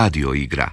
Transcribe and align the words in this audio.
radio 0.00 0.34
igra. 0.34 0.70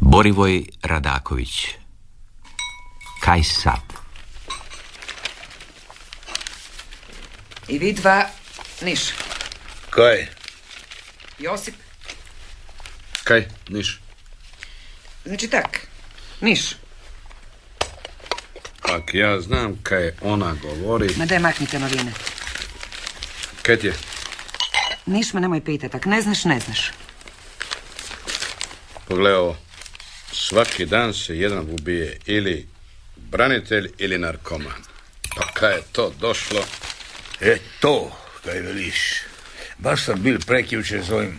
Borivoj 0.00 0.64
Radaković 0.82 1.68
Kaj 3.20 3.42
sad? 3.42 3.80
I 7.68 7.78
vi 7.78 7.92
dva, 7.92 8.26
niš. 8.82 9.00
Kaj? 9.90 10.26
Josip, 11.38 11.74
Kaj? 13.24 13.48
Niš. 13.68 14.00
znači 15.24 15.48
tak, 15.48 15.86
niš. 16.40 16.81
Ak 18.92 19.14
ja 19.14 19.40
znam 19.40 19.78
kaj 19.82 20.10
ona 20.20 20.54
govori. 20.62 21.14
Ma 21.16 21.26
daj 21.26 21.38
maknite 21.38 21.78
novine. 21.78 22.12
Kaj 23.62 23.76
ti 23.76 23.86
je? 23.86 23.94
Niš 25.06 25.32
me 25.32 25.40
nemoj 25.40 25.64
pitat, 25.64 25.94
ak 25.94 26.06
ne 26.06 26.22
znaš, 26.22 26.44
ne 26.44 26.60
znaš. 26.60 26.90
Pogledaj 29.08 29.34
ovo. 29.34 29.56
Svaki 30.32 30.86
dan 30.86 31.14
se 31.14 31.38
jedan 31.38 31.66
ubije 31.70 32.18
ili 32.26 32.68
branitelj 33.16 33.90
ili 33.98 34.18
narkoman. 34.18 34.82
Pa 35.36 35.46
kaj 35.54 35.74
je 35.74 35.82
to 35.92 36.12
došlo? 36.20 36.64
E 37.40 37.58
to, 37.80 38.16
kaj 38.44 38.60
veliš. 38.60 39.22
Baš 39.78 40.04
sam 40.04 40.22
bil 40.22 40.38
prekjučer 40.46 41.04
s 41.04 41.10
ovim, 41.10 41.38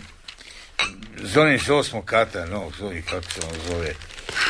s 1.22 1.36
onim 1.36 1.60
s 1.60 1.68
osmog 1.68 2.04
kata, 2.04 2.46
no, 2.46 2.70
s 2.78 2.80
ovim, 2.80 3.02
kako 3.02 3.30
se 3.32 3.40
on 3.46 3.60
zove. 3.68 3.94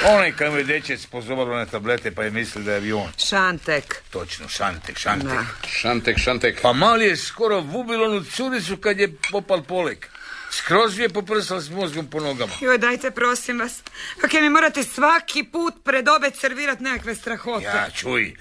Onaj 0.07 0.33
kaj 0.33 0.51
mu 0.51 0.57
je 0.57 0.65
dečec 0.65 1.07
pozobalo 1.07 1.57
na 1.57 1.67
tablete 1.67 2.11
pa 2.11 2.25
je 2.25 2.31
mislio 2.31 2.65
da 2.65 2.71
je 2.71 2.77
avion. 2.77 3.13
Šantek. 3.29 4.03
Točno, 4.11 4.49
šantek, 4.49 4.99
šantek. 4.99 5.29
Da. 5.29 5.69
Šantek, 5.69 6.19
šantek. 6.19 6.61
Pa 6.63 6.73
mali 6.73 7.05
je 7.05 7.17
skoro 7.17 7.61
vubil 7.61 8.03
onu 8.05 8.25
curicu 8.25 8.77
kad 8.77 8.99
je 8.99 9.09
popal 9.31 9.63
polek. 9.63 10.09
Skroz 10.51 10.99
je 10.99 11.09
poprsal 11.09 11.61
s 11.61 11.71
mozgom 11.71 12.07
po 12.07 12.21
nogama. 12.21 12.53
Joj, 12.61 12.79
dajte, 12.79 13.11
prosim 13.11 13.59
vas. 13.59 13.83
Kak 14.21 14.33
mi 14.33 14.51
morate 14.51 14.83
svaki 14.83 15.45
put 15.45 15.75
pred 15.85 16.09
obed 16.09 16.37
servirat 16.37 16.81
nekakve 16.81 17.15
strahote. 17.15 17.65
Ja, 17.65 17.89
čuj, 17.91 18.37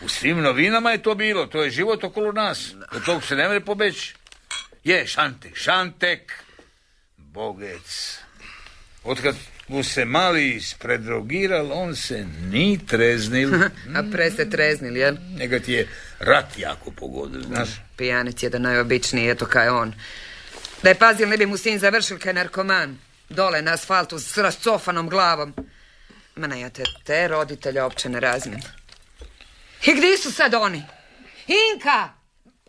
u 0.00 0.08
svim 0.08 0.40
novinama 0.40 0.90
je 0.90 1.02
to 1.02 1.14
bilo, 1.14 1.46
to 1.46 1.62
je 1.62 1.70
život 1.70 2.04
okolo 2.04 2.32
nas. 2.32 2.74
Od 2.92 3.04
tog 3.04 3.24
se 3.24 3.36
ne 3.36 3.48
može 3.48 3.60
pobeći. 3.60 4.14
Je, 4.84 5.06
šantek, 5.06 5.56
šantek, 5.56 6.32
bogec. 7.16 8.18
Otkad 9.04 9.36
mu 9.68 9.84
se 9.84 10.04
mali 10.04 10.50
ispredrogiral, 10.50 11.72
on 11.72 11.96
se 11.96 12.26
ni 12.50 12.86
treznil. 12.86 13.54
A 13.96 14.02
pre 14.12 14.30
ste 14.30 14.50
treznili, 14.50 15.00
jel? 15.00 15.16
Njega 15.38 15.60
ti 15.60 15.72
je 15.72 15.88
rat 16.18 16.58
jako 16.58 16.90
pogodio, 16.90 17.40
znaš. 17.40 17.68
Pijanec 17.96 18.42
je 18.42 18.50
da 18.50 18.58
najobičniji, 18.58 19.30
eto 19.30 19.46
kaj 19.46 19.68
on. 19.68 19.94
Da 20.82 20.88
je 20.88 20.94
pazil, 20.94 21.28
ne 21.28 21.36
bi 21.36 21.46
mu 21.46 21.56
sin 21.56 21.78
završil 21.78 22.18
kaj 22.18 22.32
narkoman. 22.32 22.98
Dole 23.28 23.62
na 23.62 23.72
asfaltu 23.72 24.18
s 24.18 24.36
rascofanom 24.38 25.08
glavom. 25.08 25.54
Ma 26.36 26.46
ne, 26.46 26.60
ja 26.60 26.70
te, 26.70 26.84
te 27.04 27.28
roditelje 27.28 27.82
opće 27.82 28.08
ne 28.08 28.20
razmijem. 28.20 28.60
I 29.86 29.94
gdje 29.94 30.18
su 30.18 30.32
sad 30.32 30.54
oni? 30.54 30.82
Inka! 31.46 32.08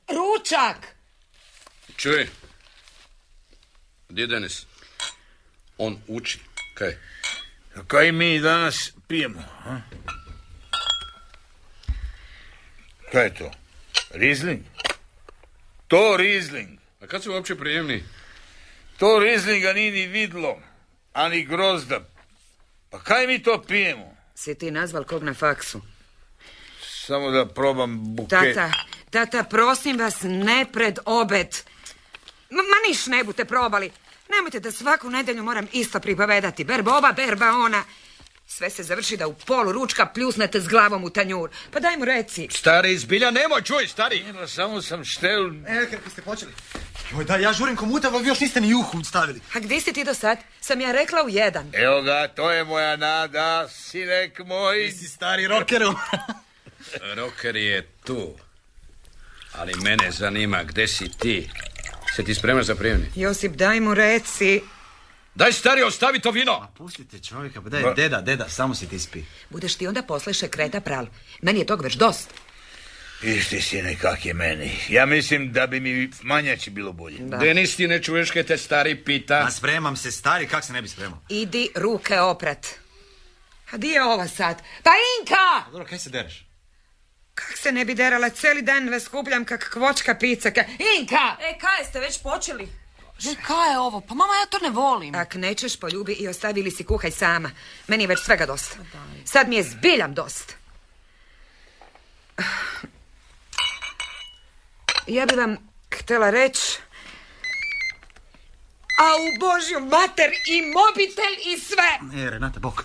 Ručak! 0.08 0.78
Čuj. 1.98 2.28
Gdje 4.10 4.23
je 4.23 4.28
Denis? 4.28 4.66
On 5.78 5.98
uči. 6.08 6.40
Kaj? 6.76 6.98
Kaj 7.88 8.11
mi 8.11 8.39
danas 8.39 8.94
pijemo? 9.08 9.39
A? 9.66 9.80
Kaj 13.11 13.23
je 13.23 13.33
to? 13.36 13.52
Rizling? 14.11 14.64
To 15.88 16.17
Rizling. 16.17 16.80
A 17.02 17.08
kad 17.08 17.23
su 17.23 17.32
uopće 17.32 17.55
prijemni? 17.55 18.04
To 18.98 19.20
Rizlinga 19.20 19.73
nije 19.73 19.92
ni 19.92 20.08
vidlo, 20.08 20.60
ani 21.14 21.45
grozda. 21.45 21.99
Pa 22.89 22.99
kaj 22.99 23.28
mi 23.28 23.44
to 23.44 23.64
pijemo? 23.67 24.16
Si 24.36 24.58
ti 24.58 24.72
nazval 24.72 25.04
kog 25.04 25.23
na 25.23 25.33
faksu? 25.33 25.82
Samo 27.05 27.32
da 27.32 27.45
probam 27.45 28.16
buket. 28.16 28.30
Tata, 28.30 28.72
tata, 29.10 29.44
prosim 29.44 29.98
vas, 29.99 30.16
ne 30.22 30.66
pred 30.73 30.99
obed. 31.05 31.48
Ma, 32.49 32.64
ma 32.64 32.88
niš 32.88 33.05
ne 33.05 33.23
bute 33.23 33.45
probali. 33.45 33.92
Nemojte 34.30 34.59
da 34.59 34.71
svaku 34.71 35.09
nedjelju 35.09 35.43
moram 35.43 35.67
isto 35.73 35.99
pripovedati. 35.99 36.63
Berba 36.63 36.97
ova, 36.97 37.11
berba 37.11 37.52
ona. 37.52 37.83
Sve 38.47 38.69
se 38.69 38.83
završi 38.83 39.17
da 39.17 39.27
u 39.27 39.33
polu 39.33 39.71
ručka 39.71 40.05
pljusnete 40.05 40.61
s 40.61 40.67
glavom 40.67 41.03
u 41.03 41.09
tanjur. 41.09 41.49
Pa 41.71 41.80
daj 41.80 41.97
mu 41.97 42.05
reci. 42.05 42.47
Stari, 42.52 42.93
izbilja 42.93 43.31
nemoj, 43.31 43.61
čuj, 43.61 43.87
stari. 43.87 44.23
Nema, 44.23 44.47
samo 44.47 44.81
sam 44.81 45.05
štel... 45.05 45.47
E, 45.67 45.87
kako 45.91 46.09
ste 46.09 46.21
počeli? 46.21 46.52
Joj, 47.11 47.25
da, 47.25 47.36
ja 47.36 47.53
žurim 47.53 47.75
komuta, 47.75 48.09
vi 48.09 48.27
još 48.27 48.39
niste 48.39 48.61
ni 48.61 48.69
juhu 48.69 49.03
stavili. 49.03 49.41
A 49.53 49.59
gdje 49.59 49.81
si 49.81 49.93
ti 49.93 50.03
do 50.03 50.13
sad? 50.13 50.37
Sam 50.61 50.81
ja 50.81 50.92
rekla 50.92 51.23
u 51.23 51.30
jedan. 51.30 51.71
Evo 51.73 52.02
ga, 52.02 52.27
to 52.27 52.52
je 52.52 52.63
moja 52.63 52.95
nada, 52.95 53.67
sinek 53.67 54.39
moj. 54.39 54.89
Ti 54.89 54.97
si 54.97 55.07
stari 55.07 55.47
rokeru. 55.47 55.95
Roker 57.15 57.55
je 57.55 57.87
tu. 58.05 58.33
Ali 59.53 59.73
mene 59.75 60.11
zanima 60.11 60.63
gdje 60.63 60.87
si 60.87 61.09
ti. 61.19 61.49
Se 62.15 62.23
ti 62.23 62.36
spremaš 62.36 62.65
za 62.65 62.76
prijemni? 62.76 63.05
Josip, 63.15 63.52
daj 63.52 63.80
mu 63.80 63.93
reci. 63.93 64.61
Daj, 65.36 65.53
stari, 65.53 65.83
ostavi 65.83 66.20
to 66.20 66.31
vino. 66.31 66.67
Pustite 66.77 67.20
čovjeka, 67.20 67.61
pa 67.61 67.70
daj, 67.70 67.83
deda, 67.95 68.21
deda, 68.21 68.49
samo 68.49 68.76
si 68.76 68.89
ti 68.89 68.99
spi. 68.99 69.23
Budeš 69.49 69.76
ti 69.76 69.87
onda 69.87 70.03
posle 70.03 70.49
kreta 70.49 70.81
pral. 70.81 71.05
Meni 71.42 71.59
je 71.59 71.65
tog 71.65 71.81
već 71.81 71.95
dost. 71.95 72.30
Isti 73.21 73.61
sine 73.61 73.95
kak 73.95 74.25
je 74.25 74.33
meni. 74.33 74.71
Ja 74.89 75.05
mislim 75.05 75.52
da 75.52 75.67
bi 75.67 75.80
mi 75.80 76.09
manjači 76.21 76.70
bilo 76.70 76.93
bolje. 76.93 77.17
Da. 77.20 77.37
Denis, 77.37 77.75
ti 77.75 77.87
ne 77.87 78.04
čuješ 78.04 78.31
kaj 78.31 78.43
te 78.43 78.58
stari 78.58 79.04
pita? 79.04 79.43
A 79.48 79.52
spremam 79.52 79.95
se, 79.95 80.11
stari, 80.11 80.48
kak 80.48 80.64
se 80.64 80.73
ne 80.73 80.81
bi 80.81 80.87
spremao? 80.87 81.20
Idi 81.30 81.70
ruke 81.75 82.20
oprat. 82.20 82.67
A 83.71 83.77
di 83.77 83.87
je 83.87 84.04
ova 84.04 84.27
sad? 84.27 84.61
Pa 84.83 84.92
Inka! 85.20 85.67
A 85.67 85.71
dobro, 85.71 85.86
kaj 85.86 85.99
se 85.99 86.09
dereš? 86.09 86.45
Kak 87.36 87.58
se 87.58 87.72
ne 87.72 87.86
bi 87.86 87.94
derala, 87.96 88.30
cijeli 88.30 88.62
dan 88.62 88.90
vas 88.90 89.04
skupljam 89.04 89.46
kak 89.46 89.70
kvočka 89.73 90.16
picaka. 90.16 90.64
Inka! 91.00 91.36
E, 91.42 91.58
kaj 91.60 91.86
ste 91.90 92.00
već 92.00 92.22
počeli? 92.23 92.64
E, 93.32 93.36
kaj 93.48 93.72
je 93.72 93.80
ovo? 93.80 94.02
Pa 94.02 94.14
mama, 94.14 94.34
ja 94.34 94.46
to 94.46 94.60
ne 94.60 94.70
volim. 94.70 95.16
Ak 95.16 95.36
nećeš, 95.36 95.80
poljubi 95.80 96.14
i 96.14 96.28
ostavi 96.28 96.60
ili 96.60 96.72
si 96.72 96.84
kuhaj 96.84 97.12
sama. 97.12 97.52
Meni 97.88 98.04
je 98.04 98.08
već 98.08 98.20
svega 98.26 98.46
dosta. 98.46 98.78
Sad 99.26 99.50
mi 99.50 99.56
je 99.56 99.64
zbiljam 99.64 100.14
dost. 100.14 100.56
Ja 105.08 105.26
bi 105.26 105.36
vam 105.36 105.58
htjela 105.92 106.30
reći... 106.30 106.80
A 109.00 109.16
u 109.16 109.40
Božju 109.40 109.80
mater 109.80 110.32
i 110.48 110.62
mobitel 110.62 111.34
i 111.46 111.60
sve! 111.60 112.22
E, 112.23 112.30
Renata, 112.30 112.60
bok. 112.60 112.84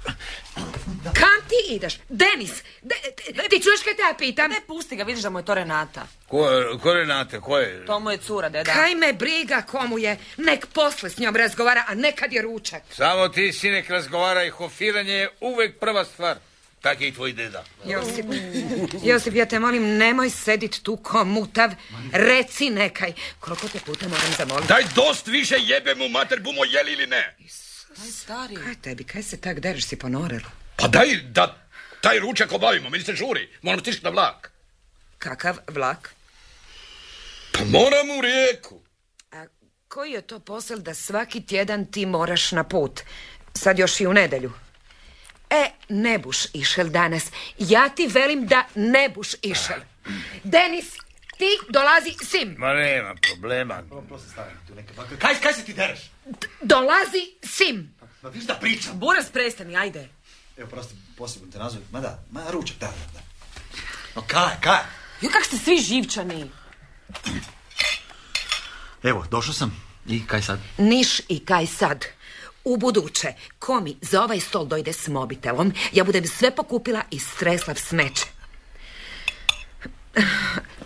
Kam 1.05 1.41
ti 1.49 1.75
ideš? 1.75 1.99
Denis, 2.09 2.51
de, 2.83 2.95
de- 3.27 3.49
ti 3.49 3.63
čuješ 3.63 3.81
kaj 3.81 3.95
te 3.95 4.03
ja 4.03 4.15
pitam? 4.19 4.51
Ne, 4.51 4.61
pusti 4.67 4.97
ga, 4.97 5.05
vidiš 5.05 5.23
da 5.23 5.31
mu 5.31 5.39
je 5.39 5.45
to 5.45 5.55
Renata. 5.55 6.07
Ko, 6.29 6.51
je- 6.51 6.79
ko 6.79 6.95
Renate, 6.95 7.41
ko 7.41 7.59
je? 7.59 7.87
To 7.87 8.01
mu 8.01 8.11
je 8.11 8.19
cura, 8.19 8.49
deda. 8.49 8.73
Kaj 8.73 8.95
me 8.95 9.13
briga 9.13 9.63
komu 9.63 9.99
je? 9.99 10.17
Nek 10.37 10.67
posle 10.67 11.11
s 11.11 11.19
njom 11.19 11.37
razgovara, 11.37 11.85
a 11.89 11.95
nekad 11.95 12.33
je 12.33 12.43
ručak. 12.43 12.83
Samo 12.93 13.29
ti, 13.29 13.53
sinek, 13.53 13.91
razgovaraj, 13.91 14.51
hofiranje 14.51 15.13
je 15.13 15.31
uvek 15.41 15.79
prva 15.79 16.05
stvar. 16.05 16.37
Tak 16.81 17.01
je 17.01 17.09
i 17.09 17.15
tvoj 17.15 17.33
deda. 17.33 17.65
Josip, 17.85 18.27
Josip, 19.03 19.35
ja 19.35 19.47
te 19.47 19.59
molim, 19.59 19.97
nemoj 19.97 20.31
sedit 20.31 20.83
tu 20.83 20.97
ko 20.97 21.25
mutav. 21.25 21.71
Reci 22.13 22.71
nekaj. 22.71 23.13
Koliko 23.41 23.69
te 23.69 23.79
puta 23.79 24.09
moram 24.09 24.33
zamoliti? 24.39 24.69
Daj 24.69 24.85
dost 24.95 25.27
više 25.27 25.57
jebe 25.59 25.95
mu 25.95 26.09
mater, 26.09 26.41
bumo 26.41 26.65
jeli 26.65 26.93
ili 26.93 27.07
ne. 27.07 27.37
Aj, 28.03 28.11
stari. 28.11 28.57
Kaj 28.57 28.75
tebi, 28.75 29.05
kaj 29.05 29.23
se 29.23 29.37
tak 29.37 29.61
dereš 29.61 29.85
si 29.85 29.97
ponorilo? 29.97 30.49
Pa 30.81 30.89
daj 30.89 31.17
da 31.23 31.57
taj 32.01 32.19
ručak 32.19 32.53
obavimo, 32.53 32.91
meni 32.91 33.05
se 33.05 33.15
žuri. 33.15 33.49
Moramo 33.63 33.81
stišti 33.81 34.05
na 34.05 34.11
vlak. 34.11 34.53
Kakav 35.19 35.57
vlak? 35.69 36.15
Pa 37.53 37.65
moram 37.65 38.11
u 38.19 38.21
rijeku. 38.21 38.81
A 39.33 39.45
koji 39.89 40.13
je 40.13 40.23
to 40.23 40.39
posel 40.39 40.79
da 40.79 40.95
svaki 40.95 41.47
tjedan 41.47 41.87
ti 41.93 42.07
moraš 42.07 42.53
na 42.53 42.65
put? 42.65 43.01
Sad 43.55 43.79
još 43.79 44.01
i 44.01 44.07
u 44.07 44.13
nedelju. 44.13 44.53
E, 45.51 45.71
ne 45.89 46.19
buš 46.19 46.37
išel 46.53 46.89
danas. 46.89 47.25
Ja 47.59 47.89
ti 47.89 48.07
velim 48.07 48.47
da 48.47 48.65
ne 48.75 49.09
buš 49.09 49.35
išel. 49.43 49.81
Denis, 50.45 50.93
ti 51.39 51.59
dolazi 51.69 52.15
sim. 52.31 52.55
Ma 52.59 52.75
nema 52.75 53.15
problema. 53.15 53.83
Kaj, 55.19 55.35
kaj 55.43 55.53
se 55.53 55.65
ti 55.65 55.73
dereš? 55.73 56.01
Dolazi 56.63 57.35
sim. 57.43 57.95
Ma 58.23 58.29
viš 58.29 58.45
da 58.45 58.55
pričam. 58.55 58.99
Buras, 58.99 59.31
prestani, 59.33 59.77
ajde. 59.77 60.09
Evo, 60.61 60.71
prosti, 60.71 60.95
posebno 61.17 61.53
te 61.53 61.59
nazovem. 61.59 61.87
Ma 61.93 62.01
da, 62.01 62.23
ma 62.31 62.51
ručak, 62.51 62.77
da, 62.81 62.87
da, 62.87 62.93
da. 63.15 63.21
No 64.15 64.23
kaj, 64.27 64.57
kaj? 64.61 64.79
Jo, 65.21 65.31
kak 65.33 65.45
ste 65.45 65.59
svi 65.59 65.79
živčani. 65.81 66.51
Evo, 69.03 69.25
došao 69.31 69.55
sam. 69.55 69.83
I 70.07 70.27
kaj 70.27 70.43
sad? 70.43 70.61
Niš 70.79 71.21
i 71.29 71.45
kaj 71.45 71.67
sad. 71.67 72.05
U 72.65 72.77
buduće, 72.77 73.33
komi 73.59 73.97
za 74.01 74.23
ovaj 74.23 74.41
stol 74.41 74.67
dojde 74.67 74.93
s 74.93 75.09
mobitelom, 75.09 75.73
ja 75.93 76.05
budem 76.05 76.27
sve 76.27 76.57
pokupila 76.57 77.03
i 77.11 77.19
stresla 77.19 77.75
v 77.75 77.81
smeće. 77.81 78.25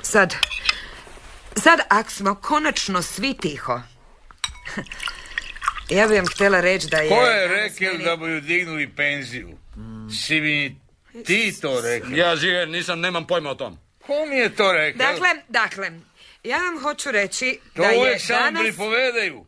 Sad, 0.02 0.34
sad 1.56 1.80
ak 1.88 2.10
smo 2.10 2.34
konačno 2.34 3.02
svi 3.02 3.34
tiho. 3.34 3.80
Ja 5.88 6.06
bi 6.08 6.14
vam 6.14 6.26
htjela 6.26 6.60
reći 6.60 6.88
da 6.88 6.96
je... 6.96 7.08
Ko 7.08 7.14
je 7.26 7.48
danas 7.48 7.60
rekel 7.62 7.92
meni- 7.92 8.04
da 8.04 8.16
boju 8.16 8.40
dignuli 8.40 8.88
penziju? 8.96 9.48
Si 10.24 10.40
mi 10.40 10.76
ti 11.26 11.60
to 11.60 11.80
rekao? 11.80 12.10
Ja 12.10 12.36
žive, 12.36 12.66
nisam, 12.66 13.00
nemam 13.00 13.26
pojma 13.26 13.50
o 13.50 13.54
tom. 13.54 13.78
Ko 14.06 14.26
mi 14.28 14.36
je 14.36 14.54
to 14.54 14.72
rekao? 14.72 14.98
Dakle, 15.06 15.28
dakle, 15.48 15.90
ja 16.44 16.58
vam 16.58 16.82
hoću 16.82 17.10
reći 17.10 17.58
to 17.74 17.82
da 17.82 17.88
je 17.88 17.98
uvijek 17.98 18.20
samo 18.20 18.40
danas... 18.40 18.62
pripovedaju. 18.62 19.46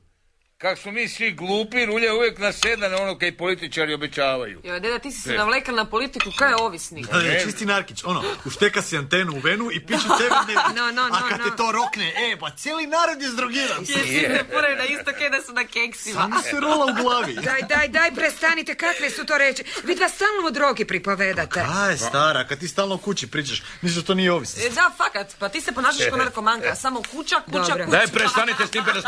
Kak 0.58 0.78
smo 0.78 0.92
mi 0.92 1.08
svi 1.08 1.32
glupi, 1.32 1.86
rulja 1.86 2.14
uvijek 2.14 2.38
na 2.38 2.52
sedane 2.52 2.96
ono 2.96 3.18
kaj 3.18 3.36
političari 3.36 3.94
obećavaju. 3.94 4.60
Joj, 4.64 4.80
deda, 4.80 4.98
ti 4.98 5.10
si 5.12 5.20
se 5.20 5.34
navlekal 5.34 5.74
na 5.74 5.84
politiku, 5.84 6.30
kaj 6.38 6.50
je 6.50 6.56
ovisnik? 6.56 7.06
Da, 7.06 7.18
da, 7.18 7.44
čisti 7.44 7.66
Narkić, 7.66 8.04
ono, 8.04 8.22
ušteka 8.44 8.82
si 8.82 8.96
antenu 8.96 9.32
u 9.32 9.38
venu 9.38 9.68
i 9.72 9.86
pišu 9.86 10.08
tebe 10.18 10.34
ne... 10.48 10.54
No, 10.54 10.92
no, 10.92 11.02
A 11.02 11.08
no, 11.20 11.28
kad 11.28 11.38
no. 11.40 11.44
te 11.50 11.56
to 11.56 11.72
rokne, 11.72 12.08
e, 12.16 12.36
pa 12.40 12.50
cijeli 12.50 12.86
narod 12.86 13.22
je 13.22 13.28
zdrogiran. 13.28 13.80
Jesi 13.80 14.20
se 14.20 14.44
poraju 14.52 14.76
na 14.76 14.84
isto 14.84 15.12
kaj 15.18 15.30
da 15.30 15.42
su 15.42 15.52
na 15.52 15.64
keksima. 15.64 16.20
Samo 16.20 16.42
se 16.42 16.60
rola 16.60 16.84
u 16.92 17.02
glavi. 17.02 17.34
Daj, 17.48 17.62
daj, 17.62 17.88
daj, 17.88 18.14
prestanite, 18.14 18.74
kakve 18.74 19.10
su 19.10 19.26
to 19.26 19.38
reči? 19.38 19.64
Vi 19.84 19.94
dva 19.94 20.08
stalno 20.08 20.46
o 20.46 20.50
drogi 20.50 20.84
pripovedate. 20.84 21.60
Aj, 21.60 21.96
stara, 21.96 22.44
kad 22.44 22.58
ti 22.60 22.68
stalno 22.68 22.94
u 22.94 22.98
kući 22.98 23.26
pričaš, 23.30 23.62
misliš 23.82 24.02
da 24.02 24.06
to 24.06 24.14
nije 24.14 24.32
ovisnost. 24.32 24.66
E, 24.66 24.70
Da, 24.70 24.90
fakat, 24.96 25.36
pa 25.38 25.48
ti 25.48 25.60
se 25.60 25.72
ponašaš 25.72 26.06
kao 26.10 26.18
narkomanka, 26.18 26.74
samo 26.74 27.02
kuća, 27.02 27.36
kuća, 27.46 27.58
Dobro. 27.58 27.84
kuća. 27.84 27.96
Daj, 27.96 28.06
prestanite 28.06 28.66
s 28.66 28.70
tim. 28.70 28.84
Dobro, 28.84 29.02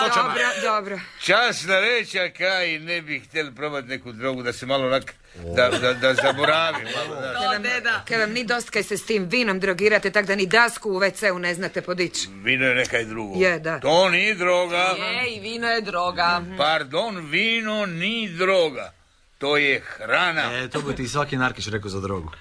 dobro. 0.63 1.01
Časna 1.39 1.81
reći, 1.81 2.19
a 2.19 2.33
kaj 2.33 2.79
ne 2.79 3.03
bi 3.03 3.21
htjeli 3.21 3.55
probati 3.55 3.89
neku 3.89 4.13
drogu 4.13 4.43
da 4.43 4.53
se 4.53 4.67
malo 4.67 4.87
onak, 4.87 5.15
da, 5.57 5.69
da, 5.81 5.93
da 5.93 6.15
zaboravi. 6.15 6.85
Malo, 6.97 7.21
da. 7.21 7.35
To, 7.35 7.59
deda. 7.59 8.05
Kaj 8.09 8.19
vam 8.19 8.31
ni 8.31 8.45
dost 8.45 8.71
kaj 8.71 8.83
se 8.83 8.97
s 8.97 9.07
tim 9.07 9.29
vinom 9.29 9.61
drogirate, 9.61 10.11
tak 10.11 10.27
da 10.27 10.37
ni 10.37 10.47
dasku 10.47 10.91
u 10.91 11.01
WC-u 11.01 11.39
ne 11.39 11.55
znate 11.55 11.83
podići. 11.83 12.29
Vino 12.43 12.67
je 12.67 12.75
nekaj 12.75 13.05
drugo. 13.05 13.35
Je, 13.37 13.59
da. 13.59 13.81
To 13.81 14.09
nije 14.09 14.35
droga. 14.35 14.77
Je, 14.77 15.37
i 15.37 15.41
vino 15.41 15.69
je 15.69 15.81
droga. 15.81 16.43
Pardon, 16.57 17.27
vino 17.31 17.87
ni 17.87 18.29
droga. 18.29 18.93
To 19.39 19.57
je 19.57 19.81
hrana. 19.81 20.53
E, 20.53 20.69
to 20.69 20.81
bi 20.81 20.97
ti 20.97 21.09
svaki 21.09 21.37
Narkić 21.37 21.69
rekao 21.69 21.91
za 21.91 22.01
drogu. 22.01 22.33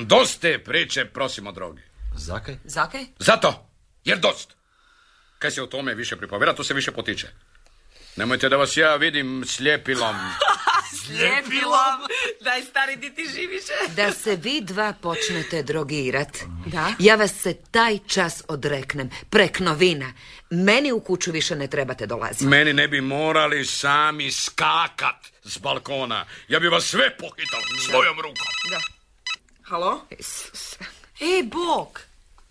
Dost 0.00 0.40
te 0.40 0.58
priče, 0.58 1.04
prosim 1.04 1.46
o 1.46 1.52
drogi. 1.52 1.82
Zakaj? 2.16 2.56
Zakaj? 2.64 3.04
Zato, 3.18 3.68
jer 4.04 4.18
dost. 4.18 4.54
Kaj 5.38 5.50
se 5.50 5.62
o 5.62 5.66
tome 5.66 5.94
više 5.94 6.16
pripovjera, 6.16 6.52
to 6.54 6.64
se 6.64 6.74
više 6.74 6.92
potiče. 6.92 7.28
Nemojte 8.16 8.48
da 8.48 8.56
vas 8.56 8.76
ja 8.76 8.96
vidim 8.96 9.44
sljepilom. 9.46 10.16
Ljepilom. 11.20 11.98
Daj, 12.40 12.62
stari, 12.62 12.96
di 12.96 13.14
ti 13.14 13.24
živiš? 13.34 13.62
Da 13.96 14.12
se 14.12 14.36
vi 14.36 14.60
dva 14.60 14.92
počnete 15.02 15.62
drogirat, 15.62 16.38
Da? 16.66 16.92
ja 16.98 17.14
vas 17.16 17.32
se 17.40 17.54
taj 17.70 17.98
čas 18.06 18.42
odreknem, 18.48 19.10
prek 19.30 19.58
novina. 19.60 20.12
Meni 20.50 20.92
u 20.92 21.00
kuću 21.00 21.32
više 21.32 21.56
ne 21.56 21.66
trebate 21.68 22.06
dolaziti. 22.06 22.44
Meni 22.44 22.72
ne 22.72 22.88
bi 22.88 23.00
morali 23.00 23.64
sami 23.64 24.32
skakat 24.32 25.26
s 25.44 25.58
balkona. 25.58 26.26
Ja 26.48 26.60
bi 26.60 26.68
vas 26.68 26.84
sve 26.84 27.16
pohitao 27.16 27.60
svojom 27.90 28.16
rukom. 28.16 28.46
Halo? 29.62 30.06
Isus. 30.18 30.76
Ej, 31.20 31.42
Bog, 31.42 32.00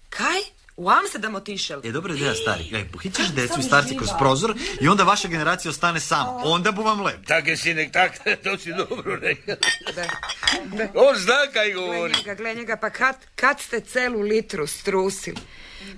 kaj? 0.10 0.40
U 0.82 0.90
Amsterdam 0.90 1.36
otišel? 1.36 1.82
E, 1.84 1.92
dobra 1.92 2.14
ideja, 2.14 2.34
stari. 2.36 2.70
Ej, 2.74 2.86
pohićeš 2.86 3.28
decu 3.36 3.60
i 3.60 3.64
starci 3.64 3.98
kroz 3.98 4.10
prozor 4.20 4.56
i 4.82 4.88
onda 4.88 5.04
vaša 5.04 5.28
generacija 5.28 5.70
ostane 5.70 6.00
sama. 6.00 6.42
Onda 6.44 6.72
bu 6.72 6.82
vam 6.82 7.02
lep. 7.02 7.26
Tak 7.28 7.48
je 7.48 7.58
sinek, 7.58 7.92
tak, 7.92 8.12
to 8.44 8.58
si 8.58 8.74
dobro 8.74 9.16
rekao. 9.16 9.56
Da. 9.96 10.04
On 10.96 11.16
zna 11.18 11.52
kaj 11.54 11.72
Gle 11.72 11.82
govori. 11.82 12.14
njega, 12.18 12.34
gle 12.34 12.56
njega, 12.56 12.78
pa 12.78 12.90
kad, 12.90 13.16
kad 13.36 13.60
ste 13.60 13.80
celu 13.80 14.22
litru 14.22 14.68
strusili? 14.68 15.38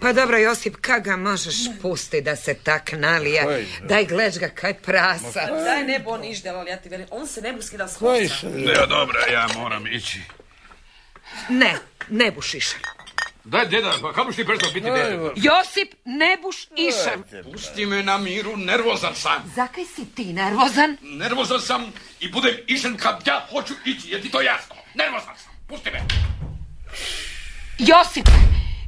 Pa 0.02 0.14
dobro, 0.14 0.38
Josip, 0.38 0.76
kad 0.76 1.04
ga 1.04 1.16
možeš 1.16 1.56
pusti 1.82 2.22
da 2.22 2.36
se 2.36 2.54
tak 2.54 2.92
nalija? 2.92 3.44
Daj, 3.84 4.06
gleć 4.06 4.40
ga, 4.40 4.50
kaj 4.50 4.74
prasa. 4.74 5.46
Daj, 5.66 5.84
ne 5.84 6.00
bo 6.00 6.10
on 6.10 6.24
išdel, 6.24 6.56
ali 6.56 6.70
ja 6.70 6.78
ti 6.78 6.90
velim, 6.90 7.08
on 7.12 7.28
se 7.28 7.42
ne 7.42 7.54
bu 7.54 7.62
skidal 7.62 7.88
s 7.88 7.96
horca. 7.96 8.48
Ja, 8.48 8.86
dobro, 8.86 9.20
ja 9.32 9.48
moram 9.58 9.88
ići. 9.88 10.20
Ne, 11.50 11.76
ne 12.10 12.32
buš 12.32 12.54
išao. 12.54 13.03
Daj, 13.44 13.68
deda, 13.68 13.94
pa 14.02 14.14
kako 14.14 14.32
ti 14.32 14.46
prestao 14.46 14.72
biti 14.72 14.86
deda? 14.86 15.32
Josip, 15.36 15.94
ne 16.06 16.38
buš 16.42 16.68
išao. 16.76 17.44
Pusti 17.52 17.86
me 17.86 18.04
na 18.04 18.18
miru, 18.18 18.58
nervozan 18.58 19.16
sam. 19.16 19.52
Zakaj 19.56 19.84
si 19.96 20.06
ti 20.16 20.34
nervozan? 20.34 20.98
Nervozan 21.02 21.62
sam 21.62 21.92
i 22.20 22.32
budem 22.32 22.56
išen 22.68 22.98
kad 22.98 23.28
ja 23.28 23.48
hoću 23.50 23.74
ići, 23.86 24.10
je 24.10 24.22
ti 24.22 24.32
to 24.32 24.42
jasno? 24.42 24.76
Nervozan 24.94 25.36
sam, 25.38 25.52
pusti 25.68 25.92
me. 25.92 26.02
Josip, 27.78 28.26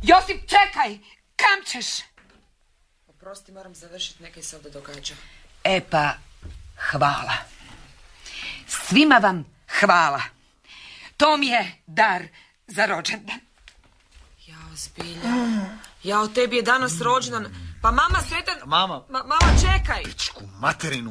Josip, 0.03 0.41
čekaj, 0.41 0.97
kam 1.35 1.63
ćeš? 1.65 1.85
Prosti, 3.19 3.51
moram 3.51 3.75
završiti, 3.75 4.23
nekaj 4.23 4.43
se 4.43 4.55
ovdje 4.55 4.71
događa. 4.71 5.13
E 5.63 5.81
pa, 5.89 6.13
hvala. 6.91 7.33
Svima 8.67 9.17
vam 9.17 9.45
hvala. 9.79 10.21
To 11.17 11.37
mi 11.37 11.47
je 11.47 11.71
dar 11.87 12.23
za 12.67 12.85
rođendan. 12.85 13.44
Zbilja. 14.75 15.21
Jao, 16.03 16.27
tebi 16.27 16.55
je 16.55 16.61
danas 16.61 17.01
rođendan. 17.01 17.45
Pa 17.81 17.91
mama 17.91 18.19
sretan... 18.29 18.55
Mama. 18.65 19.01
Ma, 19.09 19.19
mama, 19.19 19.59
čekaj. 19.61 20.03
Pičku 20.03 20.41
materinu. 20.59 21.09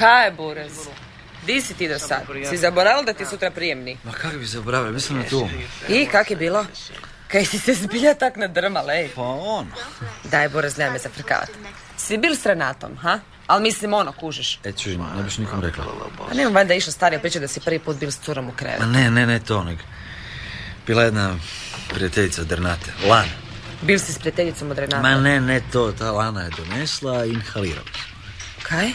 Kaj 0.00 0.24
je, 0.26 0.30
Burez? 0.32 0.72
Di 1.46 1.60
si 1.60 1.74
ti 1.74 1.88
do 1.88 1.98
sad? 1.98 2.22
Si 2.50 2.56
zaboravila 2.56 3.02
da 3.02 3.12
ti 3.12 3.26
sutra 3.26 3.50
prijemni? 3.50 3.98
Ma 4.04 4.12
kako 4.12 4.38
bi 4.38 4.44
zaboravio, 4.46 4.92
mislim 4.92 5.18
na 5.18 5.24
to. 5.24 5.48
I, 5.88 6.06
kak 6.06 6.30
je 6.30 6.36
bilo? 6.36 6.66
Kaj 7.28 7.44
si 7.44 7.58
se 7.58 7.74
zbilja 7.74 8.14
tak 8.14 8.36
nadrmala, 8.36 8.94
ej? 8.94 9.08
Pa 9.14 9.22
on. 9.22 9.66
Daj, 10.24 10.48
Burez, 10.48 10.76
nemoj 10.78 10.92
me 10.92 10.98
zafrkavati. 10.98 11.52
Si 11.96 12.18
bil 12.18 12.36
s 12.36 12.46
Renatom, 12.46 12.96
ha? 12.96 13.18
Ali 13.46 13.62
mislim 13.62 13.94
ono, 13.94 14.12
kužiš. 14.12 14.60
E, 14.64 14.72
čuj, 14.72 14.96
ne 14.96 15.22
biš 15.22 15.38
nikom 15.38 15.60
rekla. 15.60 15.84
Pa 16.18 16.34
nema 16.34 16.50
valjda 16.50 16.74
išla 16.74 16.92
starija 16.92 17.20
priča 17.20 17.38
da 17.40 17.48
si 17.48 17.60
prvi 17.60 17.78
put 17.78 17.96
bil 17.96 18.10
s 18.10 18.18
curom 18.18 18.44
u 18.44 18.50
Ma 18.50 18.56
krevetu. 18.56 18.86
ne, 18.86 19.10
ne, 19.10 19.26
ne 19.26 19.38
to, 19.40 19.64
nego. 19.64 19.82
Bila 20.86 21.02
je 21.02 21.06
jedna 21.06 21.36
prijateljica 21.94 22.42
od 22.42 22.52
Renate, 22.52 22.92
Lana. 23.08 23.32
Bil 23.82 23.98
si 23.98 24.12
s 24.12 24.18
prijateljicom 24.18 24.70
od 24.70 24.78
Renata. 24.78 25.02
Ma 25.02 25.14
ne, 25.14 25.40
ne 25.40 25.62
to, 25.72 25.92
ta 25.92 26.12
Lana 26.12 26.40
je 26.42 26.50
donesla 26.56 27.24
i 27.24 27.30
inhalirala. 27.30 27.86
Kaj? 28.70 28.92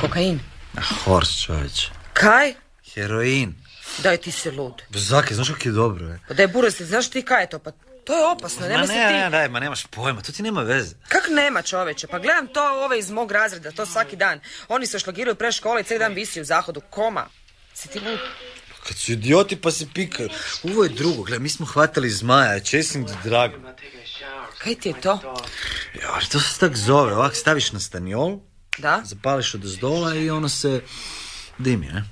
Kokain? 0.00 0.40
A 0.76 0.80
horse, 0.80 1.42
čovječ. 1.44 1.88
Kaj? 2.12 2.54
Heroin. 2.94 3.54
Daj 4.02 4.16
ti 4.16 4.32
se 4.32 4.50
lud. 4.50 4.82
Zake, 4.90 5.34
znaš 5.34 5.48
kako 5.48 5.68
je 5.68 5.72
dobro, 5.72 6.06
je? 6.06 6.20
Pa 6.28 6.34
daj, 6.34 6.46
Burez, 6.46 6.80
znaš 6.80 7.10
ti 7.10 7.22
kaj 7.22 7.42
je 7.42 7.50
to? 7.50 7.58
Pa 7.58 7.70
to 8.04 8.16
je 8.18 8.26
opasno, 8.26 8.60
Ma 8.60 8.68
nema 8.68 8.80
ne, 8.80 8.86
se 8.86 8.94
ne, 8.94 9.08
ti... 9.08 9.14
ne, 9.14 9.30
daj, 9.30 9.48
ma 9.48 9.60
nemaš 9.60 9.84
pojma, 9.86 10.22
to 10.22 10.32
ti 10.32 10.42
nema 10.42 10.62
veze. 10.62 10.94
Kak 11.08 11.28
nema 11.30 11.62
čoveče? 11.62 12.06
Pa 12.06 12.18
gledam 12.18 12.46
to 12.46 12.84
ove 12.84 12.98
iz 12.98 13.10
mog 13.10 13.32
razreda, 13.32 13.70
to 13.70 13.86
svaki 13.86 14.16
dan. 14.16 14.40
Oni 14.68 14.86
se 14.86 14.98
šlagiraju 14.98 15.34
pre 15.34 15.52
škole 15.52 15.80
i 15.80 15.84
cijeli 15.84 15.98
dan 15.98 16.12
visi 16.14 16.40
u 16.40 16.44
zahodu. 16.44 16.80
Koma. 16.90 17.26
Si 17.74 17.88
ti 17.88 18.00
lud? 18.00 18.18
Kad 18.86 18.96
su 18.96 19.12
idioti 19.12 19.56
pa 19.56 19.70
se 19.70 19.86
pikaju. 19.94 20.28
Ovo 20.62 20.82
je 20.84 20.88
drugo, 20.88 21.22
gledaj, 21.22 21.42
mi 21.42 21.48
smo 21.48 21.66
hvatali 21.66 22.10
zmaja, 22.10 22.60
chasing 22.60 23.06
the 23.08 23.16
dragon. 23.24 23.60
Kaj 24.58 24.74
ti 24.74 24.88
je 24.88 25.00
to? 25.00 25.34
Ja, 26.02 26.20
to 26.32 26.40
se 26.40 26.58
tak 26.60 26.76
zove, 26.76 27.14
ovak 27.14 27.36
staviš 27.36 27.72
na 27.72 27.80
staniol, 27.80 28.38
Da? 28.78 29.00
zapališ 29.04 29.54
od 29.54 29.64
zdola 29.64 30.14
i 30.14 30.30
ono 30.30 30.48
se 30.48 30.82
dimi, 31.58 31.86
ne? 31.86 32.04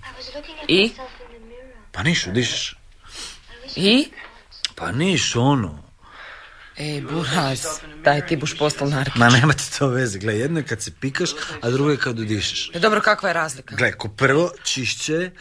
I? 0.69 0.91
Pa 1.93 2.03
nišu, 2.03 2.31
dišeš. 2.31 2.77
I? 3.77 4.09
Pa 4.75 4.93
niš, 4.93 5.37
ono. 5.37 5.90
Ej, 6.81 7.01
buraz, 7.01 7.61
daj 8.05 8.27
ti 8.27 8.37
buš 8.37 8.55
postal 8.59 8.89
narki. 8.89 9.19
Ma 9.19 9.29
nema 9.29 9.53
ti 9.53 9.79
to 9.79 9.89
veze, 9.89 10.19
gle, 10.19 10.39
jedno 10.39 10.61
je 10.61 10.65
kad 10.67 10.83
se 10.83 10.91
pikaš, 11.01 11.31
a 11.61 11.71
drugo 11.71 11.91
je 11.91 11.97
kad 11.97 12.19
udišeš. 12.19 12.71
E, 12.75 12.79
Dobro, 12.79 13.01
kakva 13.01 13.29
je 13.29 13.33
razlika? 13.33 13.77
Gle, 13.77 13.93
ko 13.93 14.09
prvo 14.09 14.51
čišće, 14.65 15.13
je, 15.13 15.33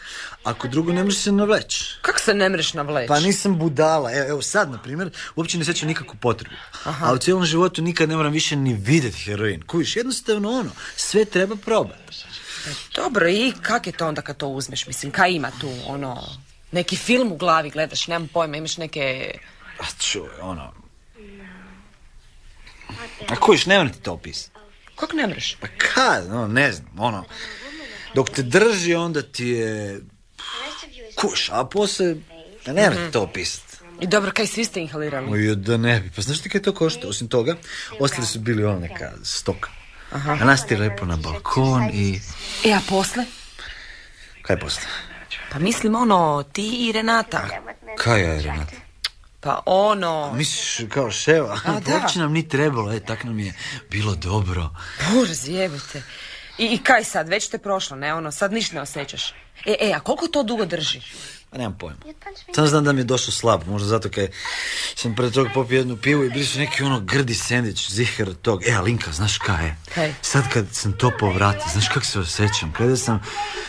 ako 0.44 0.68
drugo 0.68 0.92
ne 0.92 1.04
možeš 1.04 1.20
se 1.20 1.32
navleć. 1.32 1.94
Kako 2.02 2.20
se 2.20 2.34
ne 2.34 2.48
mreš 2.48 2.74
na 2.74 2.82
vleć? 2.82 3.08
Pa 3.08 3.20
nisam 3.20 3.58
budala, 3.58 4.12
evo, 4.12 4.28
evo 4.28 4.42
sad, 4.42 4.70
na 4.70 4.78
primjer, 4.78 5.10
uopće 5.36 5.58
ne 5.58 5.64
sjećam 5.64 5.88
nikakvu 5.88 6.14
potrebu. 6.20 6.56
A 6.84 7.12
u 7.12 7.18
cijelom 7.18 7.44
životu 7.44 7.82
nikad 7.82 8.08
ne 8.08 8.16
moram 8.16 8.32
više 8.32 8.56
ni 8.56 8.74
vidjeti 8.74 9.18
heroin. 9.18 9.62
Kuviš, 9.62 9.96
jednostavno 9.96 10.50
ono, 10.50 10.70
sve 10.96 11.24
treba 11.24 11.56
probati. 11.56 12.24
Dobro, 12.94 13.28
i 13.28 13.52
kak 13.62 13.86
je 13.86 13.92
to 13.92 14.08
onda 14.08 14.22
kad 14.22 14.36
to 14.36 14.48
uzmeš? 14.48 14.86
Mislim, 14.86 15.12
kaj 15.12 15.32
ima 15.32 15.50
tu, 15.60 15.70
ono, 15.86 16.22
neki 16.72 16.96
film 16.96 17.32
u 17.32 17.36
glavi 17.36 17.70
gledaš, 17.70 18.06
nemam 18.06 18.28
pojma, 18.28 18.56
imaš 18.56 18.76
neke 18.76 19.34
A 19.80 19.84
čuj, 19.98 20.28
ono... 20.40 20.79
A 23.28 23.36
kojiš, 23.36 23.66
ne 23.66 23.92
ti 23.92 24.00
to 24.00 24.12
opisati. 24.12 24.50
Kako 24.96 25.16
ne 25.16 25.26
mreš? 25.26 25.56
Pa 25.60 25.66
kad, 25.66 26.28
no, 26.28 26.48
ne 26.48 26.72
znam, 26.72 26.98
ono... 26.98 27.24
Dok 28.14 28.30
te 28.30 28.42
drži, 28.42 28.94
onda 28.94 29.22
ti 29.22 29.46
je... 29.46 30.00
Kuš, 31.16 31.48
a 31.52 31.64
poslije... 31.64 32.16
Pa 32.64 32.72
ne 32.72 32.90
ti 32.90 33.12
to 33.12 33.22
opisati. 33.22 33.76
I 34.00 34.06
dobro, 34.06 34.30
kaj 34.34 34.46
svi 34.46 34.64
ste 34.64 34.80
inhalirali? 34.80 35.32
Oj, 35.32 35.54
da 35.54 35.76
ne 35.76 36.00
bi. 36.00 36.10
Pa 36.16 36.22
znaš 36.22 36.40
ti 36.40 36.48
kaj 36.48 36.62
to 36.62 36.74
košta? 36.74 37.08
Osim 37.08 37.28
toga, 37.28 37.56
ostali 38.00 38.26
su 38.26 38.38
bili 38.38 38.64
ono 38.64 38.78
neka 38.78 39.12
stoka. 39.22 39.70
Aha. 40.12 40.36
A 40.40 40.44
nas 40.44 40.66
ti 40.66 40.76
lepo 40.76 41.06
na 41.06 41.16
balkon 41.16 41.90
i... 41.92 42.20
E, 42.64 42.72
a 42.72 42.80
posle? 42.88 43.24
Kaj 44.42 44.58
posle? 44.58 44.82
Pa 45.52 45.58
mislim 45.58 45.94
ono, 45.94 46.44
ti 46.52 46.88
i 46.88 46.92
Renata. 46.92 47.48
Kaj 47.98 48.20
je 48.20 48.42
Renata? 48.42 48.89
Pa 49.40 49.62
ono... 49.66 50.32
Misliš 50.34 50.88
kao 50.88 51.10
ševa? 51.10 51.60
A, 51.64 51.80
da. 51.80 51.94
Uopće 51.94 52.18
nam 52.18 52.32
ni 52.32 52.48
trebalo, 52.48 52.92
e, 52.92 53.00
tak 53.00 53.24
nam 53.24 53.38
je 53.38 53.54
bilo 53.90 54.14
dobro. 54.14 54.70
Burz, 55.12 55.48
jebite. 55.48 56.02
I, 56.58 56.64
I 56.66 56.78
kaj 56.78 57.04
sad, 57.04 57.28
već 57.28 57.48
te 57.48 57.58
prošlo, 57.58 57.96
ne 57.96 58.14
ono, 58.14 58.30
sad 58.30 58.52
ništa 58.52 58.74
ne 58.74 58.82
osjećaš. 58.82 59.30
E, 59.66 59.76
e, 59.80 59.92
a 59.96 60.00
koliko 60.00 60.26
to 60.26 60.42
dugo 60.42 60.64
drži? 60.64 61.00
Pa 61.50 61.58
nemam 61.58 61.76
pojma. 61.78 61.96
Sam 62.54 62.66
znam 62.66 62.84
da 62.84 62.92
mi 62.92 63.00
je 63.00 63.04
došao 63.04 63.32
slab, 63.32 63.60
možda 63.66 63.88
zato 63.88 64.08
kaj 64.08 64.28
sam 64.96 65.14
pred 65.14 65.32
tog 65.32 65.48
popio 65.54 65.78
jednu 65.78 65.96
pivu 65.96 66.24
i 66.24 66.30
bili 66.30 66.44
su 66.44 66.58
neki 66.58 66.82
ono 66.82 67.00
grdi 67.00 67.34
sendić, 67.34 67.90
ziher 67.90 68.28
od 68.28 68.40
tog. 68.40 68.64
E, 68.68 68.72
Alinka, 68.72 69.12
znaš 69.12 69.38
kaj 69.38 69.66
je? 69.66 69.76
Kaj? 69.94 70.14
Sad 70.22 70.52
kad 70.52 70.66
sam 70.72 70.92
to 70.92 71.10
povratio, 71.18 71.64
znaš 71.72 71.88
kako 71.88 72.06
se 72.06 72.18
osjećam? 72.20 72.72
Kada 72.72 72.96
sam 72.96 73.20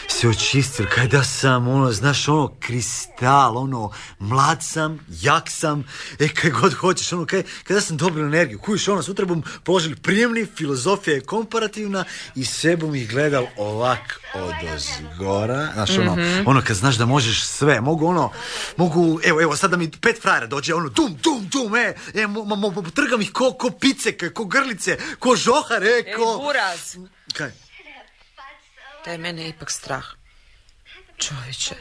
se 0.08 0.28
očistio, 0.28 0.88
kada 0.96 1.24
sam, 1.24 1.68
ono, 1.68 1.92
znaš, 1.92 2.28
ono, 2.28 2.54
kristal, 2.60 3.58
ono, 3.58 3.92
mlad 4.20 4.64
sam, 4.64 5.00
jak 5.22 5.50
sam, 5.50 5.84
e, 6.20 6.28
kaj 6.28 6.52
god 6.52 6.74
hoćeš, 6.74 7.14
ono, 7.14 7.26
kaj, 7.26 7.44
kada 7.64 7.82
sam 7.82 7.98
dobio 7.98 8.26
energiju, 8.26 8.60
kujiš, 8.60 8.88
ono, 8.88 9.04
sutra 9.04 9.26
bom 9.26 9.44
položili 9.64 9.96
prijemni, 9.96 10.48
filozofija 10.58 11.16
je 11.16 11.22
komparativna 11.22 12.04
i 12.36 12.46
sve 12.46 12.78
bom 12.78 12.96
ih 12.96 13.10
gledal 13.10 13.46
ovak 13.58 14.22
od 14.34 14.54
ozgora, 14.76 15.70
znaš, 15.74 15.98
ono, 15.98 16.18
ono, 16.46 16.62
kad 16.62 16.76
znaš 16.76 16.96
da 16.96 17.06
možeš 17.06 17.44
sve, 17.44 17.71
mogu, 17.80 18.08
ono, 18.08 18.32
mogu, 18.78 19.20
evo, 19.24 19.42
evo, 19.42 19.56
sad 19.56 19.72
da 19.72 19.78
mi 19.78 19.92
pet 19.92 20.22
frajera 20.22 20.48
dođe, 20.48 20.74
ono, 20.74 20.90
dum, 20.90 21.18
dum, 21.24 21.48
dum, 21.51 21.75
e, 21.75 21.94
e, 22.13 22.28
mo, 22.28 22.44
mo, 22.44 22.56
mo, 22.56 22.84
trgam 22.96 23.22
ih 23.22 23.32
ko, 23.32 23.54
ko 23.54 23.72
piceke, 23.72 24.34
ko 24.34 24.46
grlice, 24.46 24.98
ko 25.20 25.36
žohar, 25.36 25.84
e, 25.84 26.04
Ej, 26.08 26.13
ko... 26.16 26.38
buraz! 26.44 26.96
Kaj? 27.38 27.51
Da 29.06 29.12
je 29.12 29.18
mene 29.18 29.50
ipak 29.50 29.72
strah. 29.72 30.06
Čovječe. 31.18 31.75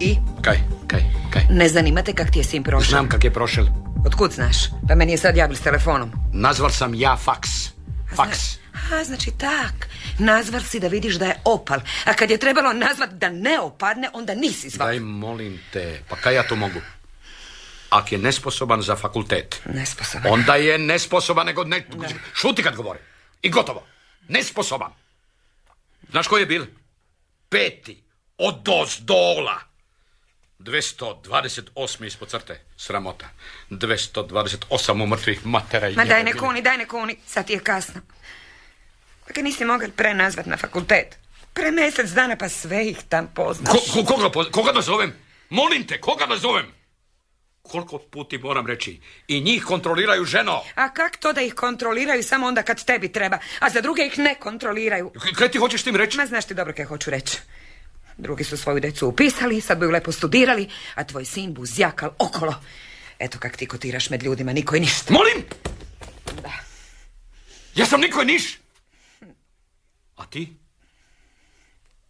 I? 0.00 0.16
Kaj, 0.42 0.58
kaj, 0.86 1.02
kaj? 1.32 1.42
Ne 1.50 1.68
zanima 1.68 2.02
te 2.02 2.12
kak 2.12 2.30
ti 2.30 2.38
je 2.38 2.44
sin 2.44 2.62
prošao? 2.62 2.90
Znam 2.90 3.08
kak 3.08 3.24
je 3.24 3.32
prošel. 3.32 3.66
Otkud 4.06 4.32
znaš? 4.32 4.56
Pa 4.88 4.94
meni 4.94 5.12
je 5.12 5.18
sad 5.18 5.36
javili 5.36 5.56
s 5.56 5.60
telefonom. 5.60 6.12
Nazval 6.32 6.70
sam 6.70 6.94
ja 6.94 7.16
faks. 7.16 7.77
Faks. 8.16 8.38
A, 8.92 9.04
znači 9.04 9.30
tak. 9.38 9.88
Nazvar 10.18 10.62
si 10.62 10.80
da 10.80 10.88
vidiš 10.88 11.14
da 11.14 11.26
je 11.26 11.40
opal. 11.44 11.78
A 12.04 12.14
kad 12.14 12.30
je 12.30 12.38
trebalo 12.38 12.72
nazvat 12.72 13.10
da 13.10 13.28
ne 13.30 13.60
opadne, 13.60 14.08
onda 14.12 14.34
nisi 14.34 14.68
zvao. 14.70 14.88
Daj, 14.88 15.00
molim 15.00 15.60
te, 15.72 16.02
pa 16.08 16.16
kaj 16.16 16.34
ja 16.34 16.42
to 16.42 16.56
mogu? 16.56 16.80
Ak 17.90 18.12
je 18.12 18.18
nesposoban 18.18 18.82
za 18.82 18.96
fakultet, 18.96 19.60
Nesposoban. 19.64 20.32
onda 20.32 20.54
je 20.56 20.78
nesposoban 20.78 21.46
nego 21.46 21.64
ne... 21.64 21.86
Šuti 22.34 22.62
kad 22.62 22.76
govori. 22.76 22.98
I 23.42 23.50
gotovo. 23.50 23.86
Nesposoban. 24.28 24.92
Znaš 26.10 26.26
koji 26.26 26.42
je 26.42 26.46
bil? 26.46 26.66
Peti. 27.48 28.02
Od 28.38 28.62
dos 28.62 28.98
dola. 29.00 29.60
228 30.58 32.04
ispod 32.06 32.28
crte. 32.28 32.60
Sramota. 32.76 33.26
228 33.70 35.02
umrtvih 35.02 35.46
matera 35.46 35.88
i 35.88 35.94
Ma 35.94 36.04
daj 36.04 36.24
ne 36.24 36.32
kuni, 36.32 36.62
daj 36.62 36.78
ne 36.78 36.86
kuni. 36.86 37.16
Sad 37.26 37.46
ti 37.46 37.52
je 37.52 37.58
kasno. 37.60 38.00
Pa 39.26 39.32
kad 39.34 39.44
nisi 39.44 39.64
mogli 39.64 39.90
pre 39.90 40.14
nazvat 40.14 40.46
na 40.46 40.56
fakultet? 40.56 41.16
Pre 41.54 41.70
mjesec 41.70 42.10
dana 42.10 42.36
pa 42.36 42.48
sve 42.48 42.86
ih 42.86 42.98
tam 43.08 43.30
poznaš. 43.34 43.72
Ko, 43.92 44.02
ko- 44.04 44.30
koga, 44.30 44.50
koga 44.50 44.72
da 44.72 44.80
zovem? 44.80 45.14
Molim 45.50 45.86
te, 45.86 46.00
koga 46.00 46.26
da 46.26 46.36
zovem? 46.36 46.66
Koliko 47.62 47.98
puti 47.98 48.38
moram 48.38 48.66
reći? 48.66 49.00
I 49.28 49.40
njih 49.40 49.64
kontroliraju 49.64 50.24
ženo. 50.24 50.62
A 50.74 50.94
kak 50.94 51.16
to 51.16 51.32
da 51.32 51.40
ih 51.40 51.54
kontroliraju 51.54 52.22
samo 52.22 52.46
onda 52.46 52.62
kad 52.62 52.84
tebi 52.84 53.12
treba, 53.12 53.38
a 53.60 53.70
za 53.70 53.80
druge 53.80 54.06
ih 54.06 54.18
ne 54.18 54.34
kontroliraju? 54.34 55.12
Kaj 55.34 55.48
ti 55.48 55.58
hoćeš 55.58 55.82
tim 55.82 55.96
reći? 55.96 56.16
Ma 56.16 56.26
znaš 56.26 56.44
ti 56.44 56.54
dobro 56.54 56.74
kaj 56.74 56.84
hoću 56.84 57.10
reći. 57.10 57.38
Drugi 58.18 58.44
su 58.44 58.56
svoju 58.56 58.80
decu 58.80 59.08
upisali, 59.08 59.60
sad 59.60 59.78
bi 59.78 59.86
ju 59.86 59.90
lepo 59.90 60.12
studirali, 60.12 60.68
a 60.94 61.04
tvoj 61.04 61.24
sin 61.24 61.54
bu 61.54 61.66
zjakal 61.66 62.10
okolo. 62.18 62.54
Eto 63.18 63.38
kak 63.38 63.56
ti 63.56 63.66
kotiraš 63.66 64.10
med 64.10 64.22
ljudima, 64.22 64.52
niko 64.52 64.76
i 64.76 64.80
ništa. 64.80 65.12
Molim! 65.12 65.44
Da. 66.42 66.52
Ja 67.74 67.86
sam 67.86 68.00
niko 68.00 68.22
i 68.22 68.24
niš. 68.24 68.58
A 70.16 70.26
ti? 70.26 70.56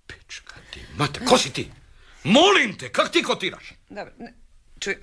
Pička 0.07 0.55
ti, 0.73 0.81
mate, 0.97 1.21
ko 1.25 1.39
si 1.39 1.53
ti? 1.53 1.71
Molim 2.25 2.79
te, 2.79 2.89
kak 2.89 3.13
ti 3.13 3.23
kotiraš? 3.23 3.73
Dobro, 3.89 4.13
ne, 4.19 4.33
čuj, 4.81 4.97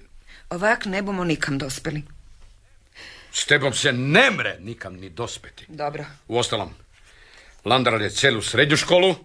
ovak 0.50 0.86
ne 0.86 1.02
bomo 1.02 1.24
nikam 1.24 1.58
dospeli. 1.58 2.02
S 3.32 3.46
tebom 3.46 3.74
se 3.74 3.92
ne 3.92 4.32
mre 4.32 4.58
nikam 4.60 4.96
ni 4.96 5.10
dospeti. 5.10 5.66
Dobro. 5.68 6.06
Uostalom, 6.28 6.74
Landral 7.66 8.02
je 8.02 8.10
celu 8.10 8.42
srednju 8.42 8.78
školu 8.78 9.16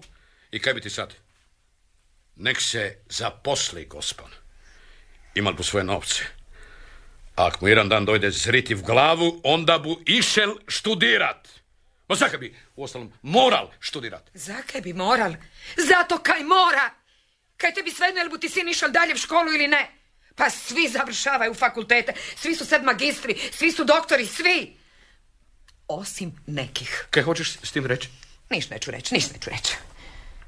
i 0.51 0.59
kaj 0.59 0.75
bi 0.75 0.81
ti 0.81 0.91
sad? 0.91 1.15
Nek 2.41 2.61
se 2.61 2.97
zaposli, 3.09 3.85
gospon. 3.87 4.31
Imal 5.35 5.53
bu 5.53 5.63
svoje 5.63 5.85
novce. 5.85 6.25
A 7.37 7.47
ak 7.47 7.61
mu 7.61 7.69
jedan 7.69 7.89
dan 7.89 8.05
dojde 8.05 8.31
zriti 8.31 8.75
v 8.75 8.83
glavu, 8.83 9.41
onda 9.45 9.79
bu 9.79 10.01
išel 10.07 10.57
študirat. 10.69 11.49
Ma 12.09 12.17
zakaj 12.17 12.39
bi, 12.39 12.49
uostalom, 12.77 13.13
moral 13.23 13.71
študirat. 13.81 14.31
Zakaj 14.35 14.81
bi 14.81 14.93
moral? 14.93 15.37
Zato 15.77 16.19
kaj 16.19 16.43
mora! 16.45 16.89
Kaj 17.57 17.75
tebi 17.75 17.91
svejedno, 17.91 18.21
jel 18.21 18.31
bu 18.31 18.39
ti 18.39 18.49
sin 18.49 18.69
išao 18.69 18.89
dalje 18.89 19.15
u 19.15 19.21
školu 19.21 19.53
ili 19.53 19.69
ne? 19.69 19.91
Pa 20.37 20.51
svi 20.51 20.89
završavaju 20.89 21.55
fakultete, 21.55 22.15
svi 22.37 22.55
su 22.57 22.65
sad 22.65 22.85
magistri, 22.85 23.37
svi 23.53 23.73
su 23.73 23.85
doktori, 23.85 24.27
svi! 24.27 24.77
Osim 25.89 26.33
nekih. 26.47 27.07
Kaj 27.11 27.23
hoćeš 27.23 27.59
s 27.63 27.73
tim 27.73 27.87
reći? 27.87 28.09
Niš 28.51 28.71
neću 28.71 28.91
reći, 28.91 29.15
niš 29.15 29.31
neću 29.33 29.51
reći. 29.51 29.77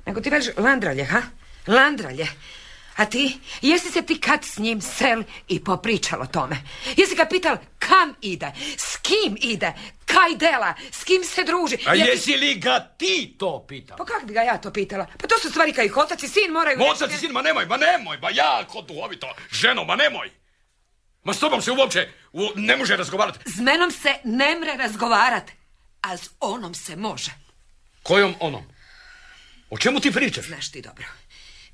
Nego 0.07 0.21
ti 0.21 0.31
veliš 0.31 0.47
Landralje, 0.57 1.05
ha? 1.05 1.23
Landralje. 1.67 2.27
A 2.97 3.05
ti, 3.07 3.33
jesi 3.63 3.91
se 3.91 4.03
ti 4.03 4.21
kad 4.21 4.45
s 4.45 4.59
njim 4.59 4.81
sel 4.81 5.23
i 5.49 5.65
popričal 5.65 6.23
o 6.23 6.27
tome? 6.27 6.57
Jesi 6.97 7.15
ga 7.15 7.27
pital 7.27 7.57
kam 7.79 8.15
ide, 8.21 8.53
s 8.79 8.97
kim 8.99 9.37
ide, 9.39 9.73
kaj 10.07 10.37
dela, 10.37 10.75
s 10.93 11.05
kim 11.05 11.25
se 11.25 11.45
druži? 11.45 11.79
A 11.87 11.95
Jesi- 11.95 12.09
jesi 12.09 12.37
li 12.37 12.55
ga 12.55 12.81
ti 12.81 13.35
to 13.39 13.65
pitao? 13.69 13.97
Pa 13.97 14.05
kako 14.05 14.27
bi 14.27 14.35
ga 14.35 14.41
ja 14.43 14.59
to 14.59 14.73
pitala? 14.73 15.07
Pa 15.13 15.27
to 15.27 15.39
su 15.39 15.51
stvari 15.51 15.73
kaj 15.73 15.87
ih 15.87 15.97
otac 15.97 16.23
i 16.23 16.29
sin 16.29 16.53
moraju... 16.53 16.79
Otac 16.83 17.13
i 17.13 17.19
sin, 17.19 17.33
ma 17.33 17.43
nemoj, 17.43 17.67
ma 17.67 17.77
nemoj, 17.77 18.19
ma 18.19 18.31
ja 18.31 18.65
ko 18.69 18.83
duhovito, 18.83 19.27
ženo, 19.53 19.85
ma 19.85 19.97
nemoj. 19.97 20.31
Ma 21.25 21.35
s 21.35 21.39
tobom 21.39 21.63
se 21.63 21.71
uopće 21.73 22.09
u- 22.33 22.53
ne 22.57 22.77
može 22.77 22.97
razgovarati. 22.97 23.39
S 23.47 23.57
menom 23.57 23.91
se 23.93 24.15
ne 24.25 24.57
mre 24.57 24.77
razgovarat, 24.77 25.51
a 26.01 26.17
s 26.17 26.31
onom 26.41 26.75
se 26.75 26.97
može. 26.97 27.31
Kojom 28.03 28.35
onom? 28.41 28.65
O 29.71 29.79
čemu 29.79 30.01
ti 30.01 30.13
pričaš? 30.13 30.47
Znaš 30.47 30.71
ti 30.71 30.83
dobro. 30.83 31.05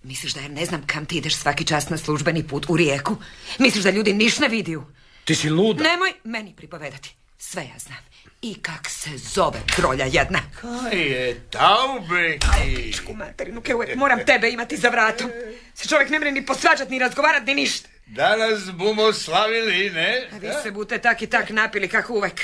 Misliš 0.03 0.33
da 0.35 0.41
ja 0.41 0.49
ne 0.49 0.65
znam 0.65 0.87
kam 0.87 1.07
ti 1.07 1.17
ideš 1.17 1.37
svaki 1.37 1.65
čas 1.65 1.89
na 1.89 1.99
službeni 1.99 2.49
put 2.49 2.67
u 2.69 2.77
rijeku? 2.77 3.17
Misliš 3.59 3.85
da 3.85 3.91
ljudi 3.91 4.13
niš 4.13 4.39
ne 4.39 4.49
vidiju? 4.49 4.87
Ti 5.25 5.35
si 5.35 5.51
luda. 5.51 5.83
Nemoj 5.83 6.13
meni 6.25 6.55
pripovedati. 6.57 7.15
Sve 7.39 7.63
ja 7.63 7.79
znam. 7.79 7.99
I 8.43 8.55
kak 8.63 8.89
se 8.89 9.11
zove 9.19 9.59
trolja 9.77 10.05
jedna. 10.05 10.41
Kaj 10.61 10.99
je 10.99 11.41
taubeki? 11.51 12.47
Pičku 12.77 13.15
materinu, 13.15 13.61
kaj 13.61 13.75
uvijek 13.75 13.97
moram 13.97 14.19
tebe 14.27 14.51
imati 14.51 14.77
za 14.77 14.89
vratom. 14.89 15.31
Se 15.75 15.89
čovjek 15.89 16.11
ne 16.11 16.19
mre 16.19 16.33
ni 16.33 16.47
posvađat, 16.47 16.91
ni 16.91 16.99
razgovarat, 16.99 17.47
ni 17.47 17.55
ništa. 17.55 17.89
Danas 18.07 18.71
bumo 18.73 19.13
slavili, 19.13 19.91
ne? 19.91 20.29
A 20.33 20.39
vi 20.39 20.49
se 20.63 20.71
bute 20.71 20.99
tak 20.99 21.23
i 21.23 21.27
tak 21.27 21.51
napili, 21.51 21.89
kako 21.89 22.13
uvek. 22.13 22.41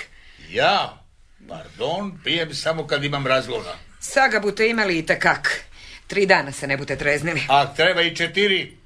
Ja, 0.51 1.05
pardon, 1.49 2.21
pijem 2.25 2.55
samo 2.55 2.87
kad 2.87 3.05
imam 3.05 3.27
razloga. 3.27 3.77
Saga 4.01 4.41
bute 4.41 4.69
imali 4.69 4.99
i 4.99 5.07
takak. 5.07 5.65
Tri 6.07 6.27
dana 6.27 6.53
se 6.53 6.67
ne 6.67 6.77
bute 6.77 6.97
treznili. 6.97 7.43
A 7.49 7.75
treba 7.75 8.03
i 8.03 8.17
četiri. 8.17 8.77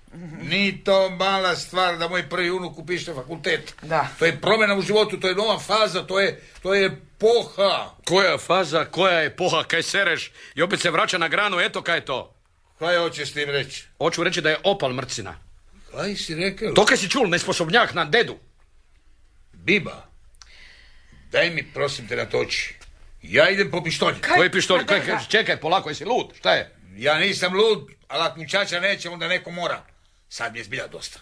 Ni 0.42 0.84
to 0.84 1.10
mala 1.10 1.56
stvar 1.56 1.98
da 1.98 2.08
moj 2.08 2.28
prvi 2.28 2.50
unuk 2.50 2.78
upiše 2.78 3.14
fakultet. 3.14 3.74
Da. 3.82 4.08
To 4.18 4.26
je 4.26 4.40
promjena 4.40 4.74
u 4.74 4.82
životu, 4.82 5.20
to 5.20 5.28
je 5.28 5.34
nova 5.34 5.58
faza, 5.58 6.06
to 6.06 6.20
je, 6.20 6.42
to 6.62 6.74
je 6.74 7.00
poha. 7.18 7.90
Koja 8.04 8.38
faza, 8.38 8.84
koja 8.84 9.20
je 9.20 9.36
poha, 9.36 9.64
kaj 9.64 9.82
sereš 9.82 10.30
i 10.54 10.62
opet 10.62 10.80
se 10.80 10.90
vraća 10.90 11.18
na 11.18 11.28
granu, 11.28 11.60
eto 11.60 11.82
kaj 11.82 11.96
je 11.96 12.04
to. 12.04 12.34
Kaj 12.78 12.96
hoćeš 12.96 13.30
s 13.30 13.32
tim 13.32 13.50
reći? 13.50 13.84
Hoću 13.98 14.24
reći 14.24 14.40
da 14.40 14.50
je 14.50 14.58
opal 14.64 14.92
mrcina. 14.92 15.38
Kaj 15.92 16.14
si 16.14 16.34
rekao? 16.34 16.72
To 16.72 16.84
kaj 16.84 16.96
si 16.96 17.10
čul, 17.10 17.28
nesposobnjak 17.28 17.94
na 17.94 18.04
dedu. 18.04 18.38
Biba, 19.52 20.06
daj 21.32 21.50
mi 21.50 21.62
prosim 21.74 22.08
te 22.08 22.16
natoči. 22.16 22.74
Ja 23.22 23.50
idem 23.50 23.70
po 23.70 23.82
pištolj. 23.82 24.14
Koji 24.36 24.50
pištolj? 24.50 24.86
Kaj, 24.86 25.06
kaj, 25.06 25.16
čekaj, 25.28 25.60
polako, 25.60 25.88
jesi 25.88 26.04
lud? 26.04 26.32
Šta 26.38 26.54
je? 26.54 26.77
Ja 26.98 27.18
nisam 27.18 27.54
lud, 27.54 27.90
ali 28.08 28.22
ako 28.22 28.40
mi 28.40 28.48
čača 28.48 28.80
neće, 28.80 29.08
onda 29.08 29.28
neko 29.28 29.50
mora. 29.50 29.84
Sad 30.28 30.52
mi 30.52 30.58
je 30.58 30.64
zbilja 30.64 30.86
dosta. 30.86 31.18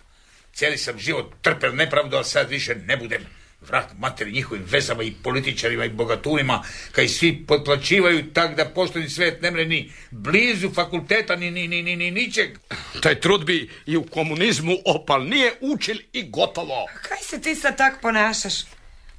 Cijeli 0.52 0.78
sam 0.78 0.98
život 0.98 1.34
trpel 1.42 1.74
nepravdu, 1.74 2.16
ali 2.16 2.24
sad 2.24 2.50
više 2.50 2.74
ne 2.74 2.96
budem. 2.96 3.26
Vrat 3.60 3.90
materi 3.98 4.32
njihovim 4.32 4.64
vezama 4.64 5.02
i 5.02 5.14
političarima 5.22 5.84
i 5.84 5.88
bogatunima, 5.88 6.62
kaj 6.92 7.08
svi 7.08 7.44
potplaćivaju 7.46 8.32
tak 8.32 8.56
da 8.56 8.64
pošteni 8.64 9.08
svet 9.08 9.42
ne 9.42 9.50
ni 9.50 9.92
blizu 10.10 10.70
fakulteta, 10.74 11.36
ni, 11.36 11.50
ni, 11.50 11.68
ni, 11.68 11.82
ni, 11.82 11.96
ni 11.96 12.10
ničeg. 12.10 12.58
Taj 13.02 13.20
trud 13.20 13.44
bi 13.44 13.70
i 13.86 13.96
u 13.96 14.04
komunizmu 14.04 14.76
opal. 14.84 15.24
Nije 15.24 15.52
učil 15.60 15.96
i 16.12 16.30
gotovo. 16.30 16.86
Kaj 17.02 17.18
se 17.18 17.40
ti 17.40 17.54
sad 17.54 17.76
tak 17.76 18.00
ponašaš? 18.02 18.54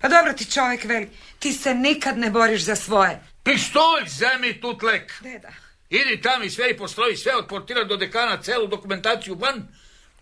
Pa 0.01 0.09
dobro 0.09 0.33
ti 0.33 0.51
čovjek 0.51 0.83
veli, 0.83 1.09
ti 1.39 1.53
se 1.53 1.75
nikad 1.75 2.17
ne 2.17 2.29
boriš 2.29 2.61
za 2.61 2.75
svoje. 2.75 3.19
Pištolj, 3.43 4.07
zemi 4.07 4.61
tutlek. 4.61 5.13
Deda. 5.21 5.66
Idi 5.89 6.21
tam 6.21 6.43
i 6.43 6.49
sve 6.49 6.71
i 6.71 6.77
postroji, 6.77 7.17
sve 7.17 7.35
od 7.35 7.47
portira 7.47 7.83
do 7.83 7.97
dekana, 7.97 8.41
celu 8.41 8.67
dokumentaciju 8.67 9.35
van. 9.35 9.67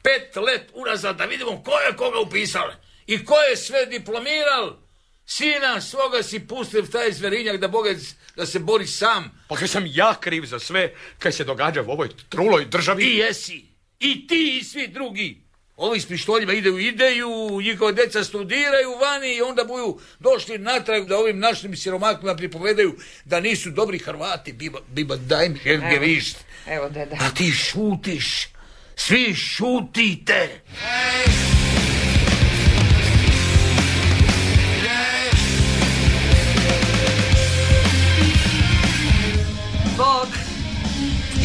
Pet 0.03 0.35
let 0.35 0.71
unazad 0.73 1.17
da 1.17 1.25
vidimo 1.25 1.63
ko 1.63 1.71
je 1.71 1.95
koga 1.97 2.19
upisal. 2.19 2.71
I 3.07 3.25
ko 3.25 3.35
je 3.35 3.57
sve 3.57 3.85
diplomiral. 3.85 4.77
Sina 5.25 5.81
svoga 5.81 6.23
si 6.23 6.47
pustio 6.47 6.81
taj 6.81 7.11
zverinjak 7.11 7.57
da 7.57 7.67
bogec 7.67 8.15
da 8.35 8.45
se 8.45 8.59
bori 8.59 8.87
sam. 8.87 9.43
Pa 9.47 9.55
kaj 9.55 9.67
sam 9.67 9.83
ja 9.87 10.15
kriv 10.19 10.45
za 10.45 10.59
sve 10.59 10.93
kaj 11.19 11.31
se 11.31 11.43
događa 11.43 11.81
u 11.81 11.91
ovoj 11.91 12.09
truloj 12.29 12.65
državi? 12.65 13.03
I 13.03 13.17
jesi. 13.17 13.65
I 13.99 14.27
ti 14.27 14.57
i 14.59 14.63
svi 14.63 14.87
drugi. 14.87 15.44
Ovi 15.77 15.99
s 15.99 16.05
pištoljima 16.05 16.53
ide 16.53 16.69
u 16.71 16.79
ideju, 16.79 17.61
njihova 17.61 17.91
deca 17.91 18.23
studiraju 18.23 18.89
vani 19.01 19.35
i 19.35 19.41
onda 19.41 19.63
budu 19.63 19.99
došli 20.19 20.57
natrag 20.57 21.07
da 21.07 21.17
ovim 21.17 21.39
našim 21.39 21.77
siromakima 21.77 22.35
pripovedaju 22.35 22.95
da 23.25 23.39
nisu 23.39 23.69
dobri 23.69 23.99
Hrvati. 23.99 24.53
Biba, 24.53 24.79
biba 24.87 25.15
daj 25.15 25.49
mi 25.49 25.99
višt. 25.99 26.37
Evo, 26.67 26.89
deda. 26.89 27.17
A 27.19 27.29
ti 27.29 27.51
šutiš. 27.51 28.47
Svi 28.95 29.33
šutite. 29.33 30.61
Bog. 30.65 31.54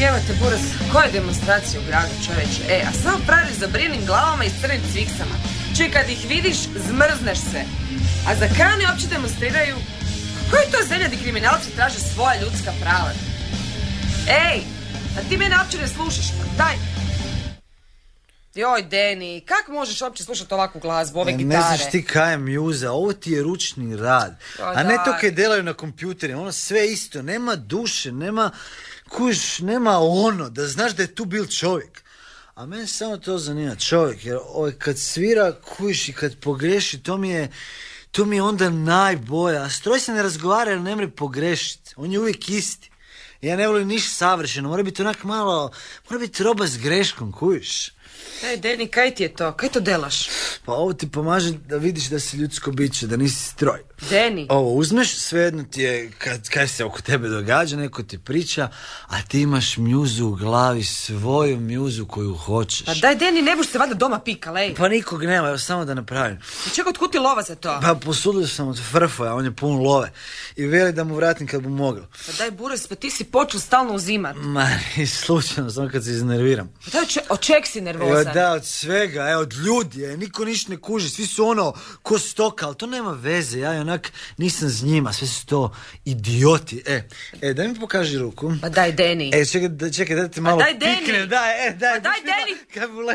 Evo 0.08 0.18
te, 0.26 0.32
Buras, 0.42 0.60
koje 0.92 1.12
demonstracije 1.12 1.80
u 1.80 1.86
gradu, 1.88 2.14
čoveče? 2.26 2.62
E, 2.68 2.82
a 2.88 2.92
samo 3.02 3.18
praviš 3.26 3.54
za 3.62 3.66
brinim 3.66 4.06
glavama 4.06 4.44
i 4.44 4.56
crnim 4.60 4.82
cviksama. 4.92 5.36
Čuj, 5.76 5.90
kad 5.90 6.10
ih 6.10 6.22
vidiš, 6.28 6.56
zmrzneš 6.88 7.38
se. 7.38 7.62
A 8.28 8.34
za 8.34 8.48
kani 8.58 8.84
uopće 8.84 9.06
demonstriraju? 9.06 9.76
Koji 10.50 10.64
to 10.72 10.78
zemlja 10.88 11.08
di 11.08 11.16
kriminalci 11.16 11.76
traže 11.76 11.98
svoja 11.98 12.40
ljudska 12.40 12.72
prava? 12.82 13.12
Ej, 14.48 14.58
a 15.16 15.20
ti 15.28 15.36
mene 15.36 15.56
uopće 15.56 15.78
ne 15.78 15.88
slušaš, 15.88 16.28
pa 16.38 16.64
daj. 16.64 16.76
Joj, 18.54 18.82
Deni, 18.82 19.40
kak 19.40 19.68
možeš 19.68 20.02
uopće 20.02 20.24
slušati 20.24 20.54
ovakvu 20.54 20.80
glazbu, 20.80 21.20
ove 21.20 21.32
E, 21.32 21.36
gitare? 21.36 21.58
Ne 21.58 21.76
znaš 21.76 21.90
ti 21.90 22.04
kaj 22.04 22.32
je 22.32 22.38
mjuza, 22.38 22.92
ovo 22.92 23.12
ti 23.12 23.32
je 23.32 23.42
ručni 23.42 23.96
rad. 23.96 24.40
Pa 24.58 24.64
A 24.64 24.82
ne 24.82 24.96
to 25.04 25.14
kaj 25.20 25.30
delaju 25.30 25.62
na 25.62 25.74
kompjuterima, 25.74 26.40
ono 26.40 26.52
sve 26.52 26.92
isto, 26.92 27.22
nema 27.22 27.56
duše, 27.56 28.12
nema, 28.12 28.50
kuš, 29.08 29.58
nema 29.58 29.98
ono, 29.98 30.50
da 30.50 30.66
znaš 30.66 30.92
da 30.92 31.02
je 31.02 31.14
tu 31.14 31.24
bil 31.24 31.46
čovjek. 31.46 32.02
A 32.54 32.66
mene 32.66 32.86
samo 32.86 33.16
to 33.16 33.38
zanima, 33.38 33.76
čovjek, 33.76 34.24
jer 34.24 34.38
ovaj, 34.44 34.72
kad 34.72 34.98
svira, 34.98 35.52
kuš 35.76 36.08
i 36.08 36.12
kad 36.12 36.36
pogreši, 36.36 37.02
to 37.02 37.16
mi 37.16 37.30
je, 37.30 37.50
to 38.10 38.24
mi 38.24 38.36
je 38.36 38.42
onda 38.42 38.70
najbolje. 38.70 39.58
A 39.58 39.70
stroj 39.70 40.00
se 40.00 40.12
ne 40.12 40.22
razgovara 40.22 40.70
jer 40.70 40.80
ne 40.80 40.96
mre 40.96 41.08
pogrešiti, 41.08 41.94
on 41.96 42.12
je 42.12 42.20
uvijek 42.20 42.48
isti. 42.48 42.90
Ja 43.40 43.56
ne 43.56 43.68
volim 43.68 43.88
ništa 43.88 44.14
savršeno, 44.14 44.68
mora 44.68 44.82
biti 44.82 45.02
onak 45.02 45.24
malo, 45.24 45.70
mora 46.10 46.20
biti 46.20 46.42
roba 46.42 46.66
s 46.66 46.78
greškom, 46.78 47.32
kuš. 47.32 47.99
Ej, 48.44 48.56
Deni, 48.56 48.86
kaj 48.88 49.14
ti 49.14 49.22
je 49.22 49.34
to? 49.34 49.52
Kaj 49.52 49.68
to 49.68 49.80
delaš? 49.80 50.28
Pa 50.64 50.72
ovo 50.72 50.92
ti 50.92 51.10
pomaže 51.10 51.52
da 51.52 51.76
vidiš 51.76 52.04
da 52.04 52.20
si 52.20 52.36
ljudsko 52.36 52.70
biće, 52.70 53.06
da 53.06 53.16
nisi 53.16 53.44
stroj. 53.44 53.80
Deni. 54.10 54.46
Ovo 54.50 54.74
uzmeš, 54.74 55.16
svejedno 55.16 55.62
ti 55.62 55.82
je 55.82 56.10
kad, 56.18 56.48
kaj 56.48 56.68
se 56.68 56.84
oko 56.84 57.02
tebe 57.02 57.28
događa, 57.28 57.76
neko 57.76 58.02
ti 58.02 58.18
priča, 58.18 58.68
a 59.06 59.22
ti 59.22 59.40
imaš 59.40 59.76
mjuzu 59.76 60.26
u 60.26 60.34
glavi, 60.34 60.84
svoju 60.84 61.60
mjuzu 61.60 62.06
koju 62.06 62.34
hoćeš. 62.34 62.86
Pa 62.86 62.94
daj, 62.94 63.16
Deni, 63.16 63.42
ne 63.42 63.56
buš 63.56 63.68
se 63.68 63.78
valjda 63.78 63.94
doma 63.94 64.18
pikal, 64.18 64.58
ej. 64.58 64.74
Pa 64.74 64.88
nikog 64.88 65.24
nema, 65.24 65.48
evo 65.48 65.58
samo 65.58 65.84
da 65.84 65.94
napravim. 65.94 66.38
Čekaj, 66.74 66.90
otkud 66.90 67.12
ti 67.12 67.18
lova 67.18 67.42
za 67.42 67.54
to? 67.54 67.78
Pa 67.82 67.94
posudio 67.94 68.46
sam 68.46 68.68
od 68.68 68.80
Frfoja, 68.90 69.34
on 69.34 69.44
je 69.44 69.52
pun 69.52 69.82
love. 69.82 70.12
I 70.56 70.66
veli 70.66 70.92
da 70.92 71.04
mu 71.04 71.14
vratim 71.14 71.46
kad 71.46 71.62
bu 71.62 71.68
mogao. 71.68 72.06
Pa 72.26 72.32
daj, 72.38 72.50
Buras, 72.50 72.86
pa 72.86 72.94
ti 72.94 73.10
si 73.10 73.24
počeo 73.24 73.60
stalno 73.60 73.94
uzimat. 73.94 74.36
Ma, 74.38 74.68
ni 74.96 75.06
slučajno, 75.06 75.70
samo 75.70 75.88
kad 75.92 76.04
se 76.04 76.10
iznerviram. 76.10 76.72
Pa 76.84 76.90
daj, 76.90 77.06
čeg 77.40 77.66
si 77.66 77.80
Evo 77.90 78.09
nervozan? 78.16 78.34
da, 78.34 78.52
od 78.52 78.64
svega, 78.66 79.30
evo, 79.30 79.42
od 79.42 79.52
ljudi, 79.52 80.04
e, 80.04 80.16
niko 80.16 80.44
ništa 80.44 80.72
ne 80.72 80.76
kuži, 80.76 81.10
svi 81.10 81.26
su 81.26 81.46
ono, 81.46 81.72
ko 82.02 82.18
stoka, 82.18 82.66
ali 82.66 82.76
to 82.76 82.86
nema 82.86 83.10
veze, 83.12 83.58
ja 83.58 83.74
i 83.74 83.78
onak 83.78 84.12
nisam 84.36 84.68
s 84.68 84.82
njima, 84.82 85.12
sve 85.12 85.26
su 85.26 85.46
to 85.46 85.72
idioti. 86.04 86.82
E, 86.86 87.02
e, 87.42 87.54
daj 87.54 87.68
mi 87.68 87.80
pokaži 87.80 88.18
ruku. 88.18 88.52
Pa 88.62 88.68
daj, 88.68 88.92
Deni. 88.92 89.30
E, 89.34 89.46
čekaj, 89.46 89.68
da, 89.68 89.90
čekaj, 89.92 90.16
da 90.16 90.28
ti 90.28 90.34
Pa 90.34 90.40
malo 90.40 90.58
daj, 90.58 90.74
Deni. 90.74 90.96
piknem, 90.98 91.28
daj, 91.28 91.68
e, 91.68 91.72
daj. 91.72 91.94
Pa 91.94 92.00
daj, 92.00 92.20
Deni. 92.20 92.60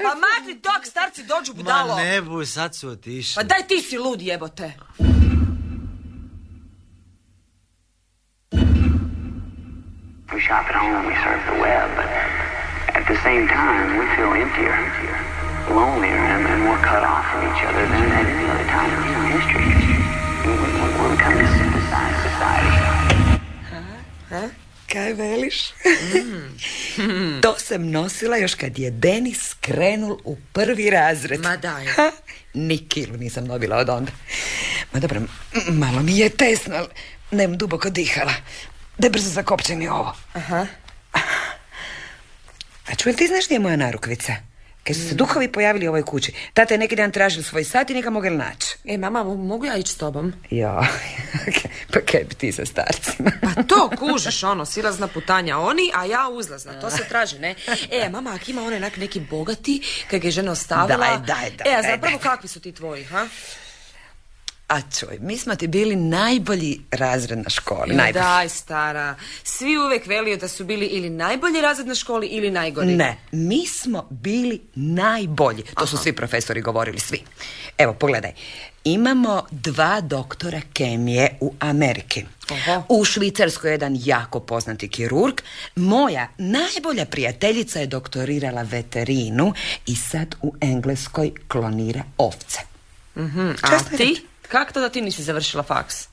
Pa 0.03 0.15
makni 0.15 0.62
tok, 0.62 0.86
starci 0.86 1.23
dođu 1.23 1.53
budalo. 1.53 1.95
Ma 1.95 2.01
ne 2.03 2.21
buj, 2.21 2.45
sad 2.45 2.75
su 2.75 2.89
otišli. 2.89 3.36
Pa 3.36 3.43
daj, 3.43 3.67
ti 3.67 3.81
si 3.81 3.97
lud, 3.97 4.21
jebote. 4.21 4.73
We 10.34 10.41
shop 10.41 10.65
at 10.67 10.75
home, 10.75 11.05
we 11.05 11.15
surf 11.23 11.41
the 11.45 11.62
web, 11.62 11.95
but 11.95 12.10
at 12.97 13.03
the 13.08 13.17
same 13.23 13.45
time, 13.49 13.97
we 13.99 14.05
feel 14.15 14.31
emptier, 14.36 14.75
lonelier, 15.69 16.23
and, 16.27 16.43
and 16.47 16.60
more 16.62 16.79
cut 16.81 17.03
off 17.05 17.25
from 17.31 17.41
each 17.45 17.63
other 17.63 17.84
than 17.86 18.05
at 18.12 18.25
any 18.27 18.45
other 18.45 18.67
time 18.67 18.89
in 18.89 19.01
human 19.03 19.31
history. 19.31 19.67
We- 20.45 20.60
we- 20.62 20.73
We're 20.97 21.10
becoming 21.12 21.41
a 21.41 21.51
synthesized 21.51 22.19
society. 22.23 22.75
Kaj 24.88 25.13
veliš? 25.13 25.58
to 27.41 27.55
sam 27.60 27.91
nosila 27.91 28.38
još 28.38 28.55
kad 28.55 28.79
je 28.79 28.91
Denis 28.91 29.53
krenul 29.55 30.17
u 30.23 30.38
prvi 30.53 30.89
razred. 30.89 31.39
Ma 31.41 31.58
daj. 31.58 31.86
Ha, 31.88 32.12
Ni 32.53 32.77
kilu 32.79 33.17
nisam 33.17 33.45
dobila 33.45 33.77
od 33.77 33.89
onda. 33.89 34.12
Ma 34.93 34.99
dobro, 34.99 35.21
malo 35.69 35.99
mi 36.01 36.17
je 36.17 36.29
tesno, 36.29 36.75
ali 36.75 36.88
nemam 37.31 37.58
duboko 37.58 37.89
dihala. 37.89 38.34
Da 38.97 39.10
brzo 39.10 39.29
zakopče 39.29 39.75
mi 39.75 39.88
ovo. 39.88 40.15
Aha. 40.34 40.65
A 42.88 42.95
čuj, 42.95 43.13
ti 43.13 43.28
znaš 43.28 43.45
gdje 43.45 43.56
je 43.56 43.60
moja 43.60 43.76
narukvica? 43.76 44.34
Kad 44.84 44.95
su 44.95 45.02
se 45.02 45.15
duhovi 45.15 45.48
pojavili 45.48 45.88
u 45.88 45.91
ovoj 45.91 46.04
kući, 46.04 46.34
tata 46.54 46.74
je 46.74 46.78
neki 46.78 46.95
dan 46.95 47.12
tražio 47.12 47.43
svoj 47.43 47.63
sat 47.63 47.89
i 47.89 47.93
nika 47.93 48.10
mogel 48.10 48.38
naći. 48.38 48.67
E, 48.86 48.98
mama, 48.98 49.19
mo- 49.21 49.38
mogu 49.38 49.65
ja 49.65 49.78
ići 49.78 49.91
s 49.91 49.98
tobom? 49.98 50.34
Ja, 50.52 50.88
pa 51.93 52.00
kaj 52.02 52.24
bi 52.24 52.36
ti 52.36 52.52
sa 52.52 52.65
starcima? 52.65 53.32
Pa 53.43 53.63
to 53.63 53.89
kužiš, 53.89 54.43
ono, 54.43 54.65
silazna 54.65 55.08
putanja 55.08 55.58
oni, 55.60 55.91
a 55.95 56.06
ja 56.06 56.30
uzlazna, 56.30 56.82
to 56.82 56.89
se 56.89 57.04
traži, 57.10 57.39
ne? 57.39 57.56
E, 57.91 58.10
mama, 58.10 58.30
ako 58.32 58.52
ima 58.52 58.63
onaj 58.63 58.91
neki 58.98 59.19
bogati, 59.21 59.82
kad 60.12 60.19
ga 60.19 60.28
je 60.28 60.32
žena 60.32 60.52
ostavila... 60.52 60.98
Daj, 60.98 61.17
daj, 61.17 61.50
daj, 61.52 61.71
E, 61.71 61.76
a 61.76 61.82
daj, 61.82 61.91
zapravo 61.91 62.17
daj. 62.17 62.24
kakvi 62.24 62.50
su 62.50 62.60
ti 62.60 62.71
tvoji, 62.71 63.04
ha? 63.04 63.28
A 64.67 64.82
čuj, 64.82 65.17
mi 65.21 65.38
smo 65.38 65.56
ti 65.56 65.67
bili 65.67 65.95
najbolji 65.95 66.82
razred 66.91 67.39
na 67.39 67.49
školi, 67.49 67.95
najbolji. 67.95 68.23
Daj, 68.23 68.49
stara. 68.49 69.15
Svi 69.43 69.78
uvek 69.78 70.08
veliju 70.08 70.38
da 70.38 70.47
su 70.47 70.65
bili 70.65 70.86
ili 70.86 71.10
najbolji 71.10 71.62
razred 71.62 71.88
na 71.88 71.95
školi 71.95 72.28
ili 72.28 72.51
najgori. 72.51 72.95
Ne, 72.95 73.17
mi 73.32 73.67
smo 73.67 74.08
bili 74.10 74.62
najbolji. 74.75 75.63
To 75.80 75.88
su 75.88 75.97
svi 75.97 76.13
profesori 76.13 76.62
govorili, 76.62 76.99
svi. 76.99 77.21
Evo, 77.78 77.93
pogledaj. 77.93 78.32
Imamo 78.84 79.43
dva 79.51 80.01
doktora 80.01 80.62
kemije 80.73 81.38
u 81.41 81.54
Ameriki. 81.60 82.25
Oho. 82.51 82.84
U 82.89 83.06
Švicarskoj 83.06 83.69
je 83.69 83.73
jedan 83.73 83.97
jako 83.99 84.39
poznati 84.39 84.89
kirurg. 84.89 85.36
Moja 85.75 86.28
najbolja 86.38 87.06
prijateljica 87.06 87.80
je 87.80 87.88
doktorirala 87.88 88.62
veterinu 88.62 89.54
i 89.86 89.95
sad 89.95 90.36
u 90.41 90.54
Engleskoj 90.62 91.32
klonira 91.47 92.04
ovce. 92.17 92.60
Mhm, 93.17 93.51
Šta 93.58 93.75
A 93.91 93.97
ti? 93.97 94.25
Kako 94.47 94.73
to 94.73 94.81
da 94.81 94.89
ti 94.89 95.01
nisi 95.01 95.23
završila 95.23 95.63
faks? 95.63 96.08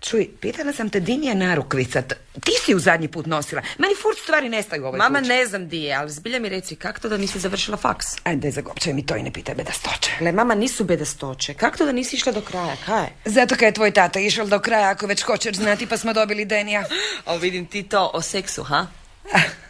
Čuj, 0.00 0.28
pitala 0.40 0.72
sam 0.72 0.90
te 0.90 1.00
di 1.00 1.12
je 1.12 1.34
narukvica. 1.34 2.02
Ti 2.44 2.52
si 2.64 2.72
ju 2.72 2.78
zadnji 2.78 3.08
put 3.08 3.26
nosila. 3.26 3.62
Meni 3.78 3.94
furt 4.02 4.18
stvari 4.18 4.48
nestaju 4.48 4.82
u 4.82 4.86
ovoj 4.86 4.98
Mama 4.98 5.18
kući. 5.18 5.28
ne 5.28 5.46
znam 5.46 5.68
di 5.68 5.82
je, 5.82 5.94
ali 5.94 6.10
zbilja 6.10 6.40
mi 6.40 6.48
reci, 6.48 6.76
kako 6.76 7.00
to 7.00 7.08
da 7.08 7.16
nisi 7.16 7.38
završila 7.38 7.76
faks? 7.76 8.06
Ajde, 8.24 8.50
zagopčaj 8.50 8.92
mi 8.92 9.06
to 9.06 9.16
i 9.16 9.22
ne 9.22 9.32
pitaj 9.32 9.54
bedastoće. 9.54 10.10
Gle, 10.18 10.32
mama 10.32 10.54
nisu 10.54 10.84
bedastoće. 10.84 11.54
Kako 11.54 11.76
to 11.78 11.84
da 11.84 11.92
nisi 11.92 12.16
išla 12.16 12.32
do 12.32 12.40
kraja, 12.40 12.76
kaj? 12.86 13.06
Zato 13.24 13.54
kad 13.54 13.62
je 13.66 13.72
tvoj 13.74 13.90
tata 13.90 14.20
išao 14.20 14.46
do 14.46 14.58
kraja, 14.58 14.90
ako 14.90 15.06
već 15.06 15.22
hoćeš 15.22 15.56
znati, 15.56 15.86
pa 15.86 15.96
smo 15.96 16.12
dobili 16.12 16.44
Denija. 16.44 16.84
O, 17.26 17.36
vidim 17.38 17.66
ti 17.66 17.82
to 17.82 18.10
o 18.14 18.22
seksu, 18.22 18.62
ha? 18.62 18.86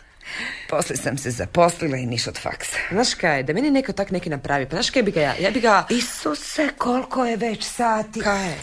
Poslije 0.68 0.96
sam 0.96 1.18
se 1.18 1.30
zaposlila 1.30 1.96
i 1.96 2.06
niš 2.06 2.26
od 2.26 2.38
faksa. 2.38 2.76
Znaš 2.90 3.14
kaj, 3.14 3.42
da 3.42 3.52
meni 3.52 3.70
neko 3.70 3.92
tak 3.92 4.10
neki 4.10 4.30
napravi, 4.30 4.66
pa 4.66 4.76
znaš 4.76 4.90
kaj 4.90 5.02
bi 5.02 5.10
ga 5.10 5.20
ja, 5.20 5.34
ja 5.40 5.50
bi 5.50 5.60
ga... 5.60 5.86
Isuse, 5.88 6.68
koliko 6.78 7.24
je 7.24 7.36
već 7.36 7.64
sati. 7.64 8.20
Kaj? 8.20 8.54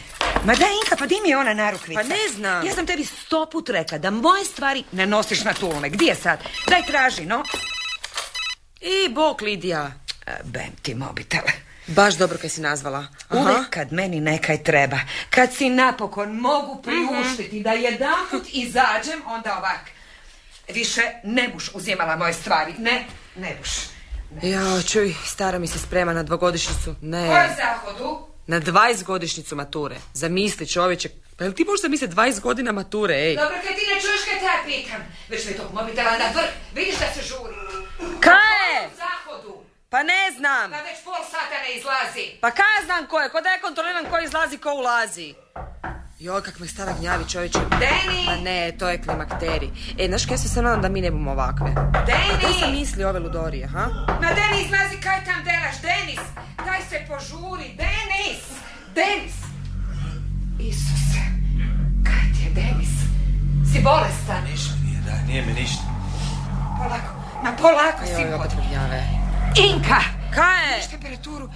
Ma 0.46 0.56
da, 0.56 0.66
Inka, 0.66 0.96
pa 1.00 1.06
di 1.06 1.16
mi 1.24 1.30
je 1.30 1.38
ona 1.38 1.54
narukvica? 1.54 2.02
Pa 2.02 2.08
ne 2.08 2.34
znam. 2.36 2.66
Ja 2.66 2.74
sam 2.74 2.86
tebi 2.86 3.06
sto 3.06 3.46
put 3.52 3.70
rekla 3.70 3.98
da 3.98 4.12
moje 4.12 4.46
stvari 4.46 4.84
ne 4.92 5.06
nosiš 5.06 5.44
na 5.44 5.54
tulme. 5.54 5.90
Gdje 5.90 6.06
je 6.06 6.16
sad? 6.16 6.40
Daj 6.68 6.86
traži, 6.86 7.26
no. 7.26 7.44
I 8.82 9.10
bok, 9.10 9.42
Lidija. 9.42 9.92
Bem 10.44 10.72
ti 10.82 10.96
mobitele. 10.96 11.52
Baš 11.88 12.18
dobro 12.18 12.38
kaj 12.38 12.50
si 12.50 12.62
nazvala. 12.62 13.06
Aha. 13.30 13.42
Uvijek 13.42 13.70
kad 13.70 13.94
meni 13.94 14.20
nekaj 14.20 14.64
treba, 14.64 15.00
kad 15.30 15.54
si 15.54 15.70
napokon 15.70 16.36
mogu 16.40 16.82
priuštiti 16.82 17.60
da 17.60 17.72
jedanput 17.72 18.48
izađem, 18.54 19.22
onda 19.26 19.58
ovak. 19.58 19.97
Više 20.70 21.02
ne 21.24 21.50
buš 21.54 21.72
uzimala 21.74 22.16
moje 22.16 22.34
stvari. 22.34 22.74
Ne, 22.78 23.06
ne 23.36 23.56
buš. 23.60 23.70
Ja, 24.44 24.82
čuj, 24.84 25.16
stara 25.26 25.60
mi 25.60 25.68
se 25.68 25.80
sprema 25.80 26.14
na 26.14 26.24
dvogodišnjicu. 26.24 26.96
Ne, 27.02 27.56
zahodu? 27.58 28.28
na 28.48 28.60
20 28.62 29.04
godišnjicu 29.04 29.56
mature. 29.56 29.96
Zamisli 30.14 30.68
čovječe, 30.68 31.10
pa 31.38 31.44
jel 31.44 31.54
ti 31.54 31.66
možeš 31.66 31.82
zamisliti 31.82 32.16
20 32.16 32.40
godina 32.40 32.72
mature, 32.72 33.16
ej? 33.16 33.36
Dobro, 33.36 33.56
kad 33.56 33.76
ti 33.76 33.86
ne 33.96 34.02
čuješ 34.02 34.22
kad 34.30 34.40
te 34.40 34.46
ja 34.46 34.58
pitam. 34.66 35.02
Već 35.30 35.46
mi 35.46 35.54
tog 35.54 35.74
mobitela 35.74 36.12
na 36.12 36.26
vrh, 36.36 36.50
vidiš 36.76 36.96
da 37.00 37.06
se 37.14 37.22
žuri. 37.22 37.56
Kaj? 38.20 38.86
U 38.88 38.98
zahodu, 38.98 39.64
Pa 39.90 40.04
ne 40.04 40.32
znam. 40.38 40.72
kad 40.72 40.84
već 40.86 41.04
pol 41.06 41.24
sata 41.32 41.58
ne 41.68 41.76
izlazi. 41.76 42.26
Pa 42.42 42.52
kaj 42.52 42.76
ja 42.80 42.86
znam 42.86 43.08
ko 43.08 43.20
je? 43.20 43.30
Ko 43.30 43.42
da 43.42 43.50
ja 43.50 43.62
kontroliram 43.62 44.06
ko 44.06 44.20
izlazi, 44.20 44.58
ko 44.58 44.74
ulazi? 44.74 45.34
Joj, 46.20 46.42
kak 46.42 46.60
me 46.60 46.68
stara 46.68 46.94
gnjavi 47.00 47.30
čovječe. 47.30 47.60
Deni! 47.80 48.26
Ma 48.26 48.36
ne, 48.36 48.72
to 48.80 48.90
je 48.90 49.02
klimakteri. 49.02 49.70
E, 50.00 50.08
znaš 50.08 50.26
kaj 50.26 50.34
ja 50.34 50.38
se 50.38 50.50
sad 50.50 50.64
nadam 50.64 50.82
da 50.82 50.90
mi 50.90 51.02
ne 51.02 51.12
bomo 51.12 51.32
ovakve? 51.32 51.68
Deni! 52.06 52.42
Kaj 52.42 52.54
sam 52.60 52.72
misli 52.72 53.04
ove 53.04 53.20
ludorije, 53.20 53.68
ha? 53.68 53.86
Ma 54.08 54.30
Deni, 54.38 54.66
izlazi 54.66 54.98
kaj 55.04 55.26
tam 55.26 55.44
delaš, 55.44 55.76
Denis! 55.82 56.20
Daj 56.66 56.82
se 56.90 57.06
požuri, 57.08 57.68
Denis! 57.84 58.42
Denis! 58.96 59.36
Isuse, 60.60 61.22
kaj 62.04 62.26
ti 62.34 62.44
je, 62.46 62.50
Denis? 62.50 62.94
Si 63.74 63.80
bolestan? 63.84 64.44
Ništa 64.52 64.74
nije, 64.86 65.00
da, 65.06 65.22
nije 65.28 65.46
mi 65.46 65.54
ništa. 65.54 65.84
Polako, 66.78 67.14
ma 67.44 67.52
polako 67.62 68.06
si 68.06 68.22
Joj, 68.22 68.34
opet 68.34 68.52
me 68.58 68.64
gnjave. 68.70 69.04
Inka! 69.66 70.02
Kaj 70.36 70.72
je? 70.72 70.78
Viš 70.78 70.88
temperaturu? 70.88 71.50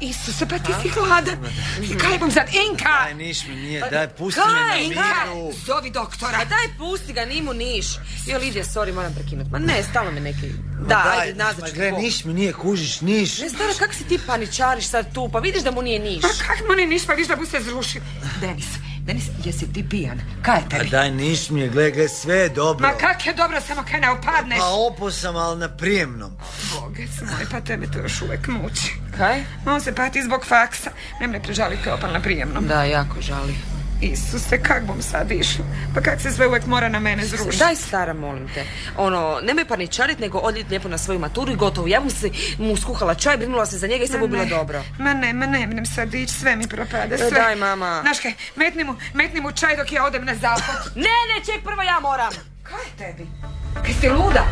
Isuse, 0.00 0.46
pa 0.46 0.58
ti 0.58 0.72
si 0.82 0.88
hladan. 0.88 1.38
I 1.82 1.98
kaj 1.98 2.18
bom 2.18 2.30
sad? 2.30 2.46
Inka! 2.70 2.98
Daj, 3.04 3.14
niš 3.14 3.46
mi 3.46 3.54
nije, 3.56 3.88
daj, 3.90 4.08
pusti 4.08 4.40
Kaj, 4.40 4.54
me 4.54 4.60
na 4.60 4.76
Inka! 4.76 5.34
miru. 5.34 5.52
Zovi 5.66 5.90
doktora. 5.90 6.38
Pa 6.38 6.44
daj 6.44 6.68
pusti 6.78 7.12
ga, 7.12 7.24
nimu 7.24 7.52
niš. 7.52 7.86
Jo, 8.26 8.38
Lidija, 8.38 8.64
sorry, 8.64 8.94
moram 8.94 9.14
prekinuti. 9.14 9.50
Ma 9.50 9.58
ne, 9.58 9.82
stalo 9.90 10.10
me 10.10 10.20
neki... 10.20 10.46
Da, 10.80 11.02
Daj, 11.04 11.20
ajde, 11.20 11.34
nazvat 11.34 11.60
ma 11.60 11.68
ću 11.68 11.74
gle, 11.74 11.92
niš 11.92 12.24
mi 12.24 12.34
nije, 12.34 12.52
kužiš, 12.52 13.00
niš. 13.00 13.38
Ne, 13.38 13.48
stara, 13.48 13.72
kak 13.78 13.94
si 13.94 14.04
ti 14.04 14.18
paničariš 14.26 14.86
sad 14.86 15.14
tu? 15.14 15.28
Pa 15.32 15.38
vidiš 15.38 15.62
da 15.62 15.70
mu 15.70 15.82
nije 15.82 15.98
niš. 15.98 16.22
Pa 16.22 16.28
kak 16.28 16.58
mu 16.68 16.74
ni 16.76 16.86
niš, 16.86 17.06
pa 17.06 17.12
viš 17.12 17.28
da 17.28 17.36
bu 17.36 17.46
se 17.46 17.60
zrušio. 17.60 18.02
Denis, 18.40 18.66
Denis, 19.08 19.24
jesi 19.44 19.72
ti 19.72 19.88
pijan? 19.88 20.20
Kaj 20.42 20.56
je 20.56 20.62
Pa 20.62 20.68
tebi? 20.68 20.90
daj, 20.90 21.10
niš 21.10 21.50
mi 21.50 21.60
je, 21.60 21.68
gle, 21.68 21.90
gle, 21.90 22.08
sve 22.08 22.36
je 22.36 22.48
dobro. 22.48 22.88
Ma 22.88 22.94
kak 22.94 23.26
je 23.26 23.34
dobro, 23.34 23.60
samo 23.60 23.82
kaj 23.90 24.00
ne 24.00 24.10
opadneš. 24.10 24.58
Pa 24.58 24.66
opo 24.66 25.10
sam, 25.10 25.36
ali 25.36 25.58
na 25.58 25.68
prijemnom. 25.68 26.32
Bogec 26.74 27.10
moj, 27.20 27.46
pa 27.50 27.60
tebe 27.60 27.86
to 27.86 27.98
još 27.98 28.22
uvek 28.22 28.48
muči. 28.48 28.92
Kaj? 29.16 29.44
On 29.66 29.80
se 29.80 29.94
pati 29.94 30.22
zbog 30.22 30.44
faksa. 30.46 30.90
Nemoj 31.20 31.42
prežaliti 31.42 31.82
kao 31.82 31.94
opal 31.94 32.12
na 32.12 32.20
prijemnom. 32.20 32.66
Da, 32.66 32.84
jako 32.84 33.20
žali. 33.20 33.54
Isuse, 34.00 34.62
kak 34.62 34.84
bom 34.86 35.02
sad 35.02 35.30
išla? 35.30 35.64
Pa 35.94 36.00
kak 36.00 36.20
se 36.20 36.30
sve 36.30 36.46
uvek 36.46 36.66
mora 36.66 36.88
na 36.88 37.00
mene 37.00 37.24
zrušiti? 37.24 37.56
Daj 37.56 37.76
stara, 37.76 38.14
molim 38.14 38.48
te. 38.54 38.64
Ono, 38.96 39.40
nemoj 39.42 39.64
paničarit, 39.64 40.18
nego 40.18 40.38
odljeti 40.38 40.70
lijepo 40.70 40.88
na 40.88 40.98
svoju 40.98 41.18
maturu 41.18 41.52
i 41.52 41.56
gotovo. 41.56 41.88
Ja 41.88 42.00
mu 42.00 42.10
se 42.10 42.30
mu 42.58 42.76
skuhala 42.76 43.14
čaj, 43.14 43.36
brinula 43.36 43.66
se 43.66 43.78
za 43.78 43.86
njega 43.86 44.04
i 44.04 44.08
sve 44.08 44.18
mu 44.18 44.28
bilo 44.28 44.44
dobro. 44.44 44.82
Ma 44.98 45.14
ne, 45.14 45.32
ma 45.32 45.46
ne, 45.46 45.66
nem 45.66 45.86
sad 45.86 46.14
ići, 46.14 46.34
sve 46.34 46.56
mi 46.56 46.66
propade, 46.68 47.18
sve. 47.18 47.30
daj, 47.30 47.56
mama. 47.56 47.98
Znaš 48.02 48.20
kaj, 48.20 48.32
metni 48.56 48.84
mu, 48.84 48.94
metni 49.14 49.40
mu 49.40 49.52
čaj 49.52 49.76
dok 49.76 49.92
ja 49.92 50.04
odem 50.04 50.24
na 50.24 50.34
zapad. 50.34 50.92
Ne, 50.94 51.02
ne, 51.02 51.44
ček, 51.46 51.64
prvo 51.64 51.82
ja 51.82 52.00
moram. 52.00 52.32
Kaj 52.62 52.78
je 52.78 53.12
tebi? 53.12 53.28
Kaj 53.74 53.94
si 54.00 54.08
luda? 54.08 54.44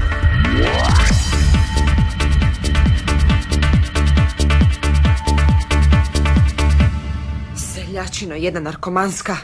Seljačino, 7.86 8.34
jedna 8.34 8.60
narkomanska. 8.60 9.36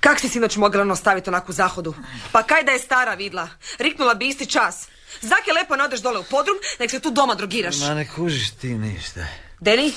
Kak 0.00 0.20
si 0.20 0.28
sinoć 0.28 0.56
mogla 0.56 0.82
ono 0.82 0.96
staviti 0.96 1.30
onako 1.30 1.52
u 1.52 1.54
zahodu? 1.54 1.94
Pa 2.32 2.42
kaj 2.42 2.62
da 2.64 2.72
je 2.72 2.78
stara 2.78 3.14
vidla? 3.14 3.48
Riknula 3.78 4.14
bi 4.14 4.28
isti 4.28 4.46
čas. 4.46 4.88
Zake 5.20 5.52
lepo 5.52 5.76
ne 5.76 5.84
odeš 5.84 6.00
dole 6.00 6.18
u 6.18 6.22
podrum, 6.22 6.56
nek 6.80 6.90
se 6.90 7.00
tu 7.00 7.10
doma 7.10 7.34
drogiraš. 7.34 7.76
Ma 7.80 7.94
ne 7.94 8.08
kužiš 8.08 8.50
ti 8.50 8.68
ništa. 8.68 9.26
Deni, 9.60 9.92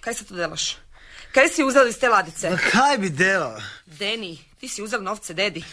kaj 0.00 0.14
se 0.14 0.24
tu 0.24 0.34
delaš? 0.34 0.76
Kaj 1.32 1.48
si 1.48 1.64
uzela 1.64 1.88
iz 1.88 1.98
te 1.98 2.08
ladice? 2.08 2.50
Ma 2.50 2.56
kaj 2.56 2.98
bi 2.98 3.10
delao? 3.10 3.58
Deni, 4.00 4.38
ti 4.60 4.68
si 4.68 4.82
uzela 4.82 5.02
novce 5.02 5.34
dedi. 5.34 5.64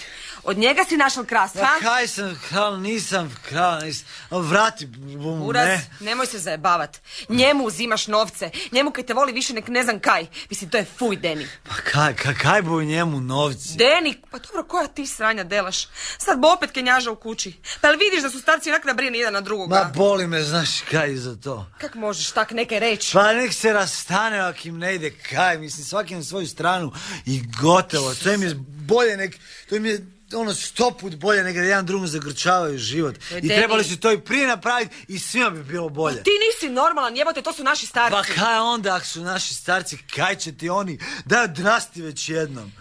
Od 0.43 0.57
njega 0.57 0.83
si 0.89 0.97
našel 0.97 1.25
krast, 1.25 1.55
ha? 1.55 1.79
kaj 1.81 2.07
sam 2.07 2.41
kral, 2.49 2.79
nisam 2.79 3.35
kral, 3.49 3.79
nisam. 3.83 4.05
Vrati 4.31 4.85
bumu, 4.85 5.45
Uraz, 5.45 5.67
ne. 5.67 5.87
nemoj 5.99 6.25
se 6.27 6.39
zajebavat. 6.39 6.97
Njemu 7.29 7.63
uzimaš 7.65 8.07
novce. 8.07 8.51
Njemu 8.71 8.91
kaj 8.91 9.05
te 9.05 9.13
voli 9.13 9.31
više 9.31 9.53
nek 9.53 9.67
ne 9.67 9.83
znam 9.83 9.99
kaj. 9.99 10.27
Mislim, 10.49 10.69
to 10.69 10.77
je 10.77 10.85
fuj, 10.97 11.15
Deni. 11.15 11.47
Pa 11.69 11.75
kaj, 11.75 12.15
kaj, 12.15 12.33
kaj 12.33 12.61
bu 12.61 12.81
njemu 12.81 13.21
novci? 13.21 13.77
Deni, 13.77 14.21
pa 14.31 14.39
dobro, 14.39 14.63
koja 14.63 14.87
ti 14.87 15.07
sranja 15.07 15.43
delaš? 15.43 15.87
Sad 16.17 16.39
bo 16.39 16.53
opet 16.53 16.71
kenjaža 16.71 17.11
u 17.11 17.15
kući. 17.15 17.53
Pa 17.81 17.87
jel 17.87 17.97
vidiš 17.99 18.23
da 18.23 18.29
su 18.29 18.39
starci 18.39 18.69
onak 18.69 18.85
nabrijeni 18.85 19.17
jedan 19.17 19.33
na 19.33 19.41
drugoga? 19.41 19.75
Ma 19.75 19.91
boli 19.95 20.27
me, 20.27 20.43
znaš 20.43 20.81
kaj 20.91 21.15
za 21.15 21.35
to. 21.35 21.65
Kak 21.77 21.95
možeš 21.95 22.31
tak 22.31 22.51
neke 22.51 22.79
reći? 22.79 23.13
Pa 23.13 23.33
nek 23.33 23.53
se 23.53 23.73
rastane 23.73 24.39
ako 24.39 24.59
im 24.63 24.77
ne 24.77 24.95
ide 24.95 25.11
kaj, 25.11 25.57
mislim 25.57 25.85
svaki 25.85 26.15
na 26.15 26.23
svoju 26.23 26.47
stranu 26.47 26.91
i 27.25 27.43
gotovo. 27.61 28.13
To 28.23 28.33
im 28.33 28.43
je 28.43 28.55
bolje 28.87 29.17
nek, 29.17 29.35
to 29.69 29.75
im 29.75 29.85
je 29.85 30.05
ono 30.33 30.53
sto 30.53 30.91
put 30.91 31.15
bolje 31.15 31.43
nego 31.43 31.59
da 31.59 31.65
jedan 31.65 31.85
drugom 31.85 32.07
zagrčavaju 32.07 32.77
život. 32.77 33.15
I 33.41 33.47
trebali 33.47 33.83
su 33.83 33.99
to 33.99 34.11
i 34.11 34.19
prije 34.19 34.47
napraviti 34.47 34.95
i 35.07 35.19
svima 35.19 35.49
bi 35.49 35.63
bilo 35.63 35.89
bolje. 35.89 36.23
Ti 36.23 36.31
nisi 36.47 36.73
normalan, 36.73 37.17
jebote, 37.17 37.41
to 37.41 37.53
su 37.53 37.63
naši 37.63 37.85
starci. 37.85 38.11
Pa 38.11 38.23
kaj 38.23 38.59
onda 38.59 38.95
ako 38.95 39.05
su 39.05 39.21
naši 39.21 39.53
starci, 39.53 39.97
kaj 40.15 40.35
će 40.35 40.57
ti 40.57 40.69
oni? 40.69 40.99
Daj 41.25 41.43
odrasti 41.43 42.01
već 42.01 42.29
jednom. 42.29 42.71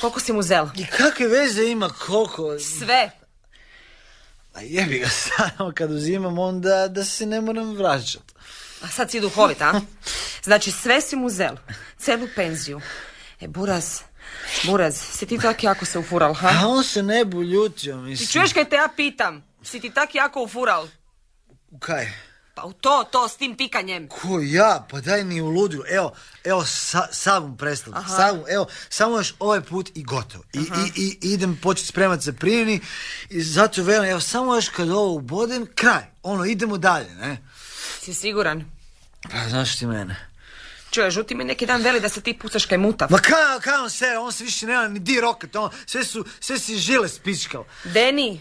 Koliko 0.00 0.20
si 0.20 0.32
mu 0.32 0.42
zel? 0.42 0.66
I 0.76 0.86
kakve 0.86 1.28
veze 1.28 1.64
ima 1.64 1.88
koliko? 1.88 2.58
Sve. 2.58 3.10
A 4.54 4.60
jebi 4.62 4.98
ga 4.98 5.08
samo 5.26 5.72
kad 5.74 5.90
uzimam 5.92 6.38
onda 6.38 6.88
da 6.88 7.04
se 7.04 7.26
ne 7.26 7.40
moram 7.40 7.76
vraćati. 7.76 8.34
A 8.82 8.88
sad 8.88 9.10
si 9.10 9.20
duhovit, 9.20 9.62
a? 9.62 9.80
Znači, 10.44 10.70
sve 10.70 11.00
si 11.00 11.16
mu 11.16 11.30
zel. 11.30 11.56
Celu 11.98 12.28
penziju. 12.36 12.80
E, 13.40 13.48
Buraz, 13.48 14.00
Buraz, 14.64 14.96
si 14.96 15.26
ti 15.26 15.38
tak 15.38 15.62
jako 15.62 15.84
se 15.84 15.98
ufural, 15.98 16.34
ha? 16.34 16.48
A 16.62 16.66
on 16.68 16.84
se 16.84 17.02
ne 17.02 17.24
bu 17.24 17.42
ljutio, 17.42 17.96
mislim. 17.96 18.26
Ti 18.26 18.32
čuješ 18.32 18.52
kaj 18.52 18.68
te 18.68 18.76
ja 18.76 18.88
pitam? 18.96 19.44
Si 19.62 19.80
ti 19.80 19.90
tak 19.90 20.14
jako 20.14 20.42
ufural? 20.42 20.88
Kaj? 21.78 22.12
Pa 22.54 22.64
u 22.64 22.72
to, 22.72 23.04
to, 23.10 23.28
s 23.28 23.36
tim 23.36 23.56
pikanjem. 23.56 24.08
Ko 24.08 24.40
ja? 24.40 24.86
Pa 24.90 25.00
daj 25.00 25.24
ni 25.24 25.40
u 25.40 25.48
ludilu. 25.48 25.82
Evo, 25.88 26.12
evo, 26.44 26.64
sa, 27.10 27.40
mu 27.40 27.56
prestalo. 27.56 27.96
Mu- 28.34 28.44
evo, 28.48 28.66
samo 28.88 29.16
još 29.16 29.34
ovaj 29.38 29.60
put 29.60 29.90
i 29.94 30.02
gotovo. 30.02 30.44
I, 30.52 30.58
i, 30.58 30.92
i 30.96 31.32
idem 31.32 31.58
početi 31.62 31.88
spremati 31.88 32.24
se 32.24 32.32
prijeni. 32.32 32.80
I 33.30 33.42
zato 33.42 33.82
velim, 33.82 34.10
evo, 34.10 34.20
samo 34.20 34.54
još 34.54 34.68
kad 34.68 34.90
ovo 34.90 35.12
ubodem, 35.14 35.66
kraj. 35.74 36.02
Ono, 36.22 36.44
idemo 36.44 36.78
dalje, 36.78 37.14
ne? 37.14 37.38
Si 38.00 38.14
siguran? 38.14 38.64
Pa, 39.30 39.48
znaš 39.48 39.78
ti 39.78 39.86
mene. 39.86 40.28
Čuje, 40.96 41.10
žuti 41.10 41.34
mi 41.34 41.44
neki 41.44 41.66
dan 41.66 41.82
veli 41.82 42.00
da 42.00 42.08
se 42.08 42.20
ti 42.20 42.32
pucaš 42.38 42.64
kaj 42.66 42.78
mutav. 42.78 43.08
Ma 43.10 43.18
kaj, 43.18 43.60
kaj 43.60 43.74
on 43.74 43.90
se, 43.90 44.06
on 44.18 44.32
se 44.32 44.44
više 44.44 44.66
nema 44.66 44.88
ni 44.88 44.98
di 44.98 45.20
rokat, 45.20 45.56
on, 45.56 45.70
sve 45.86 46.04
su, 46.04 46.24
sve 46.40 46.58
si 46.58 46.76
žile 46.76 47.08
spičkal. 47.08 47.64
Deni, 47.84 48.40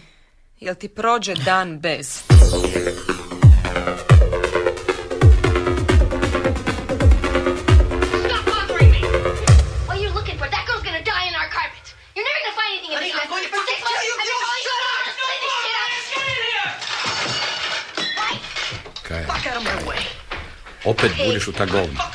jel 0.59 0.75
ti 0.75 0.87
prođe 0.87 1.35
dan 1.35 1.79
bez? 1.79 2.21
Kaj. 19.03 19.25
Opet 20.85 21.11
budiš 21.25 21.47
u 21.47 21.51
ta 21.51 21.65
govna. 21.65 22.14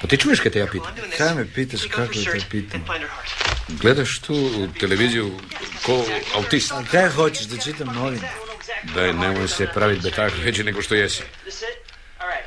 Pa 0.00 0.06
ti 0.06 0.16
čuješ 0.16 0.40
kaj 0.40 0.52
te 0.52 0.58
ja 0.58 0.66
pitam? 0.66 0.94
Kaj 1.18 1.34
me 1.34 1.46
pitaš, 1.54 1.80
kako 1.90 2.12
te 2.12 2.40
pitam? 2.50 2.84
Gledaš 3.68 4.18
tu 4.18 4.68
televiziju 4.80 5.40
ko 5.86 6.04
autist. 6.34 6.72
A 6.72 6.84
kaj 6.90 7.08
hoćeš 7.08 7.46
da 7.46 7.56
čitam 7.56 7.94
novine? 7.94 8.32
Daj, 8.94 9.12
nemoj 9.12 9.48
se 9.48 9.66
praviti 9.74 10.02
betak 10.02 10.32
veći 10.44 10.64
nego 10.64 10.82
što 10.82 10.94
jesi. 10.94 11.22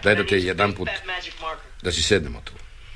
Daj 0.03 0.15
da 0.15 0.25
te 0.25 0.35
magic 0.35 1.33
marker. 1.41 1.65
Da 1.81 1.91
si 1.91 2.01
sednemo 2.01 2.41
tu. 2.45 2.53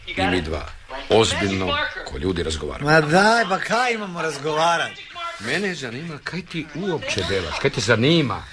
I 0.08 0.28
mi 0.28 0.42
dva. 0.42 0.66
Ozbiljno, 1.10 1.78
ko 2.06 2.18
ljudi 2.18 2.44
razgovaramo. 2.44 2.92
Ma 2.92 3.02
daj, 3.02 3.44
pa 3.50 3.60
kaj 3.60 3.94
imamo 3.94 4.22
razgovarati? 4.22 5.08
Mene 5.40 5.76
zanima 5.76 6.20
kaj 6.24 6.42
ti 6.42 6.66
uopće 6.76 7.24
delaš, 7.30 7.60
kaj 7.62 7.72
te 7.72 7.82
zanima. 7.82 8.44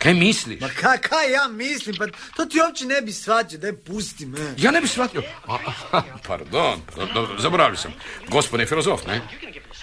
Kaj 0.00 0.14
misliš? 0.14 0.60
Ma 0.60 0.68
kaj, 0.70 0.98
kaj 0.98 1.32
ja 1.32 1.48
mislim, 1.48 1.96
pa 1.96 2.06
to 2.36 2.46
ti 2.46 2.60
uopće 2.60 2.84
ne 2.86 3.00
bi 3.00 3.12
shvatio, 3.12 3.58
daj 3.58 3.72
pusti 3.74 4.26
me. 4.26 4.54
Ja 4.58 4.70
ne 4.70 4.80
bi 4.80 4.88
shvatio. 4.88 5.22
A, 5.46 5.58
a, 5.92 6.02
pardon, 6.26 6.80
do- 7.14 7.28
zaboravio 7.38 7.76
sam. 7.76 7.92
Gospodin 8.28 8.62
je 8.62 8.68
filozof, 8.68 9.06
ne? 9.06 9.20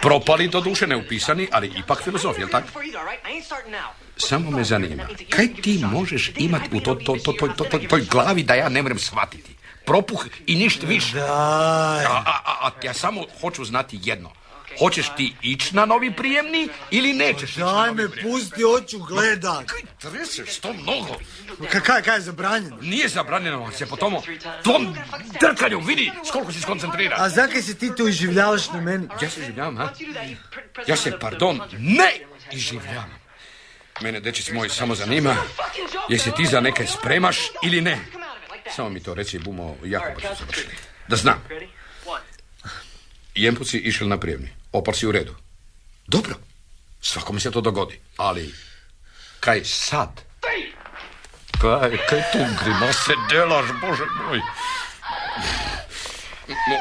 Propali 0.02 0.48
do 0.48 0.62
duše 0.62 0.88
neupisani, 0.88 1.48
ali 1.52 1.72
ipak 1.78 2.04
filozof, 2.04 2.40
jel 2.40 2.50
tako? 2.50 2.68
Samo 4.18 4.52
me 4.52 4.64
zanima, 4.64 5.08
kaj 5.30 5.48
ti 5.54 5.84
možeš 5.84 6.32
imati 6.38 6.70
u 6.74 6.80
to, 6.80 6.96
to, 6.96 7.16
to, 7.16 7.32
to, 7.34 7.48
to, 7.48 7.64
to, 7.64 7.80
toj 7.80 8.02
glavi 8.02 8.44
da 8.44 8.54
ja 8.54 8.70
ne 8.70 8.82
moram 8.82 9.00
shvatiti? 9.00 9.56
Propuh 9.86 10.26
i 10.48 10.56
ništa 10.56 10.88
više. 10.88 11.20
A, 11.20 11.26
a, 12.16 12.42
a 12.62 12.72
ja 12.84 12.94
samo 12.94 13.24
hoću 13.42 13.66
znati 13.66 14.00
jedno. 14.04 14.32
Hoćeš 14.80 15.10
ti 15.18 15.34
ići 15.42 15.76
na 15.76 15.86
novi 15.86 16.14
prijemni 16.16 16.70
ili 16.92 17.14
nećeš 17.14 17.50
ići 17.50 17.60
na 17.60 17.74
Daj 17.74 17.94
me, 17.94 18.10
pusti, 18.10 18.62
hoću 18.62 19.00
gledat. 19.00 19.66
Kaj 19.66 19.82
treseš 20.00 20.60
to 20.60 20.74
mnogo? 20.74 21.20
Ka, 21.72 21.80
kaj, 21.80 22.02
kaj 22.02 22.16
je 22.16 22.22
zabranjeno? 22.22 22.78
Nije 22.82 23.08
zabranjeno 23.08 23.72
se 23.72 23.86
po 23.86 23.96
tomu 23.96 24.22
tvom 24.64 24.96
drkanju, 25.42 25.80
vidi 25.80 26.12
s 26.28 26.32
koliko 26.32 26.52
si 26.52 26.62
skoncentriran. 26.62 27.22
A 27.22 27.30
zakaj 27.30 27.62
se 27.62 27.76
ti 27.76 27.96
to 27.98 28.08
iživljavaš 28.08 28.70
na 28.70 28.82
meni? 28.82 29.08
Ja 29.22 29.30
se 29.30 29.44
življavam, 29.46 29.78
ha? 29.78 29.94
Ja 30.88 30.96
se, 30.96 31.20
pardon, 31.20 31.62
ne 31.78 32.12
iživljavam. 32.52 33.28
Mene, 34.02 34.20
dečić 34.20 34.52
moj, 34.52 34.70
samo 34.70 34.96
zanima, 34.96 35.36
jesi 36.10 36.32
ti 36.38 36.46
za 36.46 36.60
neke 36.60 36.88
spremaš 36.88 37.38
ili 37.64 37.82
ne? 37.82 38.00
Samo 38.76 38.90
mi 38.90 39.00
to 39.00 39.14
reci, 39.14 39.40
bumo 39.40 39.78
jako 39.84 40.12
brzo 40.16 40.36
završili. 40.40 40.74
Da 41.08 41.16
znam. 41.16 41.44
One. 42.06 42.22
Jemput 43.36 43.68
si 43.68 43.78
išel 43.78 44.08
na 44.08 44.20
prijemni. 44.20 44.57
Opar 44.72 44.96
si 44.96 45.08
u 45.08 45.12
redu. 45.12 45.36
Dobro. 46.08 46.36
Svakome 47.02 47.40
se 47.40 47.52
to 47.52 47.62
dogodi. 47.62 48.00
Ali, 48.18 48.54
kaj 49.40 49.64
sad? 49.64 50.22
Kaj, 51.62 51.98
kaj 52.10 52.22
tu 52.32 52.38
grimase 52.64 53.14
delaš, 53.30 53.66
bože 53.82 54.04
moj? 54.06 54.42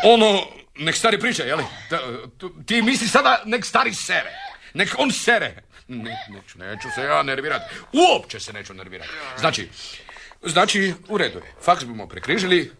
Ono, 0.04 0.46
nek 0.74 0.96
stari 0.96 1.20
priča, 1.20 1.42
jeli? 1.42 1.64
Ti 2.66 2.82
misli 2.82 3.08
sada 3.08 3.42
nek 3.44 3.64
stari 3.64 3.94
sere. 3.94 4.32
Nek 4.74 4.94
on 4.98 5.12
sere. 5.12 5.62
Ne, 5.88 6.26
neću, 6.28 6.58
neću 6.58 6.88
se 6.94 7.02
ja 7.02 7.22
nervirat. 7.22 7.62
Uopće 7.92 8.40
se 8.40 8.52
neću 8.52 8.74
nervirat. 8.74 9.08
Znači, 9.38 9.68
znači, 10.42 10.94
u 11.08 11.18
redu 11.18 11.38
je. 11.38 11.54
Faks 11.64 11.84
bomo 11.84 12.08
prekrižili. 12.08 12.72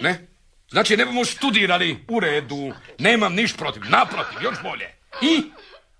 Ne? 0.00 0.26
Znači, 0.72 0.96
ne 0.96 1.04
bomo 1.04 1.24
studirali. 1.24 2.04
U 2.08 2.20
redu. 2.20 2.72
Nemam 2.98 3.34
niš 3.34 3.56
protiv. 3.56 3.82
Naprotiv, 3.88 4.42
još 4.42 4.62
bolje. 4.62 4.88
I 5.20 5.42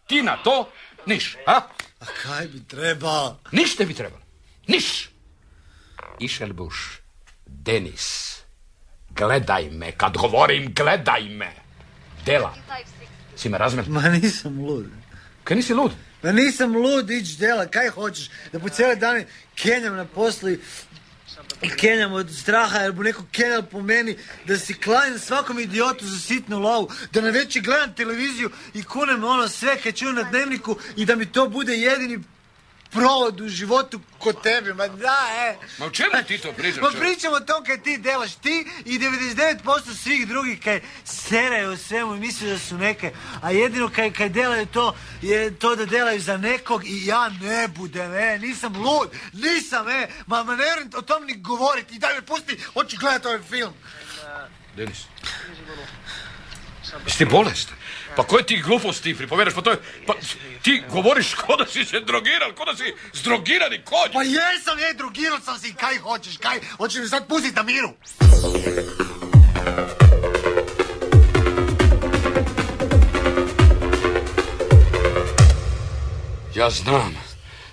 ti 0.07 0.23
na 0.23 0.37
to 0.37 0.73
niš, 1.07 1.37
a? 1.47 1.61
A 2.01 2.05
kaj 2.23 2.47
bi 2.47 2.65
trebao? 2.69 3.39
Niš 3.53 3.79
ne 3.79 3.87
bi 3.87 3.95
trebalo. 3.95 4.23
Niš. 4.67 5.11
Išel 6.21 6.53
buš. 6.53 7.01
Denis. 7.47 8.37
Gledaj 9.11 9.71
me. 9.71 9.93
Kad 9.93 10.17
govorim, 10.17 10.75
gledaj 10.75 11.23
me. 11.23 11.53
Dela. 12.27 12.55
Si 13.37 13.49
me 13.49 13.59
razumel? 13.59 13.85
Ma 13.89 14.09
nisam 14.09 14.65
lud. 14.65 14.87
Kaj 15.45 15.57
nisi 15.57 15.75
lud? 15.75 15.93
Ma 16.23 16.33
nisam 16.33 16.77
lud, 16.77 17.11
ić 17.11 17.37
dela, 17.37 17.67
kaj 17.67 17.89
hoćeš? 17.89 18.31
Da 18.53 18.59
po 18.59 18.69
cijele 18.69 18.97
dane 18.97 19.27
kenjam 19.55 19.97
na 19.97 20.05
poslu 20.05 20.51
i 20.51 20.59
i 21.62 21.69
kenjam 21.69 22.12
od 22.12 22.31
straha 22.41 22.79
jer 22.79 22.93
bu 22.93 23.03
neko 23.03 23.23
kenjal 23.33 23.62
po 23.62 23.83
meni, 23.83 24.17
da 24.47 24.59
si 24.59 24.75
klanjam 24.75 25.19
svakom 25.19 25.59
idiotu 25.59 26.07
za 26.07 26.19
sitnu 26.19 26.61
lavu, 26.61 26.91
da 27.12 27.21
na 27.21 27.31
veći 27.31 27.61
gledam 27.61 27.95
televiziju 27.95 28.51
i 28.75 28.83
kunem 28.83 29.25
ono 29.25 29.49
sve 29.49 29.77
kaj 29.77 29.93
čujem 29.93 30.15
na 30.15 30.23
dnevniku 30.23 30.77
i 30.97 31.05
da 31.05 31.17
mi 31.17 31.27
to 31.27 31.49
bude 31.49 31.77
jedini 31.77 32.19
provod 32.93 33.41
u 33.41 33.49
životu 33.49 34.01
kod 34.19 34.43
tebe, 34.43 34.75
ma 34.75 34.89
da, 34.89 35.27
e. 35.37 35.57
Ma 35.79 35.87
o 35.87 35.91
čemu 35.91 36.11
ti 36.27 36.39
to 36.39 36.53
pričaš? 36.53 36.83
Ma 36.83 36.89
pričamo 36.99 37.37
o 37.37 37.41
tom 37.41 37.65
kaj 37.65 37.83
ti 37.83 37.99
delaš, 37.99 38.35
ti 38.35 38.67
i 38.85 38.99
99% 38.99 39.95
svih 40.03 40.29
drugih 40.29 40.61
kaj 40.61 40.81
seraju 41.05 41.71
o 41.71 41.77
svemu 41.77 42.15
i 42.15 42.21
misle 42.21 42.49
da 42.49 42.59
su 42.59 42.79
neke, 42.79 43.13
a 43.43 43.51
jedino 43.51 43.89
kaj, 43.89 44.13
kaj 44.13 44.29
delaju 44.29 44.67
to 44.67 44.97
je 45.23 45.59
to 45.59 45.77
da 45.77 45.87
delaju 45.87 46.21
za 46.21 46.37
nekog 46.37 46.87
i 46.87 47.07
ja 47.07 47.29
ne 47.29 47.69
budem, 47.69 48.15
e, 48.15 48.39
nisam 48.39 48.77
lud, 48.77 49.11
nisam, 49.33 49.89
e, 49.89 50.09
ma, 50.27 50.43
ma 50.43 50.57
ne 50.57 50.65
vjerujem 50.65 50.91
o 50.97 51.03
tom 51.03 51.25
ni 51.25 51.35
govoriti, 51.35 51.99
daj 51.99 52.15
me 52.15 52.23
pusti, 52.23 52.59
hoću 52.75 52.97
gledati 53.01 53.29
ovaj 53.29 53.43
film. 53.43 53.73
Denis. 54.77 54.99
Jesi 57.07 57.19
ti 57.19 57.25
bolestan? 57.25 57.77
Pa 58.17 58.23
koje 58.23 58.47
ti 58.47 58.57
gluposti 58.57 59.17
pripovjedaš? 59.17 59.55
Pa 59.55 59.63
to 59.63 59.71
je... 59.71 59.77
Pa 60.07 60.15
ti 60.63 60.83
govoriš 60.91 61.35
ko 61.35 61.57
da 61.57 61.67
si 61.67 61.85
se 61.85 62.01
drogiral, 62.01 62.53
ko 62.55 62.65
da 62.65 62.77
si 62.77 62.95
zdrogirani 63.13 63.83
konj. 63.85 64.13
Pa 64.13 64.23
jesam, 64.23 64.79
je, 64.79 64.95
drugirao 64.95 65.41
sam 65.41 65.59
si, 65.59 65.75
kaj 65.75 65.99
hoćeš, 65.99 66.37
kaj, 66.37 66.61
hoćeš 66.77 67.01
mi 67.01 67.09
sad 67.09 67.29
pustiti 67.29 67.57
na 67.57 67.63
miru. 67.63 67.93
Ja 76.55 76.71
znam 76.71 77.17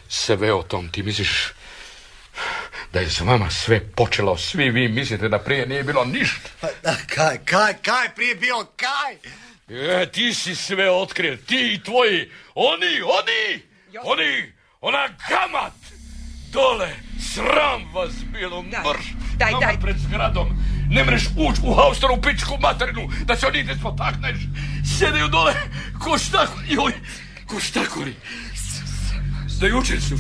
sve 0.10 0.54
o 0.54 0.64
tom. 0.64 0.90
Ti 0.90 1.04
misliš 1.04 1.54
da 2.94 3.00
je 3.00 3.10
s 3.10 3.22
vama 3.22 3.50
sve 3.50 3.80
počelo. 3.80 4.38
Svi 4.38 4.70
vi 4.70 4.88
mislite 4.88 5.30
da 5.30 5.40
prije 5.40 5.68
nije 5.68 5.84
bilo 5.84 6.06
ništa. 6.06 6.50
Pa, 6.62 6.68
da, 6.84 6.96
kaj, 7.16 7.38
kaj, 7.46 7.74
kaj, 7.74 8.10
prije 8.16 8.36
bilo, 8.36 8.66
kaj? 8.66 9.14
E, 10.02 10.12
ti 10.12 10.34
si 10.34 10.56
sve 10.56 10.92
otkrio. 10.92 11.38
Ti 11.38 11.74
i 11.74 11.84
tvoji. 11.84 12.32
Oni, 12.56 13.02
oni, 13.02 13.62
oni, 14.04 14.54
ona 14.82 15.08
gamat. 15.30 15.74
Dole, 16.52 16.90
sram 17.34 17.94
vas 17.94 18.12
bilo 18.34 18.62
mrš. 18.62 19.06
daj, 19.38 19.50
Tamo 19.52 19.62
daj. 19.62 19.80
pred 19.82 19.96
zgradom. 19.98 20.48
Ne 20.90 21.04
mreš 21.04 21.24
uć 21.38 21.56
u 21.64 21.74
haustaru 21.74 22.22
pičku 22.22 22.58
materinu, 22.62 23.10
da 23.26 23.36
se 23.36 23.48
odite 23.48 23.76
spotakneš. 23.76 24.38
Sjedaju 24.98 25.28
dole, 25.28 25.54
ko 26.04 26.18
štakori, 26.18 26.68
joj, 26.70 26.94
ko 27.48 27.60
štakori. 27.60 28.14
Do 29.60 29.68
jučer 29.68 30.02
su 30.02 30.16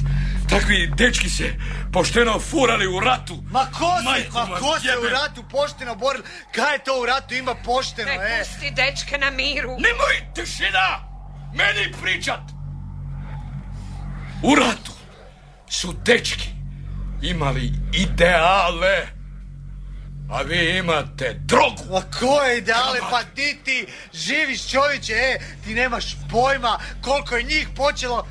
takvi 0.49 0.91
dečki 0.95 1.29
se 1.29 1.53
pošteno 1.93 2.39
furali 2.39 2.87
u 2.87 2.99
ratu. 2.99 3.43
Ma 3.51 3.65
ko 3.65 3.97
se, 3.97 4.03
Majku 4.03 4.49
ma 4.49 4.57
ko 4.57 4.79
se 4.79 4.97
u 5.05 5.09
ratu 5.09 5.43
pošteno 5.51 5.95
boril? 5.95 6.21
Kaj 6.55 6.75
je 6.75 6.83
to 6.83 7.01
u 7.01 7.05
ratu 7.05 7.33
ima 7.35 7.55
pošteno, 7.55 8.11
Ne, 8.11 8.15
e? 8.15 8.43
pusti 8.43 8.71
dečke 8.71 9.17
na 9.17 9.29
miru. 9.29 9.69
Nemoj 9.69 10.33
tišina! 10.35 10.99
Meni 11.53 11.93
pričat! 12.01 12.39
U 14.43 14.55
ratu 14.55 14.91
su 15.69 15.93
dečki 16.05 16.49
imali 17.21 17.71
ideale, 17.93 19.07
a 20.31 20.41
vi 20.41 20.77
imate 20.77 21.33
drogu. 21.39 21.83
Ma 21.91 22.01
koje 22.19 22.57
ideale, 22.57 22.99
pa 23.11 23.23
ti 23.23 23.59
ti 23.65 23.85
živiš 24.13 24.69
čovječe, 24.71 25.13
e, 25.13 25.39
ti 25.63 25.73
nemaš 25.73 26.05
pojma 26.31 26.79
koliko 27.01 27.35
je 27.35 27.43
njih 27.43 27.67
počelo 27.75 28.27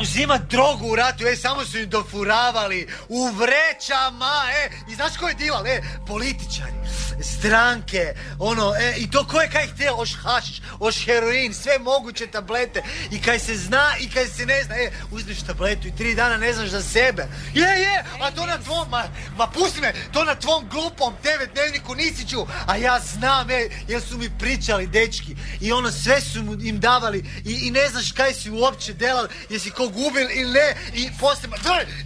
uzimat 0.00 0.42
drogu 0.50 0.86
u 0.92 0.96
ratu, 0.96 1.26
e, 1.26 1.36
samo 1.36 1.64
su 1.64 1.78
im 1.78 1.90
dofuravali. 1.90 2.88
U 3.08 3.26
vrećama, 3.26 4.42
e, 4.64 4.70
i 4.92 4.94
znaš 4.94 5.16
ko 5.16 5.28
je 5.28 5.34
dilal, 5.34 5.66
e, 5.66 5.82
političari, 6.06 6.77
stranke, 7.20 8.14
ono, 8.38 8.74
e, 8.78 8.94
i 8.96 9.10
to 9.10 9.26
ko 9.26 9.40
je 9.40 9.50
kaj 9.50 9.66
htio, 9.66 9.94
oš 9.96 10.14
hašiš, 10.14 10.60
oš 10.78 11.04
heroin, 11.04 11.54
sve 11.54 11.78
moguće 11.78 12.26
tablete, 12.26 12.82
i 13.10 13.22
kaj 13.22 13.38
se 13.38 13.56
zna 13.56 13.84
i 14.00 14.10
kaj 14.10 14.26
se 14.26 14.46
ne 14.46 14.64
zna, 14.64 14.74
e, 14.76 14.90
uzmeš 15.10 15.42
tabletu 15.42 15.88
i 15.88 15.96
tri 15.96 16.14
dana 16.14 16.36
ne 16.36 16.52
znaš 16.52 16.68
za 16.68 16.82
sebe, 16.82 17.28
je, 17.54 17.68
je, 17.80 18.04
a 18.20 18.30
to 18.30 18.46
na 18.46 18.58
tvom, 18.58 18.90
ma, 18.90 19.04
ma 19.36 19.46
pusti 19.46 19.80
me, 19.80 19.92
to 20.12 20.24
na 20.24 20.34
tvom 20.34 20.68
glupom 20.68 21.14
TV 21.22 21.52
dnevniku 21.54 21.94
nisi 21.94 22.28
čuo, 22.28 22.48
a 22.66 22.76
ja 22.76 23.00
znam, 23.00 23.50
e, 23.50 23.68
jer 23.88 24.02
su 24.02 24.18
mi 24.18 24.30
pričali 24.38 24.86
dečki, 24.86 25.36
i 25.60 25.72
ono, 25.72 25.90
sve 25.90 26.20
su 26.20 26.38
im 26.62 26.80
davali, 26.80 27.24
i, 27.44 27.52
i 27.66 27.70
ne 27.70 27.88
znaš 27.88 28.12
kaj 28.12 28.34
si 28.34 28.50
uopće 28.50 28.92
delali, 28.92 29.28
jesi 29.50 29.70
ko 29.70 29.88
gubil 29.88 30.30
ili 30.30 30.52
ne, 30.52 30.76
i 30.94 31.08
poslije, 31.20 31.50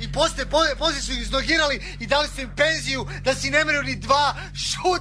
i 0.00 0.12
poslije, 0.12 0.46
poslije, 0.78 1.02
su 1.02 1.12
ih 1.12 1.20
iznogirali 1.20 1.82
i 2.00 2.06
dali 2.06 2.28
su 2.34 2.40
im 2.40 2.50
penziju, 2.56 3.06
da 3.24 3.34
si 3.34 3.50
ne 3.50 3.64
ni 3.84 3.96
dva 3.96 4.34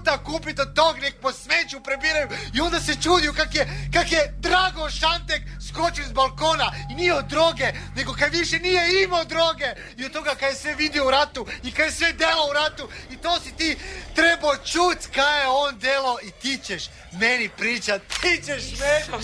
šuta 0.02 0.24
kupiti 0.24 0.62
od 0.62 0.74
tog, 0.74 1.00
nek 1.00 1.16
po 1.22 1.32
smeću 1.32 1.80
prebiraju, 1.84 2.28
i 2.54 2.62
onda 2.62 2.80
se 2.80 2.96
čudio 3.04 3.34
kak 3.34 3.56
je, 3.56 3.90
kak 3.94 4.12
je 4.12 4.34
Drago 4.40 4.90
Šantek 4.90 5.42
skočio 5.70 6.06
s 6.06 6.12
balkona, 6.12 6.72
i 6.92 6.96
nije 6.96 7.14
od 7.14 7.26
droge, 7.26 7.74
nego 7.96 8.14
kaj 8.14 8.30
više 8.30 8.60
nije 8.60 9.04
imao 9.04 9.24
droge, 9.24 9.74
i 9.98 10.06
od 10.06 10.12
toga 10.12 10.36
kaj 10.36 10.50
je 10.50 10.56
sve 10.56 10.76
vidio 10.76 11.08
u 11.08 11.12
ratu, 11.12 11.48
i 11.64 11.72
kaj 11.72 11.86
je 11.86 11.92
sve 11.92 12.14
delo 12.14 12.50
u 12.50 12.54
ratu, 12.54 12.90
i 13.12 13.18
to 13.18 13.40
si 13.40 13.52
ti 13.52 13.78
trebao 14.16 14.56
čut 14.58 15.16
kaj 15.16 15.42
je 15.42 15.48
on 15.48 15.80
delo, 15.80 16.18
i 16.24 16.32
ti 16.32 16.60
ćeš 16.64 16.84
meni 17.12 17.50
pričat, 17.58 18.02
ti 18.22 18.42
ćeš 18.46 18.64
meni... 18.80 19.24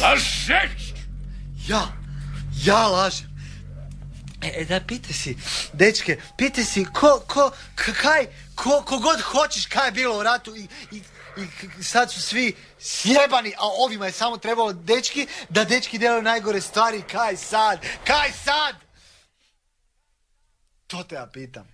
Lažeš! 0.00 0.94
Ja, 1.68 1.82
ja 2.64 2.86
lažem. 2.86 3.32
E, 4.42 4.60
e, 4.60 4.64
da, 4.64 4.80
pitaj 4.80 5.12
si, 5.12 5.36
dečke, 5.72 6.16
pitaj 6.36 6.64
si 6.64 6.84
ko, 6.84 7.22
ko, 7.28 7.50
kaj, 7.76 8.26
ko, 8.54 8.82
ko 8.86 8.98
god 8.98 9.20
hoćeš 9.20 9.66
kaj 9.66 9.86
je 9.86 9.92
bilo 9.92 10.18
u 10.18 10.22
ratu 10.22 10.56
i, 10.56 10.68
i, 10.90 11.02
i 11.80 11.84
sad 11.84 12.12
su 12.12 12.22
svi 12.22 12.56
sjebani, 12.80 13.54
a 13.58 13.66
ovima 13.78 14.06
je 14.06 14.12
samo 14.12 14.36
trebalo 14.36 14.72
dečki, 14.72 15.26
da 15.48 15.64
dečki 15.64 15.98
delaju 15.98 16.22
najgore 16.22 16.60
stvari, 16.60 17.02
kaj 17.12 17.36
sad, 17.36 17.86
kaj 18.06 18.32
sad? 18.44 18.76
To 20.86 21.04
te 21.04 21.14
ja 21.14 21.28
pitam. 21.32 21.68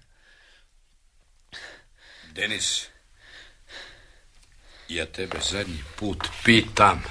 Denis, 2.32 2.86
ja 4.88 5.06
tebe 5.06 5.38
zadnji 5.50 5.84
put 5.96 6.28
pitam, 6.44 7.02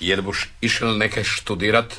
jel 0.00 0.22
boš 0.22 0.48
išel 0.60 0.98
nekaj 0.98 1.24
študirat, 1.24 1.94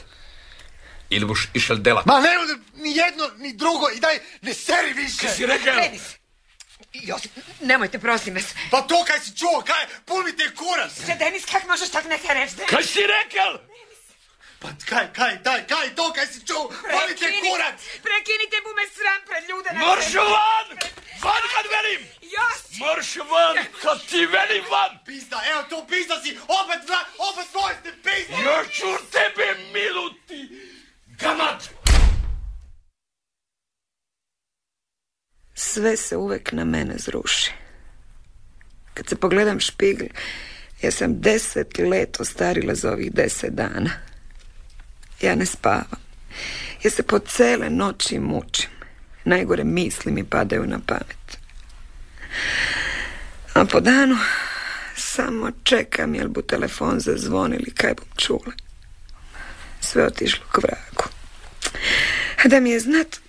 ili 1.10 1.26
boš 1.26 1.50
išel 1.54 1.78
delat? 1.78 2.06
Ma 2.06 2.20
ne 2.20 2.30
ni 2.74 2.96
jedno, 2.96 3.28
ni 3.38 3.54
drugo 3.54 3.90
i 3.96 4.00
daj, 4.00 4.20
ne 4.42 4.54
seri 4.54 4.94
više. 4.94 5.28
si 5.36 5.46
rekao? 5.46 5.76
Denis! 5.76 6.19
Josip, 6.94 7.32
nemojte, 7.62 8.00
prosim 8.00 8.34
vas. 8.36 8.46
Pa 8.72 8.82
to 8.82 9.04
kaj 9.04 9.20
si 9.20 9.36
čuo, 9.38 9.62
kaj, 9.62 9.84
pun 10.06 10.26
mi 10.26 10.32
te 10.36 10.48
kurac. 10.56 10.92
Če, 11.06 11.16
Denis, 11.20 11.46
kak 11.46 11.68
možeš 11.68 11.90
tak 11.90 12.06
nekaj 12.06 12.34
reći? 12.36 12.56
Denis? 12.56 12.70
Kaj 12.72 12.84
si 12.84 13.04
rekao? 13.08 13.60
Pa 14.60 14.70
kaj, 14.90 15.06
kaj, 15.14 15.36
daj, 15.44 15.62
kaj, 15.68 15.96
to 15.96 16.14
kaj 16.14 16.26
si 16.28 16.40
čuo, 16.48 16.68
pun 16.68 17.04
mi 17.10 17.16
te 17.16 17.26
Prekini- 17.26 17.50
kurac. 17.50 17.78
Prekinite 18.04 18.58
bu 18.66 18.74
me 18.76 18.86
sram 18.96 19.22
pred 19.28 19.44
ljude 19.50 19.70
cesti. 19.70 20.18
van! 20.18 20.68
Van 21.24 21.44
kad 21.54 21.66
velim! 21.76 22.02
Josip! 22.22 22.80
Marš 22.80 23.16
van 23.32 23.56
kad 23.82 24.06
ti 24.10 24.26
velim 24.26 24.66
van! 24.70 25.00
Pizda, 25.06 25.42
evo 25.52 25.64
tu 25.70 25.86
pizda 25.88 26.22
si, 26.24 26.38
opet 26.48 26.82
vla, 26.90 27.00
opet 27.30 27.48
svoj 27.52 27.74
ste 27.80 27.92
pizda. 28.04 28.36
Ja 28.50 28.64
ću 28.76 28.90
tebe 29.12 29.48
miluti! 29.74 30.42
Gamat! 31.22 31.70
Sve 35.62 35.98
se 35.98 36.18
uvek 36.18 36.52
na 36.52 36.66
mene 36.66 36.94
zruši. 36.98 37.52
Kad 38.94 39.08
se 39.08 39.16
pogledam 39.16 39.60
špigl, 39.60 40.06
ja 40.82 40.92
sam 40.92 41.22
deset 41.22 41.78
let 41.78 42.20
ostarila 42.20 42.76
za 42.76 42.92
ovih 42.92 43.14
deset 43.14 43.54
dana. 43.54 43.90
Ja 45.22 45.36
ne 45.36 45.46
spavam. 45.46 46.02
Ja 46.84 46.92
se 46.92 47.04
po 47.04 47.20
cele 47.20 47.70
noći 47.70 48.20
mučim. 48.20 48.70
Najgore 49.24 49.64
misli 49.64 50.12
mi 50.12 50.24
padaju 50.24 50.66
na 50.66 50.80
pamet. 50.86 51.38
A 53.54 53.66
po 53.66 53.80
danu 53.80 54.18
samo 54.96 55.52
čekam 55.64 56.16
jel 56.16 56.28
bu 56.28 56.42
telefon 56.42 57.00
zazvonili 57.00 57.72
kaj 57.72 57.94
bum 57.94 58.08
čula. 58.18 58.54
Sve 59.82 60.06
otišlo 60.06 60.46
k 60.52 60.58
vragu. 60.58 61.10
A 62.46 62.48
da 62.48 62.60
mi 62.60 62.70
je 62.70 62.80
znat 62.80 63.20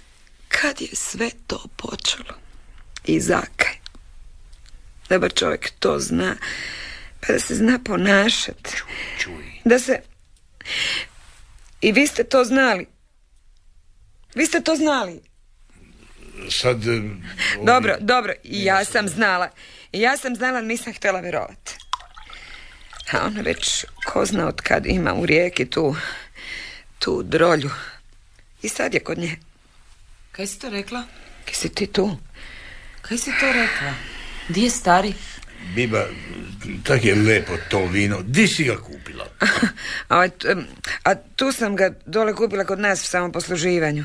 kad 0.51 0.81
je 0.81 0.89
sve 0.93 1.31
to 1.47 1.65
počelo 1.77 2.35
i 3.05 3.21
zakaj. 3.21 3.73
Da 5.09 5.19
bar 5.19 5.33
čovjek 5.33 5.71
to 5.79 5.99
zna, 5.99 6.37
pa 7.21 7.33
da 7.33 7.41
se 7.41 7.55
zna 7.55 7.79
ponašati. 7.85 8.71
Da 9.65 9.79
se... 9.79 10.01
I 11.81 11.93
vi 11.93 12.07
ste 12.07 12.25
to 12.25 12.45
znali. 12.45 12.87
Vi 14.35 14.47
ste 14.47 14.61
to 14.61 14.77
znali. 14.77 15.21
Sad... 16.51 16.87
e, 16.87 17.01
Dobro, 17.65 17.97
dobro, 18.01 18.33
i 18.45 18.65
ja 18.65 18.85
sam 18.85 19.09
znala. 19.09 19.51
I 19.93 20.01
ja 20.01 20.17
sam 20.17 20.37
znala, 20.37 20.61
nisam 20.61 20.93
htjela 20.93 21.21
vjerovati. 21.21 21.77
A 23.13 23.27
ona 23.27 23.41
već, 23.41 23.85
ko 24.07 24.27
zna 24.27 24.49
od 24.49 24.61
kad 24.61 24.87
ima 24.87 25.15
u 25.15 25.27
rijeki 25.27 25.67
tu, 25.67 25.97
tu 26.99 27.23
drolju. 27.23 27.71
I 28.63 28.69
sad 28.69 28.95
je 28.95 29.01
kod 29.01 29.19
nje. 29.19 29.37
Kaj 30.41 30.47
si 30.47 30.59
to 30.59 30.71
rekla? 30.71 31.03
Kaj 31.45 31.55
si 31.55 31.69
ti 31.69 31.87
tu? 31.87 32.17
Kaj 33.05 33.19
si 33.19 33.33
to 33.41 33.49
rekla? 33.53 33.91
Di 34.49 34.63
je 34.63 34.71
stari? 34.71 35.13
Biba, 35.75 36.07
tak 36.85 37.05
je 37.05 37.15
lepo 37.15 37.59
to 37.69 37.85
vino. 37.87 38.23
Di 38.23 38.47
si 38.49 38.65
ga 38.65 38.77
kupila? 38.77 39.27
A, 40.09 40.25
a 41.05 41.15
tu 41.37 41.53
sam 41.53 41.77
ga 41.77 41.91
dole 42.07 42.33
kupila 42.35 42.65
kod 42.65 42.81
nas 42.81 43.03
u 43.05 43.07
samoposluživanju. 43.07 44.05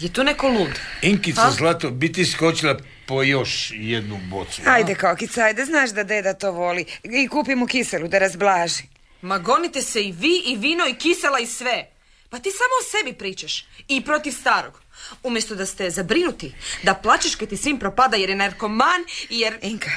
Je 0.00 0.08
tu 0.12 0.24
neko 0.24 0.48
lud? 0.48 0.80
Inkica 1.02 1.50
Zlato, 1.50 1.90
bi 1.90 2.12
ti 2.12 2.24
skočila 2.24 2.78
po 3.06 3.22
još 3.22 3.72
jednu 3.74 4.20
bocu. 4.30 4.62
a? 4.66 4.70
Ajde, 4.72 4.94
kokica, 4.94 5.44
ajde, 5.44 5.64
znaš 5.64 5.90
da 5.90 6.04
deda 6.04 6.32
to 6.34 6.52
voli. 6.52 6.84
I 7.02 7.28
kupi 7.28 7.54
mu 7.54 7.66
kiselu 7.66 8.08
da 8.08 8.18
razblaži. 8.18 8.82
Ma 9.22 9.38
gonite 9.38 9.82
se 9.82 10.02
i 10.02 10.12
vi, 10.12 10.42
i 10.46 10.56
vino, 10.56 10.88
i 10.88 10.94
kisela, 10.94 11.38
i 11.38 11.46
sve. 11.46 11.90
Pa 12.30 12.38
ti 12.38 12.50
samo 12.50 12.74
o 12.80 12.84
sebi 12.90 13.12
pričaš. 13.18 13.64
I 13.88 14.00
protiv 14.04 14.32
starog. 14.32 14.83
Umjesto 15.22 15.54
da 15.54 15.66
ste 15.66 15.90
zabrinuti, 15.90 16.54
da 16.82 16.94
plačeš 16.94 17.34
kad 17.34 17.48
ti 17.48 17.56
svim 17.56 17.78
propada 17.78 18.16
jer 18.16 18.30
je 18.30 18.36
narkoman 18.36 19.00
i 19.30 19.38
jer... 19.40 19.58
Inka, 19.62 19.90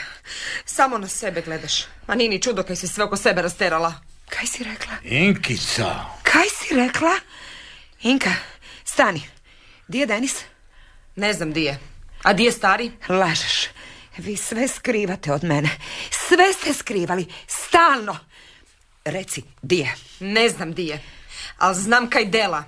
Samo 0.66 0.98
na 0.98 1.08
sebe 1.08 1.42
gledaš. 1.42 1.84
Ma 2.08 2.16
nije 2.16 2.30
ni 2.30 2.42
čudo 2.42 2.64
kaj 2.64 2.76
si 2.76 2.88
sve 2.88 3.04
oko 3.04 3.18
sebe 3.18 3.42
rasterala. 3.42 3.94
kaj 4.30 4.46
si 4.48 4.64
rekla? 4.64 4.94
Inkica, 5.04 6.06
Kaj 6.24 6.48
si 6.50 6.76
rekla? 6.76 7.20
Inka, 8.02 8.34
stani. 8.84 9.22
Di 9.88 9.98
je 9.98 10.06
Denis? 10.06 10.36
Ne 11.16 11.34
znam 11.34 11.54
di 11.54 11.64
je. 11.64 11.80
A 12.24 12.34
di 12.34 12.44
je 12.44 12.52
stari? 12.52 12.92
Lažeš. 13.10 13.68
Vi 14.18 14.38
sve 14.38 14.68
skrivate 14.68 15.32
od 15.32 15.44
mene. 15.44 15.70
Sve 16.28 16.54
ste 16.54 16.74
skrivali. 16.74 17.26
Stalno. 17.48 18.18
Reci, 19.06 19.44
di 19.62 19.78
je? 19.78 19.96
Ne 20.20 20.50
znam 20.50 20.74
di 20.74 20.86
je. 20.86 21.04
Ali 21.58 21.76
znam 21.76 22.10
kaj 22.10 22.26
dela. 22.26 22.64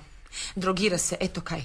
Drogira 0.54 0.98
se, 0.98 1.16
eto 1.20 1.40
kaj. 1.40 1.60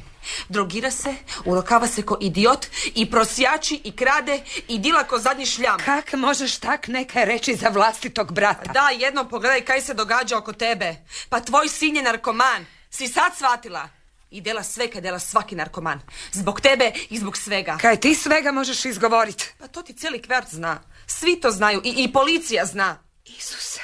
Drogira 0.50 0.92
se, 0.92 1.16
urokava 1.46 1.88
se 1.88 2.02
ko 2.02 2.18
idiot 2.22 2.68
i 2.96 3.12
prosjači 3.12 3.82
i 3.84 3.96
krade 3.96 4.40
i 4.68 4.80
dila 4.80 5.04
ko 5.04 5.20
zadnji 5.20 5.46
šljam. 5.46 5.80
Kak 5.86 6.14
možeš 6.14 6.58
tak 6.58 6.88
nekaj 6.88 7.26
reći 7.26 7.56
za 7.56 7.70
vlastitog 7.70 8.34
brata? 8.34 8.72
Da, 8.74 8.90
jednom 8.90 9.30
pogledaj 9.30 9.62
kaj 9.62 9.82
se 9.82 9.94
događa 9.94 10.38
oko 10.38 10.54
tebe. 10.54 10.96
Pa 11.30 11.40
tvoj 11.40 11.70
sin 11.70 11.96
je 11.96 12.04
narkoman. 12.04 12.66
Si 12.90 13.08
sad 13.08 13.36
shvatila? 13.36 13.90
I 14.32 14.42
dela 14.42 14.64
sve 14.64 14.88
kaj 14.88 15.02
dela 15.02 15.20
svaki 15.20 15.56
narkoman. 15.56 16.02
Zbog 16.32 16.62
tebe 16.62 16.92
i 17.10 17.20
zbog 17.20 17.38
svega. 17.38 17.78
Kaj 17.82 18.00
ti 18.00 18.16
svega 18.16 18.52
možeš 18.52 18.86
izgovoriti? 18.86 19.46
Pa 19.60 19.68
to 19.68 19.82
ti 19.82 19.94
cijeli 19.94 20.22
kvart 20.22 20.48
zna. 20.50 20.82
Svi 21.08 21.40
to 21.42 21.52
znaju 21.52 21.82
i, 21.84 21.94
i 22.04 22.14
policija 22.14 22.66
zna. 22.66 22.98
Isuse. 23.26 23.82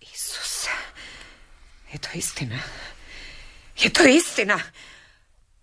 Isuse. 0.00 0.70
Je 1.92 1.98
to 1.98 2.08
istina? 2.14 2.58
Je 3.76 3.90
to 3.92 4.04
istina? 4.04 4.60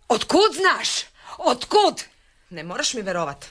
Otkud 0.08 0.54
znaš? 0.56 0.90
Otkud? 1.38 2.04
Ne 2.50 2.64
moraš 2.64 2.94
mi 2.94 3.02
verovat. 3.02 3.46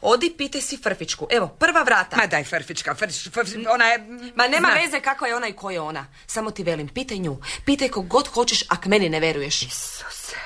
Odi 0.00 0.30
pitaj 0.38 0.60
si 0.60 0.78
Frfičku. 0.82 1.26
Evo, 1.30 1.48
prva 1.48 1.82
vrata. 1.82 2.16
Ma 2.16 2.26
daj, 2.26 2.44
Frfička, 2.44 2.94
Frfička, 2.94 3.30
Frfička, 3.30 3.70
ona 3.72 3.84
je... 3.84 3.98
Ma 4.34 4.48
nema 4.48 4.68
Zna. 4.68 4.80
veze 4.80 5.00
kako 5.00 5.26
je 5.26 5.36
ona 5.36 5.48
i 5.48 5.52
ko 5.52 5.70
je 5.70 5.80
ona. 5.80 6.06
Samo 6.26 6.50
ti 6.50 6.62
velim, 6.62 6.88
pitaj 6.88 7.18
nju. 7.18 7.36
Pitaj 7.64 7.88
kog 7.88 8.08
god 8.08 8.28
hoćeš, 8.28 8.62
ak 8.68 8.86
meni 8.86 9.08
ne 9.08 9.20
veruješ. 9.20 9.62
Isuse, 9.62 10.36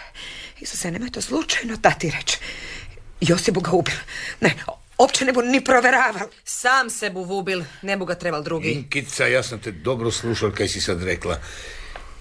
Isuse, 0.61 0.91
nemoj 0.91 1.11
to 1.11 1.21
slučajno 1.21 1.77
tati 1.77 2.11
reći. 2.11 2.39
Josip 3.21 3.55
bu 3.55 3.61
ga 3.61 3.71
ubil. 3.71 3.95
Ne, 4.41 4.55
opće 4.99 5.25
ne 5.25 5.33
bu 5.33 5.43
ni 5.43 5.65
proveraval. 5.65 6.29
Sam 6.45 6.91
se 6.91 7.11
bu 7.11 7.25
vubil, 7.25 7.63
ne 7.83 7.97
bu 7.97 8.05
ga 8.05 8.15
trebal 8.15 8.43
drugi. 8.43 8.71
Inkica, 8.71 9.27
ja 9.27 9.43
sam 9.43 9.59
te 9.61 9.73
dobro 9.73 10.11
slušal 10.11 10.53
kaj 10.53 10.69
si 10.69 10.81
sad 10.81 11.03
rekla. 11.03 11.39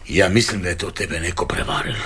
Ja 0.08 0.30
mislim 0.30 0.62
da 0.62 0.70
je 0.70 0.78
to 0.78 0.92
tebe 0.92 1.20
neko 1.20 1.46
prevarilo. 1.46 2.06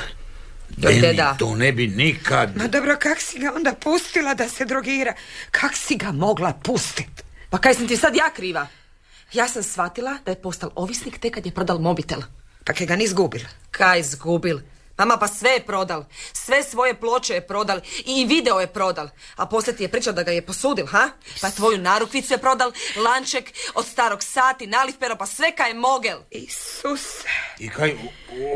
Meni 0.78 1.02
deda. 1.02 1.36
to 1.40 1.56
ne 1.56 1.72
bi 1.72 1.88
nikad... 1.88 2.58
Ma 2.58 2.68
dobro, 2.68 2.96
kak 3.00 3.22
si 3.22 3.40
ga 3.40 3.54
onda 3.56 3.74
pustila 3.74 4.34
da 4.34 4.50
se 4.50 4.66
drogira? 4.66 5.14
Kak 5.52 5.76
si 5.76 5.96
ga 5.98 6.12
mogla 6.12 6.54
pustit? 6.54 7.24
Pa 7.50 7.58
kaj 7.58 7.76
sam 7.76 7.88
ti 7.88 7.98
sad 7.98 8.16
ja 8.16 8.30
kriva? 8.36 8.68
Ja 9.34 9.48
sam 9.48 9.64
shvatila 9.64 10.18
da 10.26 10.32
je 10.32 10.42
postal 10.42 10.70
ovisnik 10.76 11.20
tek 11.20 11.34
kad 11.34 11.46
je 11.46 11.52
prodal 11.52 11.80
mobitel. 11.80 12.22
Pa 12.66 12.74
kaj 12.74 12.88
ga 12.88 12.96
ni 12.96 13.04
izgubila? 13.04 13.50
Kaj 13.72 14.04
zgubil? 14.04 14.60
Mama, 14.98 15.18
pa 15.18 15.28
sve 15.28 15.50
je 15.50 15.66
prodal. 15.66 16.06
Sve 16.34 16.64
svoje 16.64 16.94
ploče 16.94 17.34
je 17.34 17.48
prodal. 17.48 17.80
I 18.06 18.26
video 18.26 18.60
je 18.60 18.68
prodal. 18.68 19.10
A 19.36 19.46
poslije 19.46 19.76
ti 19.76 19.84
je 19.84 19.90
pričao 19.90 20.14
da 20.14 20.24
ga 20.24 20.32
je 20.32 20.46
posudil, 20.46 20.86
ha? 20.86 21.10
Pa 21.42 21.50
tvoju 21.52 21.78
narukvicu 21.78 22.34
je 22.34 22.38
prodal, 22.38 22.72
lanček 22.96 23.52
od 23.74 23.86
starog 23.86 24.24
sati, 24.24 24.68
naliv 24.68 24.96
pero, 25.00 25.16
pa 25.16 25.26
sve 25.26 25.56
kaj 25.56 25.70
je 25.70 25.74
mogel. 25.74 26.20
Isuse. 26.32 27.28
I 27.60 27.70
kaj, 27.70 27.96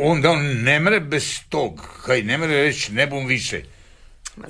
onda 0.01 0.29
on 0.29 0.63
ne 0.63 0.79
mre 0.79 0.99
bez 0.99 1.39
tog, 1.49 1.81
kaj 2.05 2.21
ne 2.21 2.37
mre 2.37 2.63
reći 2.63 2.91
ne 2.91 3.07
bum 3.07 3.25
više. 3.25 3.63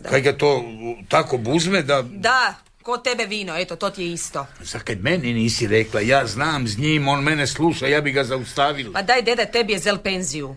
Kaj 0.10 0.22
ga 0.22 0.38
to 0.38 0.64
tako 1.10 1.38
buzme 1.38 1.82
da... 1.82 2.02
Da, 2.02 2.56
ko 2.84 2.98
tebe 2.98 3.26
vino, 3.26 3.58
eto, 3.58 3.76
to 3.76 3.90
ti 3.90 4.04
je 4.04 4.12
isto. 4.12 4.48
Zakaj 4.60 4.96
meni 4.96 5.34
nisi 5.34 5.68
rekla, 5.68 6.02
ja 6.02 6.28
znam 6.28 6.68
s 6.68 6.78
njim, 6.78 7.08
on 7.08 7.24
mene 7.24 7.48
sluša, 7.48 7.88
ja 7.88 8.02
bi 8.02 8.12
ga 8.12 8.24
zaustavila. 8.24 8.94
Pa 8.94 9.02
daj, 9.02 9.22
deda, 9.22 9.46
tebi 9.46 9.74
je 9.74 9.80
zel 9.80 9.98
penziju. 9.98 10.56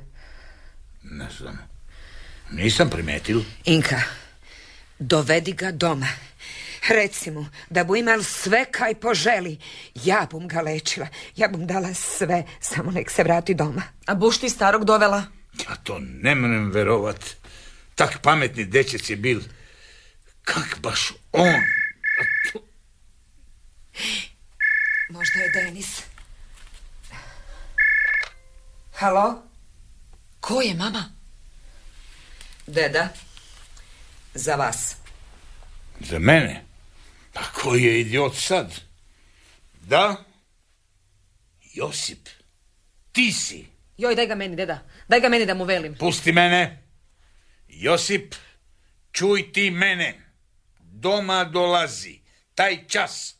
Ne 1.11 1.29
znam. 1.39 1.59
Nisam 2.51 2.91
primetil. 2.91 3.43
Inka, 3.65 4.03
dovedi 4.99 5.53
ga 5.53 5.71
doma. 5.73 6.07
Reci 6.89 7.31
mu 7.31 7.47
da 7.71 7.85
bu 7.85 7.97
imal 7.97 8.23
sve 8.23 8.65
kaj 8.65 8.95
poželi. 8.95 9.59
Ja 9.95 10.27
bum 10.31 10.49
ga 10.49 10.61
lečila. 10.61 11.07
Ja 11.37 11.49
bum 11.49 11.67
dala 11.67 11.95
sve, 11.95 12.45
samo 12.61 12.91
nek 12.91 13.11
se 13.11 13.23
vrati 13.23 13.55
doma. 13.55 13.83
A 14.07 14.15
buš 14.15 14.39
ti 14.39 14.49
starog 14.49 14.85
dovela? 14.85 15.25
Ja 15.69 15.77
to 15.85 15.99
ne 15.99 16.35
mrem 16.35 16.71
verovat. 16.71 17.37
Tak 17.95 18.23
pametni 18.23 18.65
dečec 18.65 19.11
je 19.11 19.17
bil. 19.17 19.41
Kak 20.45 20.79
baš 20.81 21.13
on? 21.33 21.63
Možda 25.11 25.39
je 25.39 25.51
Denis. 25.51 26.03
Halo? 28.93 29.50
Ko 30.41 30.61
je, 30.61 30.75
mama? 30.75 31.05
Deda, 32.67 33.09
za 34.35 34.55
vas. 34.55 34.97
Za 36.01 36.19
mene? 36.19 36.65
Pa 37.33 37.43
koji 37.43 37.83
je 37.83 38.01
idiot 38.01 38.37
sad? 38.37 38.81
Da? 39.81 40.25
Josip, 41.75 42.29
ti 43.13 43.33
si. 43.33 43.67
Joj, 43.97 44.15
daj 44.15 44.27
ga 44.27 44.35
meni, 44.35 44.57
deda. 44.57 44.83
Daj 45.09 45.21
ga 45.21 45.29
meni 45.29 45.47
da 45.47 45.55
mu 45.55 45.65
velim. 45.65 45.95
Pusti 45.95 46.33
mene. 46.33 46.83
Josip, 47.69 48.35
čuj 49.13 49.53
ti 49.53 49.71
mene. 49.71 50.21
Doma 50.79 51.45
dolazi. 51.45 52.21
Taj 52.55 52.87
čas. 52.89 53.35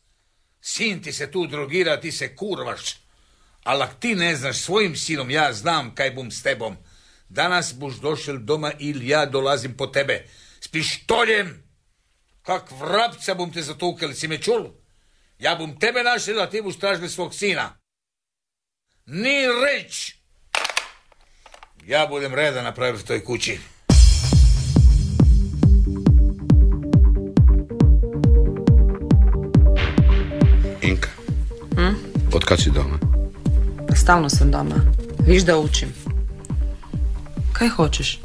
Sin 0.61 1.01
ti 1.01 1.13
se 1.13 1.31
tu 1.31 1.47
drogira, 1.47 1.99
ti 2.01 2.11
se 2.11 2.35
kurvaš. 2.35 2.95
Ali 3.63 3.83
ak 3.83 3.99
ti 3.99 4.15
ne 4.15 4.35
znaš 4.35 4.57
svojim 4.57 4.95
sinom, 4.95 5.31
ja 5.31 5.53
znam 5.53 5.95
kaj 5.95 6.11
bum 6.11 6.31
s 6.31 6.43
tebom. 6.43 6.77
Danas 7.33 7.73
buš 7.73 7.95
došel 7.95 8.37
doma 8.37 8.71
ili 8.79 9.07
ja 9.07 9.25
dolazim 9.25 9.77
po 9.77 9.87
tebe. 9.87 10.25
S 10.61 10.67
pištoljem. 10.67 11.63
Kak 12.41 12.71
vrapca 12.71 13.33
bum 13.33 13.53
te 13.53 13.61
zatukel, 13.61 14.13
si 14.13 14.27
me 14.27 14.37
čul? 14.37 14.67
Ja 15.39 15.55
bum 15.55 15.79
tebe 15.79 16.03
našel, 16.03 16.41
a 16.41 16.49
ti 16.49 16.61
buš 16.61 16.79
tražili 16.79 17.09
svog 17.09 17.35
sina. 17.35 17.79
Ni 19.05 19.47
reč. 19.47 20.15
Ja 21.87 22.07
budem 22.07 22.35
reda 22.35 22.61
napraviti 22.61 23.03
u 23.03 23.07
toj 23.07 23.23
kući. 23.23 23.59
Inka, 30.81 31.09
od 32.33 32.45
kad 32.45 32.61
si 32.61 32.69
doma? 32.71 32.99
Stalno 33.95 34.29
sam 34.29 34.51
doma. 34.51 34.75
Viš 35.27 35.43
da 35.43 35.57
učim. 35.57 36.00
Kaj 37.61 37.69
hoćeš? 37.69 38.19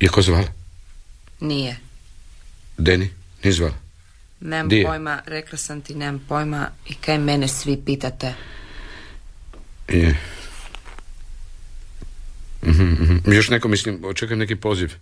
Je 0.00 0.08
ko 0.08 0.22
zvala? 0.22 0.48
Nije. 1.40 1.76
Deni? 2.78 3.10
Nije 3.44 3.52
zvala? 3.52 3.74
Nemam 4.40 4.68
Di 4.68 4.76
je? 4.76 4.84
pojma, 4.84 5.22
rekla 5.26 5.58
sam 5.58 5.80
ti, 5.80 5.94
nemam 5.94 6.24
pojma 6.28 6.70
i 6.88 6.94
kaj 6.94 7.18
mene 7.18 7.48
svi 7.48 7.82
pitate. 7.86 8.34
Je. 9.88 10.16
Mhm, 12.62 12.82
mhm. 12.82 13.32
Još 13.32 13.48
neko, 13.50 13.68
mislim, 13.68 14.04
očekujem 14.04 14.38
neki 14.38 14.56
poziv. 14.56 14.92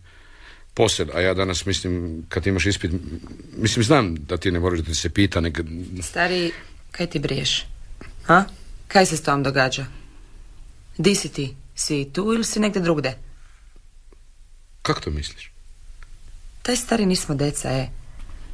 Posel, 0.74 1.06
a 1.14 1.20
ja 1.20 1.34
danas 1.34 1.66
mislim, 1.66 2.24
kad 2.28 2.46
imaš 2.46 2.66
ispit, 2.66 2.92
mislim, 3.56 3.84
znam 3.84 4.14
da 4.14 4.36
ti 4.36 4.50
ne 4.50 4.60
moraš 4.60 4.78
da 4.78 4.84
ti 4.84 4.94
se 4.94 5.10
pita, 5.10 5.40
nek... 5.40 5.60
Stari, 6.02 6.52
kaj 6.90 7.06
ti 7.06 7.18
briješ? 7.18 7.66
Ha? 8.24 8.44
Kaj 8.88 9.06
se 9.06 9.16
s 9.16 9.22
tom 9.22 9.42
događa? 9.42 9.86
Di 10.98 11.14
si 11.14 11.28
ti? 11.28 11.56
Si 11.74 12.10
tu 12.12 12.32
ili 12.34 12.44
si 12.44 12.60
negdje 12.60 12.82
drugde? 12.82 13.18
Kako 14.82 15.00
to 15.00 15.10
misliš? 15.10 15.52
Taj 16.62 16.76
stari 16.76 17.06
nismo 17.06 17.34
deca, 17.34 17.68
e. 17.68 17.88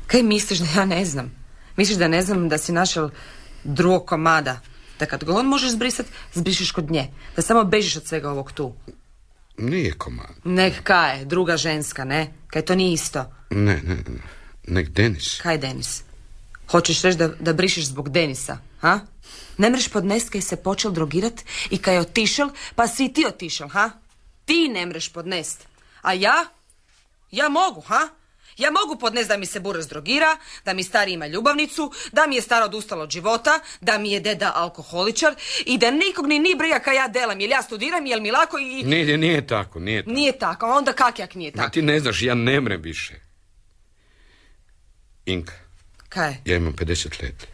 Kaj 0.06 0.22
misliš 0.22 0.58
da 0.58 0.80
ja 0.80 0.84
ne 0.84 1.04
znam? 1.04 1.32
Misliš 1.76 1.98
da 1.98 2.08
ne 2.08 2.22
znam 2.22 2.48
da 2.48 2.58
si 2.58 2.72
našel 2.72 3.10
drugog 3.64 4.06
komada? 4.06 4.60
Da 4.98 5.06
kad 5.06 5.24
god 5.24 5.44
možeš 5.46 5.70
zbrisat, 5.70 6.06
zbrišeš 6.34 6.70
kod 6.70 6.90
nje. 6.90 7.08
Da 7.36 7.42
samo 7.42 7.64
bežiš 7.64 7.96
od 7.96 8.06
svega 8.06 8.30
ovog 8.30 8.52
tu. 8.52 8.74
Nije 9.58 9.92
komad. 9.92 10.34
Nek 10.44 10.82
kaj, 10.82 11.24
druga 11.24 11.56
ženska, 11.56 12.04
ne? 12.04 12.32
Kaj 12.46 12.62
to 12.62 12.74
nije 12.74 12.92
isto. 12.92 13.34
Ne, 13.50 13.80
ne, 13.84 13.94
ne. 13.94 14.22
Nek 14.66 14.88
Denis. 14.88 15.40
Kaj 15.40 15.58
Denis? 15.58 16.02
Hoćeš 16.70 17.02
reći 17.02 17.18
da, 17.18 17.28
da 17.28 17.52
brišeš 17.52 17.84
zbog 17.86 18.08
Denisa, 18.10 18.58
ha? 18.80 19.00
Ne 19.58 19.70
mreš 19.70 19.88
podnest 19.88 20.30
kaj 20.30 20.40
se 20.40 20.56
počel 20.56 20.90
drogirat 20.90 21.40
i 21.70 21.78
kaj 21.78 21.94
je 21.94 22.00
otišel, 22.00 22.50
pa 22.74 22.88
si 22.88 23.12
ti 23.12 23.26
otišel, 23.26 23.68
ha? 23.68 23.90
Ti 24.44 24.68
ne 24.68 24.86
mreš 24.86 25.08
podnest. 25.08 25.66
A 26.02 26.12
ja? 26.12 26.44
Ja 27.30 27.48
mogu, 27.48 27.80
ha? 27.80 28.08
Ja 28.56 28.70
mogu 28.70 29.00
podnest 29.00 29.28
da 29.28 29.36
mi 29.36 29.46
se 29.46 29.60
buraz 29.60 29.88
drogira, 29.88 30.36
da 30.64 30.72
mi 30.72 30.82
stari 30.82 31.12
ima 31.12 31.26
ljubavnicu, 31.26 31.92
da 32.12 32.26
mi 32.26 32.34
je 32.34 32.42
staro 32.42 32.64
odustalo 32.66 33.02
od 33.02 33.10
života, 33.10 33.60
da 33.80 33.98
mi 33.98 34.12
je 34.12 34.20
deda 34.20 34.52
alkoholičar 34.54 35.34
i 35.66 35.78
da 35.78 35.90
nikog 35.90 36.26
ni 36.26 36.38
ni 36.38 36.54
briga 36.54 36.78
kaj 36.78 36.96
ja 36.96 37.08
delam, 37.08 37.40
jel 37.40 37.50
ja 37.50 37.62
studiram, 37.62 38.06
jel 38.06 38.20
mi 38.20 38.30
lako 38.30 38.58
i... 38.58 38.82
Nije, 38.82 39.18
nije 39.18 39.46
tako, 39.46 39.80
nije 39.80 40.02
tako. 40.02 40.14
Nije 40.14 40.38
tako, 40.38 40.66
a 40.66 40.68
onda 40.68 40.92
kak 40.92 41.18
jak 41.18 41.34
nije 41.34 41.52
Ma 41.54 41.62
tako? 41.62 41.72
ti 41.72 41.82
ne 41.82 42.00
znaš, 42.00 42.22
ja 42.22 42.34
ne 42.34 42.60
mrem 42.60 42.82
više. 42.82 43.14
Inka, 45.26 45.52
Kaj? 46.14 46.36
ja 46.44 46.56
imam 46.56 46.72
50 46.72 47.22
let. 47.22 47.46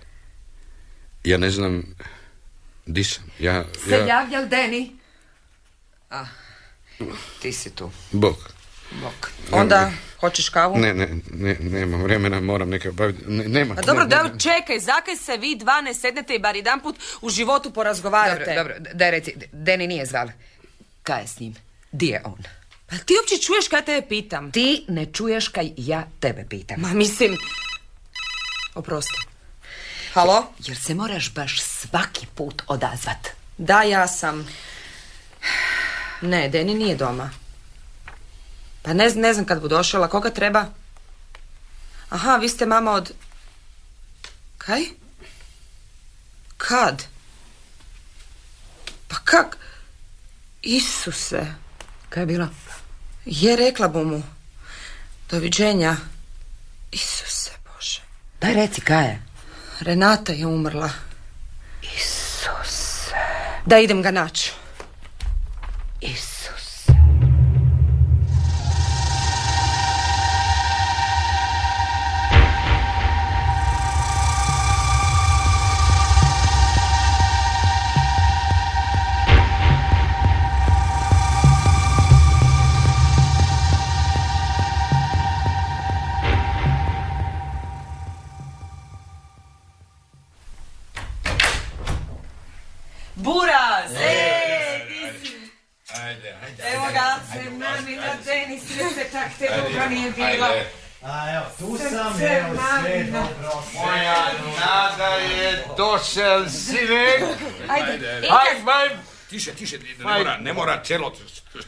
Ja 1.24 1.38
ne 1.38 1.50
znam 1.50 1.94
di 2.86 3.04
sam. 3.04 3.24
Ja, 3.38 3.64
Se 3.84 3.90
ja... 3.90 4.06
javljal 4.06 4.48
Deni? 4.48 4.96
A, 6.10 6.26
ti 7.42 7.52
si 7.52 7.70
tu. 7.70 7.90
Bog. 8.12 8.36
Bok. 9.02 9.30
Onda, 9.52 9.90
hoćeš 10.20 10.48
kavu? 10.48 10.78
Ne, 10.78 10.94
ne, 10.94 11.08
ne, 11.30 11.56
nemam 11.60 12.02
vremena, 12.02 12.40
moram 12.40 12.68
neke 12.68 12.88
obaviti. 12.88 13.24
Ne, 13.26 13.48
nema. 13.48 13.74
A 13.78 13.82
dobro, 13.82 14.04
ne, 14.04 14.16
ne, 14.16 14.28
da, 14.28 14.38
čekaj, 14.38 14.78
zakaj 14.78 15.16
se 15.16 15.36
vi 15.36 15.56
dva 15.56 15.80
ne 15.80 15.94
sednete 15.94 16.34
i 16.34 16.38
bar 16.38 16.56
jedan 16.56 16.80
put 16.80 16.96
u 17.20 17.30
životu 17.30 17.70
porazgovarate? 17.70 18.54
Dobro, 18.56 18.74
dobro, 18.74 18.92
daj 18.94 19.10
reci, 19.10 19.34
Deni 19.52 19.86
nije 19.86 20.06
zvala. 20.06 20.32
Kaj 21.02 21.20
je 21.20 21.26
s 21.26 21.40
njim? 21.40 21.54
Di 21.92 22.06
je 22.06 22.22
on? 22.24 22.42
Pa 22.86 22.96
ti 22.96 23.14
uopće 23.20 23.46
čuješ 23.46 23.68
kaj 23.68 23.84
te 23.84 24.02
pitam? 24.08 24.52
Ti 24.52 24.84
ne 24.88 25.06
čuješ 25.06 25.48
kaj 25.48 25.70
ja 25.76 26.06
tebe 26.20 26.46
pitam. 26.48 26.80
Ma 26.80 26.88
mislim... 26.88 27.36
Oprosti. 28.74 29.20
Halo? 30.14 30.52
Jer 30.58 30.76
se 30.76 30.94
moraš 30.94 31.34
baš 31.34 31.60
svaki 31.62 32.26
put 32.34 32.62
odazvat. 32.66 33.28
Da, 33.58 33.82
ja 33.82 34.08
sam. 34.08 34.46
Ne, 36.20 36.48
Deni 36.48 36.74
nije 36.74 36.96
doma. 36.96 37.30
Pa 38.82 38.92
ne, 38.92 39.10
ne 39.14 39.34
znam 39.34 39.46
kad 39.46 39.60
bu 39.60 39.68
došla, 39.68 40.08
koga 40.08 40.30
treba? 40.30 40.66
Aha, 42.08 42.36
vi 42.36 42.48
ste 42.48 42.66
mama 42.66 42.92
od... 42.92 43.12
Kaj? 44.58 44.82
Kad? 46.56 47.06
Pa 49.08 49.16
kak? 49.24 49.56
Isuse. 50.62 51.46
Kaj 52.08 52.22
je 52.22 52.26
bilo? 52.26 52.48
Je 53.24 53.56
rekla 53.56 53.88
bu 53.88 54.04
mu. 54.04 54.22
Doviđenja. 55.30 55.96
Isuse. 56.92 57.59
Daj 58.40 58.54
reci 58.54 58.80
kaj 58.80 59.04
je. 59.04 59.22
Renata 59.80 60.32
je 60.32 60.46
umrla. 60.46 60.90
Isuse. 61.82 63.14
Da 63.66 63.78
idem 63.78 64.02
ga 64.02 64.10
naći. 64.10 64.52
Isuse. 66.00 66.39
Tiše, 109.40 109.54
tiše, 109.54 109.78
ne 109.98 110.04
mora, 110.18 110.36
ne 110.36 110.52
mora 110.52 110.82
celo 110.84 111.12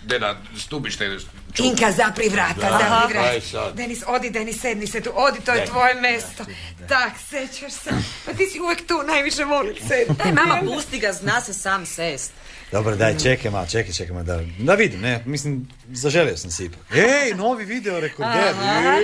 deda 0.03 0.37
stubište. 0.59 1.19
Inka, 1.59 1.93
zapri 1.93 2.29
vrata, 2.29 2.61
zapri 2.61 3.19
Aj 3.19 3.25
vrata. 3.25 3.47
sad. 3.47 3.77
Denis, 3.77 4.03
odi, 4.07 4.31
Denis, 4.31 4.61
sedni 4.61 4.87
se 4.87 5.01
tu, 5.01 5.11
odi, 5.15 5.41
to 5.41 5.53
je 5.53 5.67
tvoje 5.67 5.95
mesto. 5.95 6.45
Tak, 6.89 7.13
sećaš 7.31 7.73
se. 7.73 7.91
Pa 8.27 8.33
ti 8.33 8.47
si 8.47 8.61
uvek 8.61 8.87
tu, 8.87 9.03
najviše 9.07 9.45
volim 9.45 9.77
se. 9.89 10.07
Daj 10.09 10.33
mama, 10.33 10.61
pusti 10.67 10.99
ga, 10.99 11.13
zna 11.13 11.41
se 11.41 11.55
sam 11.55 11.87
sest. 11.87 12.33
Dobro, 12.73 12.97
daj, 12.97 13.19
čekaj 13.23 13.51
malo, 13.51 13.67
čekaj, 13.67 13.93
čekaj 13.93 14.13
malo, 14.15 14.25
da, 14.25 14.41
da 14.59 14.75
vidim, 14.75 15.01
ne, 15.01 15.23
mislim, 15.27 15.69
zaželio 15.89 16.37
sam 16.37 16.51
si 16.51 16.65
ipak. 16.65 16.81
Ej, 16.95 17.35
novi 17.35 17.65
video 17.65 18.01
rekorder, 18.01 18.55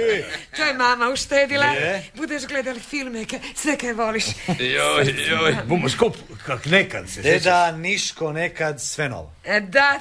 ej. 0.03 0.25
To 0.57 0.65
je 0.65 0.75
mama 0.75 1.09
uštedila. 1.09 1.65
Je. 1.65 2.05
Budeš 2.15 2.47
gledali 2.47 2.81
filme, 2.81 3.25
sve 3.55 3.77
kaj 3.77 3.93
voliš. 3.93 4.25
Joj, 4.59 5.15
joj, 5.29 5.57
bumo 5.65 5.89
skup, 5.89 6.17
kak 6.47 6.67
nekad 6.67 7.09
se 7.09 7.15
sjećaš. 7.15 7.33
Deda, 7.33 7.73
Niško, 7.73 8.33
nekad, 8.33 8.83
sve 8.83 9.09
novo. 9.09 9.33
E, 9.45 9.61
Da, 9.61 10.01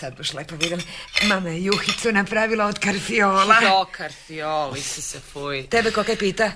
sad 0.00 0.16
baš 0.16 0.32
lepo 0.32 0.56
vidim. 0.56 0.80
Mama 1.22 1.48
je 1.48 1.64
juhicu 1.64 2.12
napravila 2.12 2.66
od 2.66 2.78
karfiola. 2.78 3.60
Dokar, 3.60 4.12
fiol, 4.26 4.74
se 4.76 5.20
fuj. 5.32 5.66
Tebe 5.70 5.90
ko 5.90 6.04
kaj 6.04 6.16
pita? 6.16 6.52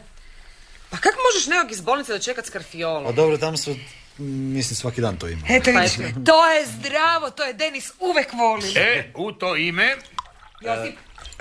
Pa 0.90 0.96
kako 0.96 1.16
možeš 1.32 1.46
nekog 1.48 1.72
iz 1.72 1.80
bolnice 1.80 2.12
dočekat 2.12 2.46
s 2.46 2.48
A 2.48 2.52
karfiolom? 2.52 3.14
dobro, 3.14 3.38
tam 3.38 3.56
su 3.56 3.76
mislim, 4.18 4.76
svaki 4.76 5.00
dan 5.00 5.16
to 5.16 5.28
ima. 5.28 5.42
Eto 5.48 5.70
vidiš, 5.70 5.92
to 6.26 6.48
je 6.48 6.66
zdravo, 6.68 7.30
to 7.30 7.44
je 7.44 7.52
Denis 7.52 7.92
uvek 8.00 8.32
voli. 8.32 8.72
E, 8.76 9.10
u 9.14 9.32
to 9.32 9.56
ime, 9.56 9.96
Josip, 10.60 10.94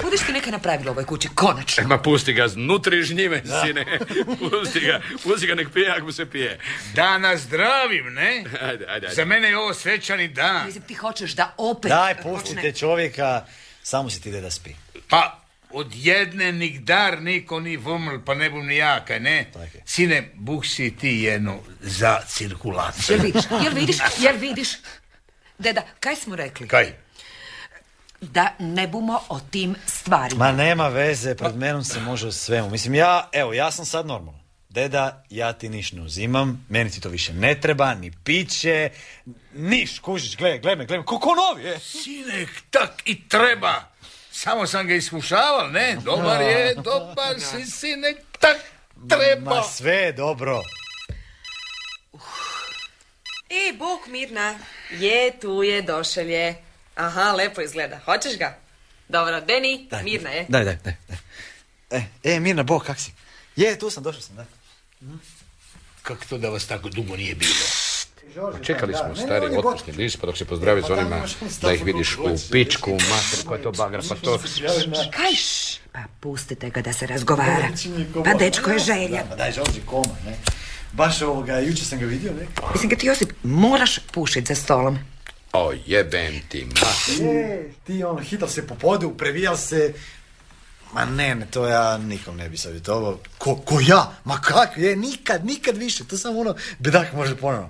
budeš 0.04 0.20
ti 0.20 0.32
neka 0.32 0.52
napravila 0.52 0.92
u 0.92 0.94
ovoj 0.94 1.06
kući, 1.06 1.30
konačno. 1.36 1.88
Ma 1.88 1.98
pusti 1.98 2.34
ga 2.34 2.48
znutri 2.48 3.04
žnjive, 3.04 3.42
sine. 3.64 4.00
Pusti 4.42 4.80
ga, 4.80 5.02
pusti 5.24 5.48
ga 5.48 5.56
nek 5.56 5.68
pije 5.74 5.92
ako 5.92 6.06
mu 6.06 6.12
se 6.12 6.26
pije. 6.26 6.60
da 6.94 7.18
nas 7.18 7.42
zdravim, 7.42 8.14
ne? 8.14 8.44
Ajde, 8.62 8.86
ajde, 8.88 9.08
Za 9.08 9.22
ajde. 9.22 9.26
mene 9.26 9.48
je 9.48 9.58
ovo 9.58 9.74
svečani 9.74 10.28
dan. 10.28 10.66
Mislim, 10.66 10.84
ti 10.84 10.94
hoćeš 10.94 11.32
da 11.32 11.54
opet... 11.58 11.90
Daj, 11.90 12.16
počne- 12.16 12.32
pustite 12.32 12.72
čovjeka, 12.72 13.46
samo 13.84 14.10
si 14.10 14.22
ti 14.22 14.32
da 14.32 14.52
spi. 14.52 14.70
Pa, 15.10 15.47
od 15.72 15.95
jedne 15.95 16.51
nigdar 16.51 17.22
niko 17.22 17.59
ni 17.59 17.78
vuml, 17.78 18.20
pa 18.26 18.36
ne 18.36 18.49
bum 18.49 18.68
ni 18.68 18.78
ja, 18.78 19.05
kaj 19.05 19.20
ne? 19.20 19.45
Tak 19.53 19.76
je. 19.76 19.82
Sine, 19.86 20.32
buh 20.36 20.65
si 20.65 20.95
ti 20.97 21.09
jedno 21.09 21.59
za 21.82 22.20
cirkulaciju. 22.28 23.15
Jel 23.15 23.26
vidiš, 23.26 23.43
jel 23.63 23.74
vidiš, 23.74 23.97
jel 24.20 24.38
vidiš? 24.38 24.70
Deda, 25.57 25.82
kaj 25.99 26.15
smo 26.15 26.36
rekli? 26.36 26.68
Kaj? 26.68 26.93
Da 28.22 28.55
ne 28.59 28.88
bumo 28.88 29.20
o 29.30 29.39
tim 29.39 29.76
stvarima. 29.86 30.45
Ma 30.45 30.51
nema 30.51 30.88
veze, 30.88 31.36
pred 31.36 31.55
menom 31.55 31.84
se 31.84 31.99
može 31.99 32.28
o 32.28 32.32
svemu. 32.32 32.70
Mislim, 32.70 32.95
ja, 32.95 33.30
evo, 33.32 33.53
ja 33.53 33.72
sam 33.72 33.86
sad 33.86 34.07
normalno. 34.07 34.39
Deda, 34.70 35.24
ja 35.30 35.53
ti 35.53 35.70
niš 35.70 35.91
ne 35.91 36.01
uzimam, 36.01 36.65
meni 36.70 36.89
ti 36.89 37.01
to 37.01 37.09
više 37.09 37.34
ne 37.34 37.59
treba, 37.61 37.93
ni 37.93 38.11
piće, 38.24 38.89
niš, 39.55 39.99
kužiš, 39.99 40.38
gle, 40.38 40.59
gle 40.59 40.76
me, 40.76 40.86
gle 40.86 40.97
me, 40.97 41.05
ko, 41.05 41.20
ko 41.20 41.36
novi, 41.36 41.70
e. 41.70 41.80
Sinek, 41.80 42.49
tak 42.70 43.01
i 43.05 43.30
treba. 43.30 43.97
Samo 44.38 44.68
sam 44.68 44.88
ga 44.88 44.94
iskušaval, 44.94 45.72
ne? 45.72 45.98
Dobar 46.06 46.42
je, 46.42 46.76
dobar 46.76 47.40
si, 47.40 47.66
sinek, 47.66 48.18
tak 48.40 48.58
treba. 49.10 49.56
Ma 49.56 49.64
sve 49.64 49.94
je 49.94 50.12
dobro. 50.12 50.64
I 53.50 53.78
Bog 53.78 54.00
Mirna. 54.08 54.60
Je, 54.92 55.40
tu 55.40 55.64
je, 55.64 55.82
došel 55.82 56.30
je. 56.30 56.64
Aha, 56.96 57.32
lepo 57.32 57.62
izgleda. 57.62 58.00
Hoćeš 58.06 58.38
ga? 58.38 58.58
Dobro, 59.08 59.42
Deni, 59.42 59.88
Daj, 59.90 60.04
Mirna 60.04 60.30
je. 60.30 60.46
Daj, 60.50 60.64
daj, 60.64 60.78
daj. 60.84 60.94
E, 61.90 62.04
e, 62.24 62.40
Mirna, 62.40 62.64
Bog, 62.64 62.84
kak 62.84 63.00
si? 63.00 63.12
Je, 63.56 63.80
tu 63.80 63.90
sam, 63.90 64.04
došao 64.04 64.22
sam, 64.22 64.36
da. 64.36 64.46
Kako 66.02 66.26
to 66.26 66.38
da 66.38 66.50
vas 66.50 66.68
tako 66.68 66.90
dugo 66.90 67.16
nije 67.16 67.36
bilo? 67.36 67.87
Čekali 68.62 68.94
smo 68.94 69.16
stari 69.16 69.58
otpusni 69.58 69.94
list, 69.94 70.22
pa 70.22 70.28
dok 70.28 70.38
se 70.38 70.46
pozdravi 70.46 70.82
s 70.82 70.90
onima 70.90 71.22
da 71.62 71.74
ih 71.74 71.86
vidiš 71.86 72.18
u 72.18 72.36
pičku, 72.52 72.92
mater, 72.92 73.46
koja 73.48 73.58
je 73.58 73.64
to 73.64 73.72
bagra, 73.72 74.02
pa 74.10 74.16
to... 74.16 74.40
Kaj? 75.12 75.34
Pa 75.92 76.00
pustite 76.20 76.70
ga 76.70 76.82
da 76.82 76.94
se 76.94 77.08
razgovara. 77.08 77.70
Pa 78.26 78.34
dečko 78.34 78.72
je 78.72 78.80
želja. 78.80 79.24
Pa 79.30 79.36
daj, 79.36 79.52
Žorži, 79.52 79.82
koma, 79.86 80.16
ne? 80.26 80.38
Baš 80.94 81.22
ovoga, 81.22 81.60
jučer 81.60 81.86
sam 81.86 82.00
ga 82.00 82.06
vidio, 82.06 82.34
ne? 82.34 82.48
Mislim, 82.74 82.90
kad 82.90 83.00
ti 83.00 83.08
Josip, 83.08 83.32
moraš 83.44 84.00
pušit 84.12 84.48
za 84.48 84.56
stolom. 84.56 85.00
O, 85.54 85.74
jebem 85.86 86.42
ti, 86.50 86.66
mater. 86.66 87.26
Je, 87.26 87.74
ti 87.84 88.04
ono, 88.04 88.20
hital 88.20 88.50
se 88.50 88.68
po 88.68 88.76
podu, 88.76 89.18
previjal 89.18 89.58
se... 89.58 89.94
Ma 90.94 91.06
ne, 91.06 91.36
ne, 91.36 91.46
to 91.52 91.68
ja 91.68 91.98
nikom 91.98 92.38
ne 92.38 92.50
bi 92.50 92.58
savjetovao. 92.58 93.20
Ko, 93.38 93.56
ko 93.56 93.80
ja? 93.88 94.14
Ma 94.24 94.42
kak, 94.42 94.78
je, 94.78 94.96
nikad, 94.96 95.46
nikad 95.46 95.78
više. 95.78 96.04
To 96.04 96.18
samo 96.18 96.40
ono, 96.40 96.56
bedak 96.80 97.14
može 97.14 97.36
ponovno. 97.36 97.70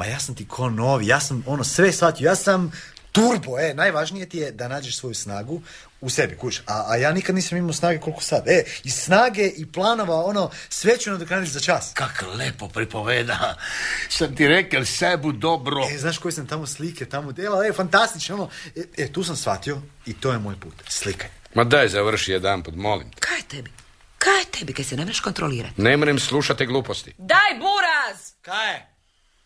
Ma 0.00 0.06
ja 0.06 0.20
sam 0.20 0.34
ti 0.34 0.48
ko 0.48 0.70
novi, 0.70 1.06
ja 1.06 1.20
sam 1.20 1.44
ono 1.46 1.64
sve 1.64 1.92
shvatio, 1.92 2.26
ja 2.26 2.36
sam 2.36 2.72
turbo, 3.12 3.58
e, 3.58 3.74
najvažnije 3.74 4.28
ti 4.28 4.38
je 4.38 4.52
da 4.52 4.68
nađeš 4.68 4.96
svoju 4.96 5.14
snagu 5.14 5.62
u 6.00 6.10
sebi, 6.10 6.36
kuš. 6.36 6.58
A, 6.66 6.84
a 6.88 6.96
ja 6.96 7.12
nikad 7.12 7.34
nisam 7.34 7.58
imao 7.58 7.72
snage 7.72 8.00
koliko 8.00 8.22
sad. 8.22 8.48
E, 8.48 8.64
i 8.84 8.90
snage 8.90 9.46
i 9.46 9.72
planova, 9.72 10.24
ono, 10.24 10.50
sve 10.68 10.98
ću 10.98 11.10
nadoknaditi 11.10 11.52
za 11.52 11.60
čas. 11.60 11.90
Kak 11.94 12.24
lepo 12.38 12.68
pripoveda. 12.68 13.56
Sam 14.08 14.36
ti 14.36 14.48
rekel 14.48 14.84
sebu 14.84 15.32
dobro. 15.32 15.88
E, 15.94 15.98
znaš 15.98 16.18
koje 16.18 16.32
sam 16.32 16.46
tamo 16.46 16.66
slike, 16.66 17.04
tamo 17.06 17.32
dela, 17.32 17.66
e, 17.66 17.72
fantastično, 17.72 18.34
ono. 18.34 18.48
E, 18.76 19.04
e, 19.04 19.12
tu 19.12 19.24
sam 19.24 19.36
shvatio 19.36 19.80
i 20.06 20.12
to 20.12 20.32
je 20.32 20.38
moj 20.38 20.60
put. 20.60 20.74
Slikaj. 20.88 21.30
Ma 21.54 21.64
daj, 21.64 21.88
završi 21.88 22.32
jedan 22.32 22.62
put, 22.62 22.74
molim. 22.76 23.10
te. 23.10 23.20
Kaj 23.20 23.38
je 23.38 23.42
tebi? 23.48 23.70
Kaj 24.18 24.38
je 24.40 24.44
tebi, 24.44 24.72
kaj 24.72 24.84
se 24.84 24.96
ne 24.96 25.04
možeš 25.04 25.20
kontrolirati? 25.20 25.82
Ne 25.82 25.96
mrem 25.96 26.18
slušati 26.18 26.66
gluposti. 26.66 27.14
Daj, 27.18 27.58
buraz! 27.58 28.32
Kaj 28.42 28.72
je? 28.72 28.99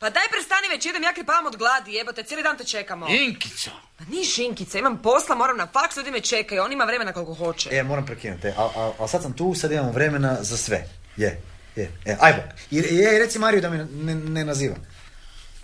Pa 0.04 0.10
daj 0.10 0.28
prestani 0.30 0.68
već, 0.68 0.86
idem, 0.86 1.02
ja 1.02 1.12
krepavam 1.12 1.46
od 1.46 1.56
gladi, 1.56 1.92
jebote, 1.92 2.22
cijeli 2.22 2.42
dan 2.42 2.58
te 2.58 2.64
čekamo. 2.64 3.08
Inkica. 3.08 3.70
Pa 3.98 4.04
nije 4.04 4.24
šinkica, 4.24 4.78
imam 4.78 5.02
posla, 5.02 5.34
moram 5.34 5.56
na 5.56 5.66
faks, 5.66 5.96
ljudi 5.96 6.10
me 6.10 6.20
čekaju, 6.20 6.62
on 6.62 6.72
ima 6.72 6.84
vremena 6.84 7.12
koliko 7.12 7.34
hoće. 7.34 7.68
E, 7.72 7.82
moram 7.82 8.06
prekinuti, 8.06 8.46
ali 8.56 8.70
al, 8.76 8.92
al 8.98 9.08
sad 9.08 9.22
sam 9.22 9.32
tu, 9.32 9.54
sad 9.54 9.72
imamo 9.72 9.92
vremena 9.92 10.36
za 10.40 10.56
sve. 10.56 10.88
Je, 11.16 11.40
je, 11.76 11.90
e, 12.04 12.16
aj 12.20 12.32
bok. 12.32 12.44
I, 12.70 12.76
je, 12.76 13.18
reci 13.18 13.38
Mariju 13.38 13.60
da 13.60 13.70
me 13.70 13.86
ne, 13.92 14.14
ne 14.14 14.44
naziva. 14.44 14.76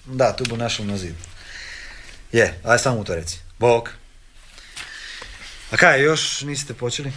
Da, 0.05 0.37
tu 0.37 0.45
bu 0.45 0.57
našao 0.57 0.87
na 0.87 0.97
zidu. 0.97 1.19
Je, 2.33 2.61
aj 2.65 2.79
samo 2.79 2.97
mu 2.97 3.05
to 3.05 3.15
reci. 3.15 3.39
Bog. 3.59 3.91
A 5.71 5.77
kaj, 5.77 6.03
još 6.03 6.41
niste 6.41 6.75
počeli? 6.75 7.13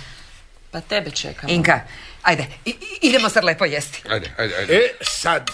Pa 0.72 0.82
tebe 0.82 1.12
čekamo. 1.12 1.54
Inka, 1.54 1.80
ajde, 2.22 2.46
i- 2.66 2.76
idemo 3.02 3.30
sad 3.30 3.44
lepo 3.44 3.66
jesti. 3.66 4.02
Ajde, 4.10 4.32
ajde, 4.38 4.56
ajde. 4.56 4.74
E, 4.76 4.94
sad, 5.02 5.52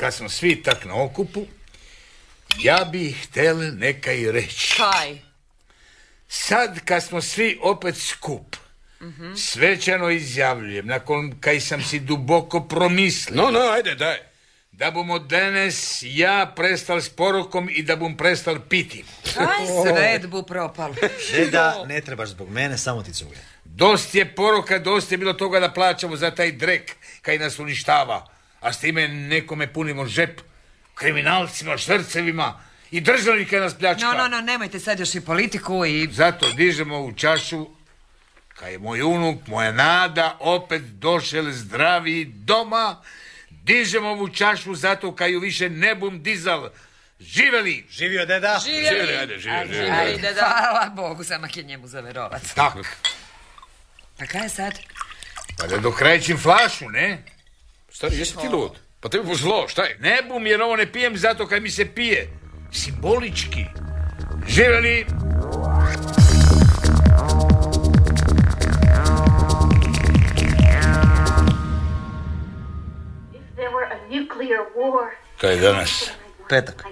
kad 0.00 0.14
smo 0.14 0.28
svi 0.28 0.62
tak 0.62 0.84
na 0.84 1.02
okupu, 1.02 1.46
ja 2.58 2.84
bih 2.84 3.24
htjel 3.24 3.56
nekaj 3.74 4.32
reći. 4.32 4.74
Kaj? 4.76 5.18
Sad, 6.28 6.80
kad 6.84 7.02
smo 7.04 7.20
svi 7.20 7.58
opet 7.62 7.96
skup, 7.98 8.56
svečano 9.36 10.10
izjavljujem, 10.10 10.86
nakon 10.86 11.34
kaj 11.40 11.60
sam 11.60 11.82
si 11.82 12.00
duboko 12.00 12.60
promislio, 12.60 13.36
No, 13.36 13.50
no, 13.50 13.60
ajde, 13.60 13.94
daj. 13.94 14.16
da 14.72 14.90
bomo 14.90 15.18
danas 15.18 15.98
ja 16.02 16.52
prestal 16.56 17.00
s 17.00 17.08
porukom 17.08 17.68
i 17.70 17.82
da 17.82 17.96
bom 17.96 18.16
prestal 18.16 18.58
piti. 18.68 19.04
Kaj 19.34 19.66
sred 19.84 20.26
bu 20.32 20.42
propal. 20.42 20.94
Deda, 21.32 21.84
ne 21.86 22.00
trebaš 22.00 22.28
zbog 22.28 22.50
mene, 22.50 22.78
samo 22.78 23.02
ti 23.02 23.12
cuge. 23.12 23.36
Dost 23.64 24.14
je 24.14 24.34
poruka, 24.34 24.78
dost 24.78 25.12
je 25.12 25.18
bilo 25.18 25.32
toga 25.32 25.60
da 25.60 25.70
plaćamo 25.70 26.16
za 26.16 26.30
taj 26.30 26.52
drek 26.52 26.96
kaj 27.22 27.38
nas 27.38 27.58
uništava, 27.58 28.26
a 28.60 28.72
s 28.72 28.80
time 28.80 29.08
nekome 29.08 29.72
punimo 29.72 30.06
žep, 30.06 30.40
kriminalcima, 30.94 31.76
švrcevima 31.76 32.60
i 32.90 33.00
državnik 33.00 33.50
kaj 33.50 33.60
nas 33.60 33.74
pljačka. 33.78 34.06
No, 34.06 34.12
no, 34.12 34.28
no, 34.28 34.40
nemojte 34.40 34.80
sad 34.80 35.00
još 35.00 35.14
i 35.14 35.20
politiku 35.20 35.84
i... 35.84 36.08
Zato 36.12 36.52
dižemo 36.52 37.00
u 37.00 37.12
čašu 37.12 37.66
kaj 38.60 38.72
je 38.72 38.78
moj 38.78 39.02
unuk, 39.02 39.46
moja 39.46 39.72
nada 39.72 40.36
opet 40.40 40.82
došel 40.82 41.50
zdravi 41.50 42.24
doma. 42.24 43.02
Dižemo 43.50 44.08
ovu 44.08 44.28
čašu 44.28 44.74
zato 44.74 45.14
kaj 45.14 45.32
ju 45.32 45.40
više 45.40 45.70
ne 45.70 45.94
bum 45.94 46.22
dizal. 46.22 46.70
Živeli! 47.20 47.86
Živio 47.90 48.26
deda! 48.26 48.60
Živjeli, 48.64 49.16
ajde, 49.16 49.38
živjeli. 49.38 49.90
Ajde, 49.90 50.32
da. 50.32 50.40
Hvala 50.40 50.92
Bogu, 50.96 51.24
sama 51.24 51.48
je 51.54 51.62
njemu 51.62 51.86
zaverovat. 51.86 52.42
Tak, 52.54 52.74
Pa 54.18 54.26
kaj 54.26 54.42
je 54.42 54.48
sad? 54.48 54.78
pa 55.58 55.66
da 55.66 55.78
dokrajčim 55.78 56.38
flašu, 56.38 56.88
ne? 56.88 57.22
Stari, 57.92 58.18
jesi 58.18 58.36
ti 58.36 58.48
lud? 58.48 58.78
Pa 59.00 59.08
tebi 59.08 59.24
bu 59.24 59.34
zlo, 59.34 59.68
šta 59.68 59.84
je? 59.84 59.96
Ne 60.00 60.22
bum 60.28 60.46
jer 60.46 60.62
ovo 60.62 60.76
ne 60.76 60.92
pijem 60.92 61.16
zato 61.16 61.46
kaj 61.46 61.60
mi 61.60 61.70
se 61.70 61.94
pije. 61.94 62.28
Simbolički. 62.72 63.64
War, 74.76 75.10
To 75.40 75.50
je 75.50 75.56
danas 75.56 76.10
Petak. 76.48 76.84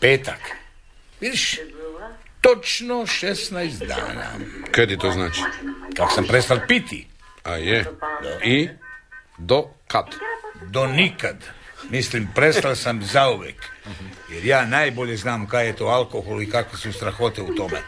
petak. 0.00 0.40
Vidiš, 1.20 1.58
točno 2.40 2.94
16 2.94 3.86
dana. 3.86 4.30
Kaj 4.70 4.86
ti 4.86 4.98
to 4.98 5.10
znači? 5.10 5.40
Kak 5.96 6.12
sam 6.14 6.24
prestal 6.26 6.58
piti. 6.68 7.06
A 7.44 7.54
je. 7.56 7.84
I? 8.44 8.68
Do 9.38 9.64
kad? 9.94 10.14
Do 10.64 10.86
nikad. 10.86 11.36
Mislim, 11.90 12.28
prestal 12.34 12.76
sam 12.76 13.02
zauvek. 13.04 13.64
Jer 14.30 14.44
ja 14.44 14.66
najbolje 14.66 15.16
znam 15.16 15.46
kaj 15.46 15.66
je 15.66 15.76
to 15.76 15.86
alkohol 15.86 16.42
i 16.42 16.50
kakve 16.50 16.78
su 16.78 16.92
strahote 16.92 17.42
u 17.42 17.54
tome. 17.54 17.82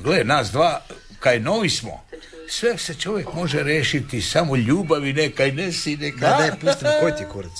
Gle, 0.00 0.24
nas 0.24 0.50
dva, 0.50 0.82
kaj 1.18 1.40
novi 1.40 1.70
smo, 1.70 2.04
sve 2.48 2.78
se 2.78 2.94
čovjek 2.94 3.32
može 3.32 3.62
rešiti 3.62 4.22
samo 4.22 4.56
ljubavi 4.56 5.12
nekaj 5.12 5.52
nesi, 5.52 5.96
neka. 5.96 6.18
Da, 6.18 6.36
daj, 6.38 6.50
pusti 6.52 6.84
me, 6.84 6.90
koji 7.00 7.12
ti 7.12 7.24
kurac? 7.32 7.52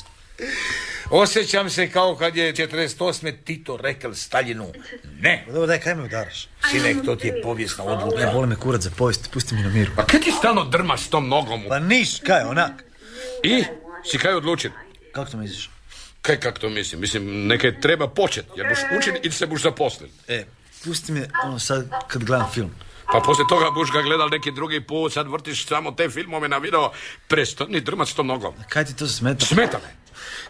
Osjećam 1.11 1.70
se 1.70 1.90
kao 1.90 2.16
kad 2.16 2.36
je 2.36 2.53
48. 2.55 3.34
Tito 3.44 3.76
rekel 3.76 4.14
Staljinu. 4.14 4.72
Ne, 5.20 5.42
Pa 5.46 5.53
dobro, 5.53 5.66
daj, 5.66 5.80
kaj 5.80 5.94
me 5.94 6.03
udaraš? 6.03 6.49
sinek, 6.70 6.96
to 7.05 7.16
ti 7.16 7.26
je 7.26 7.42
povijesna 7.42 7.84
Ne, 7.84 7.90
odluka. 7.90 8.30
boli 8.32 8.46
me 8.46 8.57
kurac 8.57 8.82
za 8.82 8.90
povijest, 8.90 9.30
pusti 9.32 9.55
mi 9.55 9.62
na 9.62 9.68
miru. 9.68 9.90
Pa 9.96 10.05
kaj 10.05 10.20
ti 10.20 10.32
stalno 10.32 10.64
drmaš 10.64 11.01
s 11.01 11.09
tom 11.09 11.28
nogom? 11.28 11.64
Pa 11.68 11.78
niš, 11.78 12.20
kaj, 12.20 12.42
onak. 12.42 12.72
I? 13.42 13.64
Si 14.05 14.18
kaj 14.18 14.34
odlučen? 14.34 14.72
Kako 15.12 15.30
to 15.30 15.36
misliš? 15.36 15.70
Kaj 16.22 16.40
kak 16.40 16.59
to 16.59 16.68
mislim? 16.68 17.01
Mislim, 17.01 17.46
nekaj 17.46 17.80
treba 17.80 18.09
počet, 18.09 18.46
jer 18.57 18.66
buš 18.68 18.78
učen 18.99 19.16
i 19.22 19.30
se 19.30 19.46
buš 19.46 19.62
zaposlil. 19.62 20.09
E, 20.28 20.44
pusti 20.84 21.12
me, 21.12 21.28
ono, 21.44 21.59
sad, 21.59 21.90
kad 22.09 22.24
gledam 22.24 22.51
film. 22.55 22.70
Pa 23.12 23.20
poslije 23.20 23.46
toga 23.49 23.70
buš 23.70 23.92
ga 23.92 24.03
gledal 24.03 24.28
neki 24.28 24.53
drugi 24.53 24.80
put, 24.80 25.12
sad 25.12 25.28
vrtiš 25.28 25.66
samo 25.66 25.92
te 25.92 26.09
filmove 26.11 26.49
na 26.49 26.59
video. 26.59 26.90
Prestani 27.28 27.80
drmat 27.80 28.09
s 28.09 28.14
tom 28.14 28.26
nogom. 28.26 28.55
Kaj 28.68 28.84
ti 28.84 28.96
to 28.96 29.07
smeta? 29.07 29.46
Smeta 29.46 29.78
me. 29.78 29.94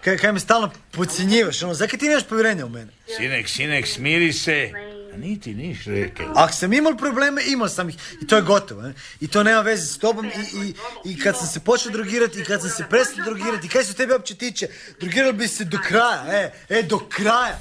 Kaj, 0.05 0.19
kaj 0.19 0.33
me 0.33 0.41
stalno 0.41 0.71
podcjenjivaš, 0.91 1.63
ono, 1.63 1.75
zakaj 1.75 1.99
ti 1.99 2.09
nemaš 2.09 2.25
povjerenja 2.29 2.67
u 2.67 2.69
mene? 2.69 2.93
Sinek, 3.17 3.49
sinek, 3.49 3.87
smiri 3.87 4.33
se. 4.33 4.73
Niti 5.19 5.55
niš 5.55 5.85
rekao. 5.85 6.33
Ako 6.37 6.53
sam 6.53 6.73
imao 6.73 6.97
probleme, 6.97 7.43
imao 7.47 7.69
sam 7.69 7.89
ih. 7.89 7.97
I 8.23 8.27
to 8.27 8.37
je 8.37 8.43
gotovo. 8.43 8.83
Ne? 8.83 8.95
I 9.21 9.29
to 9.29 9.43
nema 9.43 9.61
veze 9.61 9.87
s 9.87 9.99
tobom. 9.99 10.27
I, 10.27 10.67
i, 10.67 10.75
I 11.05 11.19
kad 11.19 11.39
sam 11.39 11.47
se 11.47 11.61
počeo 11.61 11.93
drogirati, 11.93 12.41
i 12.41 12.45
kad 12.45 12.61
sam 12.61 12.71
se 12.71 12.85
prestao 12.91 13.25
drogirati, 13.25 13.67
i 13.67 13.71
kaj 13.71 13.85
se 13.85 13.95
tebe 13.95 14.13
uopće 14.13 14.35
tiče, 14.35 14.69
drogirali 15.01 15.33
bi 15.33 15.49
se 15.49 15.65
do 15.65 15.79
kraja. 15.89 16.25
E, 16.29 16.53
e, 16.69 16.83
do 16.83 16.99
kraja. 16.99 17.59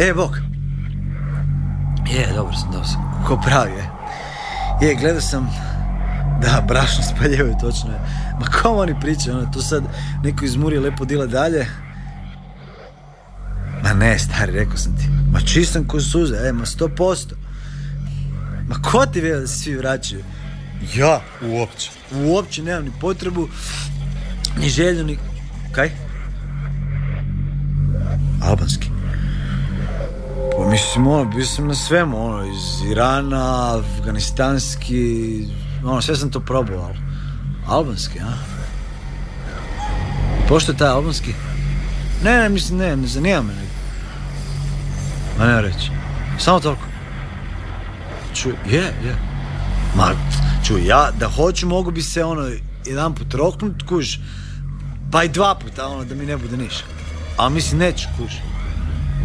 E, 0.00 0.12
Bog. 0.14 0.38
Je, 2.10 2.32
dobro 2.34 2.54
sam, 2.54 2.70
dobro 2.70 2.86
sam. 2.86 3.24
Ko 3.26 3.40
pravi, 3.46 3.70
je. 3.70 3.90
Je, 4.82 4.94
gledao 4.94 5.20
sam... 5.20 5.50
Da, 6.42 6.64
brašno 6.68 7.04
spaljevaju, 7.04 7.54
točno 7.60 7.90
je. 7.90 7.98
Ma 8.40 8.46
kom 8.46 8.78
oni 8.78 9.00
pričaju, 9.00 9.36
ono, 9.36 9.52
tu 9.52 9.62
sad 9.62 9.84
neko 10.24 10.44
izmuri 10.44 10.78
lepo 10.78 11.04
dila 11.04 11.26
dalje. 11.26 11.66
Ma 13.82 13.92
ne, 13.92 14.18
stari, 14.18 14.52
rekao 14.52 14.76
sam 14.76 14.96
ti. 14.96 15.04
Ma 15.32 15.40
čistam 15.40 15.86
ko 15.88 16.00
suze, 16.00 16.36
e, 16.48 16.52
ma 16.52 16.66
sto 16.66 16.88
posto. 16.88 17.34
Ma 18.68 18.74
ko 18.74 19.06
ti 19.06 19.20
vjeruje 19.20 19.40
da 19.40 19.46
se 19.46 19.58
svi 19.58 19.76
vraćaju? 19.76 20.24
Ja, 20.94 21.20
uopće. 21.42 21.90
Uopće 22.14 22.62
nemam 22.62 22.84
ni 22.84 22.90
potrebu, 23.00 23.48
ni 24.58 24.68
želju, 24.68 25.04
ni... 25.04 25.18
Kaj? 25.72 25.90
Albanski. 28.42 28.89
Pa 30.60 30.66
mislim, 30.66 31.06
ono, 31.06 31.24
bio 31.24 31.44
sam 31.44 31.66
na 31.66 31.74
svemu, 31.74 32.26
ono, 32.26 32.44
iz 32.44 32.90
Irana, 32.90 33.78
afganistanski, 33.78 35.44
ono, 35.84 36.02
sve 36.02 36.16
sam 36.16 36.30
to 36.30 36.40
probao, 36.40 36.78
ali 36.78 36.98
albanski, 37.66 38.20
a? 38.20 38.32
Pošto 40.48 40.72
je 40.72 40.78
taj 40.78 40.88
albanski? 40.88 41.34
Ne, 42.24 42.36
ne, 42.36 42.48
mislim, 42.48 42.78
ne, 42.78 42.96
ne 42.96 43.06
zanima 43.06 43.42
me. 43.42 43.52
Ma 45.38 45.46
ne 45.46 45.62
reći. 45.62 45.90
Samo 46.38 46.60
toliko. 46.60 46.82
Čuj, 48.34 48.52
je, 48.66 48.82
je. 48.82 49.16
Ma, 49.96 50.10
čuj, 50.66 50.86
ja 50.86 51.10
da 51.18 51.28
hoću 51.28 51.68
mogu 51.68 51.90
bi 51.90 52.02
se, 52.02 52.24
ono, 52.24 52.50
jedan 52.86 53.14
put 53.14 53.34
roknut, 53.34 53.82
kuž, 53.88 54.16
pa 55.12 55.24
i 55.24 55.28
dva 55.28 55.54
puta, 55.54 55.86
ono, 55.86 56.04
da 56.04 56.14
mi 56.14 56.26
ne 56.26 56.36
bude 56.36 56.56
ništa. 56.56 56.84
A 57.38 57.48
mislim, 57.48 57.80
neću, 57.80 58.08
kuž. 58.18 58.49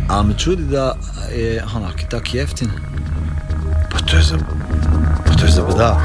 Ali 0.08 0.28
me 0.28 0.38
čudi 0.38 0.64
da 0.64 0.98
je 1.36 1.64
onak 1.76 2.02
i 2.02 2.10
tak 2.10 2.34
jeftin. 2.34 2.70
Pa 3.92 4.00
to 4.00 4.18
je 4.18 4.24
za... 4.24 4.38
Pa 5.26 5.34
to 5.34 5.46
je 5.46 5.52
za. 5.52 6.02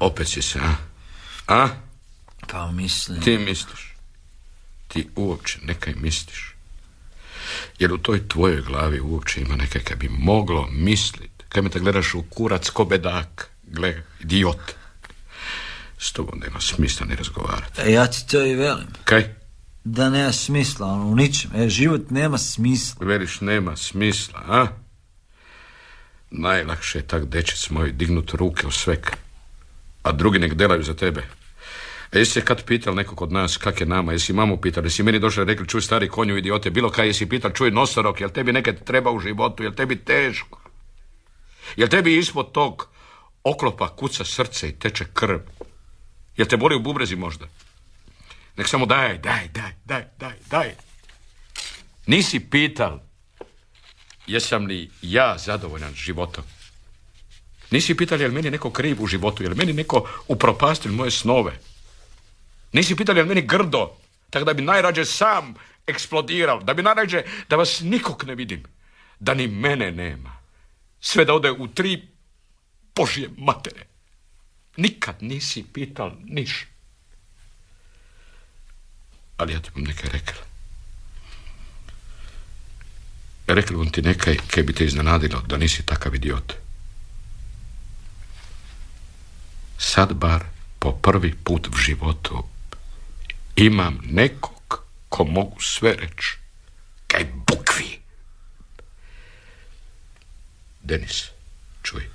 Opet 0.00 0.28
si 0.28 0.42
se, 0.42 0.58
a? 0.58 0.74
A? 1.48 1.68
Pa 2.48 2.70
mislim... 2.70 3.20
Ti 3.20 3.38
misliš. 3.38 3.94
Ti 4.88 5.08
uopće 5.16 5.58
nekaj 5.62 5.94
misliš. 5.94 6.54
Jer 7.78 7.92
u 7.92 7.98
toj 7.98 8.28
tvojoj 8.28 8.60
glavi 8.60 9.00
uopće 9.00 9.40
ima 9.40 9.56
nekaj 9.56 9.82
kaj 9.82 9.96
bi 9.96 10.08
moglo 10.08 10.68
mislit. 10.70 11.30
Kaj 11.48 11.62
me 11.62 11.68
te 11.68 11.80
gledaš 11.80 12.14
u 12.14 12.22
kurac 12.22 12.70
ko 12.70 12.84
bedak. 12.84 13.50
Gle, 13.62 14.02
idiot. 14.20 14.83
S 16.04 16.12
tobom 16.12 16.40
nema 16.46 16.60
smisla 16.60 17.06
ni 17.06 17.16
razgovarati. 17.16 17.80
E, 17.80 17.92
ja 17.92 18.06
ti 18.06 18.26
to 18.30 18.44
i 18.44 18.54
velim. 18.54 18.86
Kaj? 19.04 19.24
Da 19.84 20.10
nema 20.10 20.32
smisla, 20.32 20.86
ono, 20.86 21.06
u 21.06 21.16
ničem. 21.16 21.50
E, 21.54 21.68
život 21.68 22.10
nema 22.10 22.38
smisla. 22.38 23.06
Veliš 23.06 23.40
nema 23.40 23.76
smisla, 23.76 24.42
a? 24.48 24.66
Najlakše 26.30 26.98
je 26.98 27.06
tak 27.06 27.24
dečec 27.24 27.70
moj 27.70 27.92
dignut 27.92 28.34
ruke 28.34 28.66
u 28.66 28.70
svek, 28.70 29.16
a 30.02 30.12
drugi 30.12 30.38
nek 30.38 30.54
delaju 30.54 30.82
za 30.82 30.94
tebe. 30.94 31.24
A 32.12 32.18
jesi 32.18 32.32
se 32.32 32.44
kad 32.44 32.64
pital 32.64 32.94
nekog 32.94 33.22
od 33.22 33.32
nas 33.32 33.56
kak 33.56 33.80
je 33.80 33.86
nama, 33.86 34.12
jesi 34.12 34.32
mamu 34.32 34.60
pital, 34.60 34.84
jesi 34.84 35.02
meni 35.02 35.18
došli 35.18 35.44
rekli 35.44 35.68
čuj 35.68 35.80
stari 35.80 36.08
konju 36.08 36.36
idiote, 36.36 36.70
bilo 36.70 36.90
kaj 36.90 37.06
jesi 37.06 37.28
pital 37.28 37.50
čuj 37.50 37.70
nosorok, 37.70 38.20
jel 38.20 38.30
tebi 38.30 38.52
nekad 38.52 38.84
treba 38.84 39.10
u 39.10 39.20
životu, 39.20 39.62
jel 39.62 39.72
tebi 39.72 39.96
teško? 39.96 40.60
Jel 41.76 41.88
tebi 41.88 42.18
ispod 42.18 42.52
tog 42.52 42.88
oklopa 43.44 43.88
kuca 43.96 44.24
srce 44.24 44.68
i 44.68 44.78
teče 44.78 45.04
krv? 45.14 45.38
Jel 46.36 46.46
te 46.46 46.56
boli 46.56 46.76
u 46.76 46.80
bubrezi 46.80 47.16
možda? 47.16 47.46
Nek 48.56 48.68
samo 48.68 48.86
daj, 48.86 49.18
daj, 49.18 49.48
daj, 49.48 49.72
daj, 49.84 50.04
daj, 50.18 50.36
daj. 50.50 50.74
Nisi 52.06 52.40
pital 52.40 53.00
jesam 54.26 54.66
li 54.66 54.90
ja 55.02 55.38
zadovoljan 55.38 55.94
životom. 55.94 56.44
Nisi 57.70 57.96
pitali 57.96 58.22
je 58.22 58.28
li 58.28 58.34
meni 58.34 58.50
neko 58.50 58.70
kriv 58.70 59.02
u 59.02 59.06
životu, 59.06 59.42
je 59.42 59.48
li 59.48 59.54
meni 59.54 59.72
neko 59.72 60.08
upropastil 60.28 60.92
moje 60.92 61.10
snove. 61.10 61.58
Nisi 62.72 62.96
pitali 62.96 63.18
je 63.18 63.22
li 63.22 63.28
meni 63.28 63.42
grdo, 63.42 63.96
tako 64.30 64.44
da 64.44 64.52
bi 64.52 64.62
najrađe 64.62 65.04
sam 65.04 65.54
eksplodirao, 65.86 66.60
da 66.60 66.74
bi 66.74 66.82
najrađe 66.82 67.22
da 67.48 67.56
vas 67.56 67.80
nikog 67.80 68.24
ne 68.24 68.34
vidim, 68.34 68.62
da 69.20 69.34
ni 69.34 69.46
mene 69.46 69.90
nema. 69.92 70.36
Sve 71.00 71.24
da 71.24 71.34
ode 71.34 71.50
u 71.50 71.68
tri 71.68 72.08
Božje 72.94 73.28
matere. 73.36 73.86
Nikad 74.76 75.16
nisi 75.20 75.64
pital 75.72 76.12
niš. 76.24 76.66
Ali 79.36 79.52
ja 79.52 79.60
ti 79.60 79.70
bom 79.74 79.84
nekaj 79.84 80.10
rekla. 80.10 80.42
Rekla 83.46 83.76
bom 83.76 83.90
ti 83.92 84.02
nekaj 84.02 84.36
kaj 84.50 84.62
bi 84.62 84.72
te 84.72 84.84
iznenadilo 84.84 85.40
da 85.40 85.56
nisi 85.56 85.86
takav 85.86 86.14
idiot. 86.14 86.52
Sad 89.78 90.12
bar 90.14 90.44
po 90.78 90.92
prvi 90.92 91.34
put 91.44 91.68
v 91.68 91.76
životu 91.78 92.44
imam 93.56 94.00
nekog 94.04 94.84
ko 95.08 95.24
mogu 95.24 95.60
sve 95.60 95.94
reći. 95.94 96.38
Kaj 97.06 97.24
bukvi. 97.46 98.00
Denis, 100.82 101.30
čuj. 101.82 102.13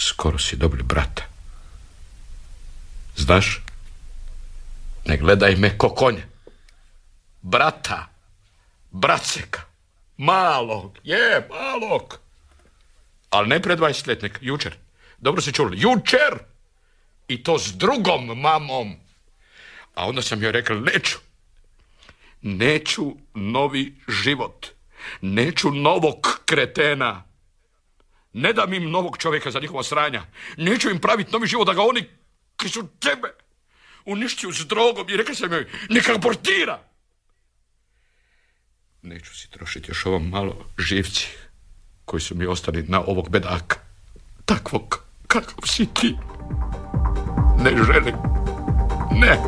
Skoro 0.00 0.38
si 0.38 0.56
dobili 0.56 0.82
brata. 0.82 1.22
Znaš? 3.16 3.60
Ne 5.04 5.16
gledaj 5.16 5.56
me 5.56 5.78
ko 5.78 5.88
konja. 5.88 6.22
Brata. 7.42 8.08
Braceka. 8.90 9.60
Malog. 10.16 10.98
Je, 11.04 11.48
malog. 11.50 12.18
Ali 13.30 13.48
ne 13.48 13.62
pre 13.62 13.76
20 13.76 14.08
letnik, 14.08 14.38
jučer. 14.40 14.76
Dobro 15.18 15.42
si 15.42 15.52
čuli. 15.52 15.80
Jučer! 15.80 16.38
I 17.28 17.42
to 17.42 17.58
s 17.58 17.72
drugom 17.72 18.40
mamom. 18.40 18.96
A 19.94 20.08
onda 20.08 20.22
sam 20.22 20.42
joj 20.42 20.52
rekao, 20.52 20.76
neću. 20.76 21.18
Neću 22.42 23.16
novi 23.34 23.94
život. 24.08 24.66
Neću 25.20 25.70
novog 25.70 26.40
kretena. 26.44 27.24
Ne 28.32 28.52
dam 28.52 28.72
im 28.72 28.90
novog 28.90 29.18
čovjeka 29.18 29.50
za 29.50 29.60
njihova 29.60 29.82
sranja. 29.82 30.22
Neću 30.56 30.90
im 30.90 30.98
praviti 30.98 31.32
novi 31.32 31.46
život 31.46 31.66
da 31.66 31.74
ga 31.74 31.82
oni 31.82 32.04
koji 32.56 32.70
su 32.70 32.88
tebe 33.00 33.28
uništiju 34.04 34.52
s 34.52 34.66
drogom 34.66 35.10
i 35.10 35.16
rekao 35.16 35.34
sam 35.34 35.52
joj, 35.52 35.66
neka 35.88 36.14
abortira. 36.14 36.82
Neću 39.02 39.36
si 39.36 39.50
trošiti 39.50 39.90
još 39.90 40.06
ovo 40.06 40.18
malo 40.18 40.66
živci 40.78 41.26
koji 42.04 42.20
su 42.20 42.34
mi 42.34 42.46
ostali 42.46 42.82
na 42.82 43.00
ovog 43.00 43.30
bedaka. 43.30 43.76
Takvog 44.44 45.04
kakav 45.26 45.58
si 45.64 45.86
ti. 45.94 46.16
Ne 47.58 47.70
želim. 47.84 48.14
Ne. 49.12 49.38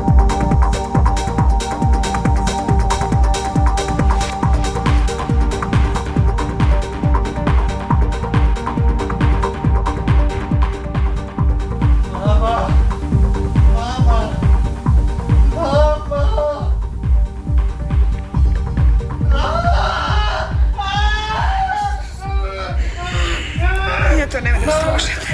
To 24.33 24.41
ne 24.41 24.53
moram 24.53 24.81
slušati. 24.83 25.27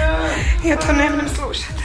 Ja 0.68 0.78
to 0.78 0.94
ne 0.94 1.10
moram 1.10 1.30
slušati. 1.36 1.84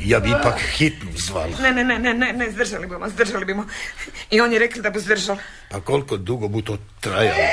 Ja 0.00 0.20
bi 0.20 0.30
ipak 0.30 0.60
hitnu 0.60 1.10
zvala. 1.16 1.58
Ne, 1.62 1.72
ne, 1.72 1.84
ne, 1.84 1.98
ne, 1.98 2.14
ne, 2.14 2.32
ne, 2.32 2.50
zdržali 2.50 2.86
bimo, 2.86 3.08
zdržali 3.08 3.44
bimo. 3.44 3.64
I 4.30 4.40
on 4.40 4.52
je 4.52 4.58
rekao 4.58 4.82
da 4.82 4.90
bu 4.90 5.00
zdržal. 5.00 5.36
Pa 5.70 5.80
koliko 5.80 6.16
dugo 6.16 6.48
bu 6.48 6.62
to 6.62 6.78
trajalo? 7.00 7.48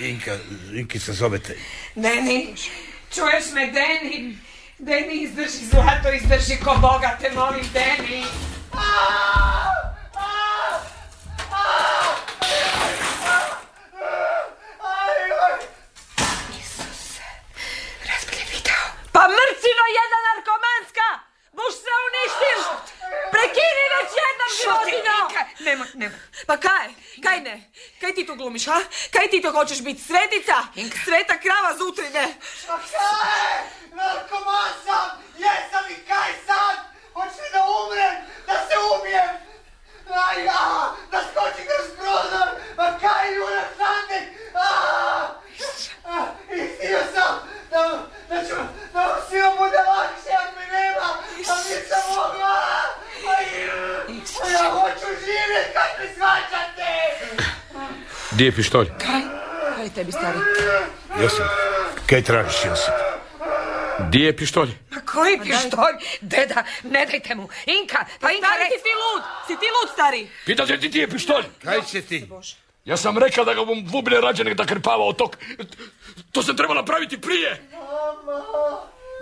Inka, 0.00 0.36
Inkica 0.74 1.12
zove 1.12 1.38
te. 1.38 1.56
Deni, 1.94 2.54
čuješ 3.14 3.44
me, 3.54 3.66
Deni? 3.66 4.38
Deni, 4.78 5.22
izdrži 5.22 5.66
zlato, 5.70 6.12
izdrži 6.12 6.56
ko 6.64 6.74
Boga, 6.80 7.18
te 7.20 7.30
molim, 7.34 7.64
Deni. 7.72 8.24
Pa 8.70 9.97
mrcino 19.36 19.84
jedna 19.98 20.18
narkomanska! 20.28 21.08
Buš 21.52 21.74
se 21.84 21.92
uništiš! 22.08 22.62
Prekini 23.34 23.84
već 23.94 24.10
jednom 24.24 24.50
životino! 24.60 25.16
Nemoj, 25.60 25.88
nemoj. 25.94 26.18
Pa 26.46 26.56
kaj? 26.56 26.88
Kaj 27.22 27.40
ne? 27.40 27.70
Kaj 28.00 28.14
ti 28.14 28.26
tu 28.26 28.34
glumiš, 28.34 28.66
ha? 28.66 28.80
Kaj 29.12 29.28
ti 29.30 29.42
to 29.42 29.52
hoćeš 29.52 29.80
biti? 29.82 30.02
Svetica? 30.02 30.56
Sveta 31.04 31.38
krava 31.40 31.74
z 31.78 31.80
utrine? 31.82 32.24
Kaj? 32.66 33.58
Narkoman 33.92 34.72
sam! 34.86 35.08
Jesam 35.38 35.84
i 35.90 36.06
kaj 36.08 36.32
sad? 36.46 36.76
Hoćeš 37.14 37.38
li 37.38 37.50
da 37.52 37.62
umrem? 37.82 38.16
Da 38.46 38.54
se 38.68 38.74
ubijem? 38.94 39.47
Aj, 40.08 40.48
a, 40.48 40.94
da 41.12 41.18
skočim 41.30 41.64
kroz 41.68 41.88
prozor! 41.98 42.48
Ma 42.76 42.86
kaj, 43.02 43.26
Luna 43.38 43.64
Šantek? 43.78 44.24
A, 44.54 44.68
a, 46.04 46.26
istio 46.50 46.98
sam 47.14 47.34
da, 47.70 47.82
da 48.28 48.44
ću, 48.48 48.54
da 48.92 49.00
mu 49.00 49.14
svima 49.28 49.50
bude 49.58 49.80
lakše 49.90 50.32
ako 50.40 50.52
me 50.58 50.66
nema, 50.76 51.08
a 51.52 51.54
nisam 51.68 52.04
mogla! 52.16 52.56
Aj, 53.36 53.44
a 54.42 54.48
ja 54.50 54.70
hoću 54.70 55.08
živjet, 55.24 55.66
kaj 55.72 55.90
me 55.98 56.14
shvaćate? 56.14 56.90
Gdje 58.30 58.44
je 58.44 58.52
pištolj? 58.52 58.88
Kaj 58.98 59.88
tebi, 59.94 60.12
stari? 60.12 60.38
Josip, 61.22 61.46
kaj 62.06 62.22
tražiš, 62.22 62.64
Josip? 62.64 63.17
Gdje 63.98 64.24
je 64.24 64.36
pištolj? 64.36 64.70
Ma 64.90 65.00
koji 65.00 65.38
pištolj? 65.40 65.96
Deda, 66.20 66.64
ne 66.82 67.06
dajte 67.06 67.34
mu. 67.34 67.48
Inka, 67.66 68.04
pa 68.20 68.30
Inka, 68.30 68.46
Stari, 68.46 68.64
si 68.64 68.82
ti 68.82 68.90
lud? 69.02 69.22
Si 69.46 69.52
ti 69.60 69.66
lud, 69.74 69.92
stari? 69.92 70.28
Pitate 70.46 70.78
ti 70.80 70.88
gdje 70.88 71.00
je 71.00 71.10
pištolj? 71.10 71.44
Kaj 71.64 71.82
će 71.82 72.02
ti? 72.02 72.28
Ja 72.84 72.96
sam 72.96 73.18
rekao 73.18 73.44
da 73.44 73.54
ga 73.54 73.64
bom 73.64 73.86
vubine 73.86 74.20
rađenek 74.20 74.54
da 74.54 74.66
krpava 74.66 75.04
od 75.04 75.16
tog. 75.16 75.36
To 76.32 76.42
sam 76.42 76.56
trebao 76.56 76.74
napraviti 76.74 77.20
prije. 77.20 77.62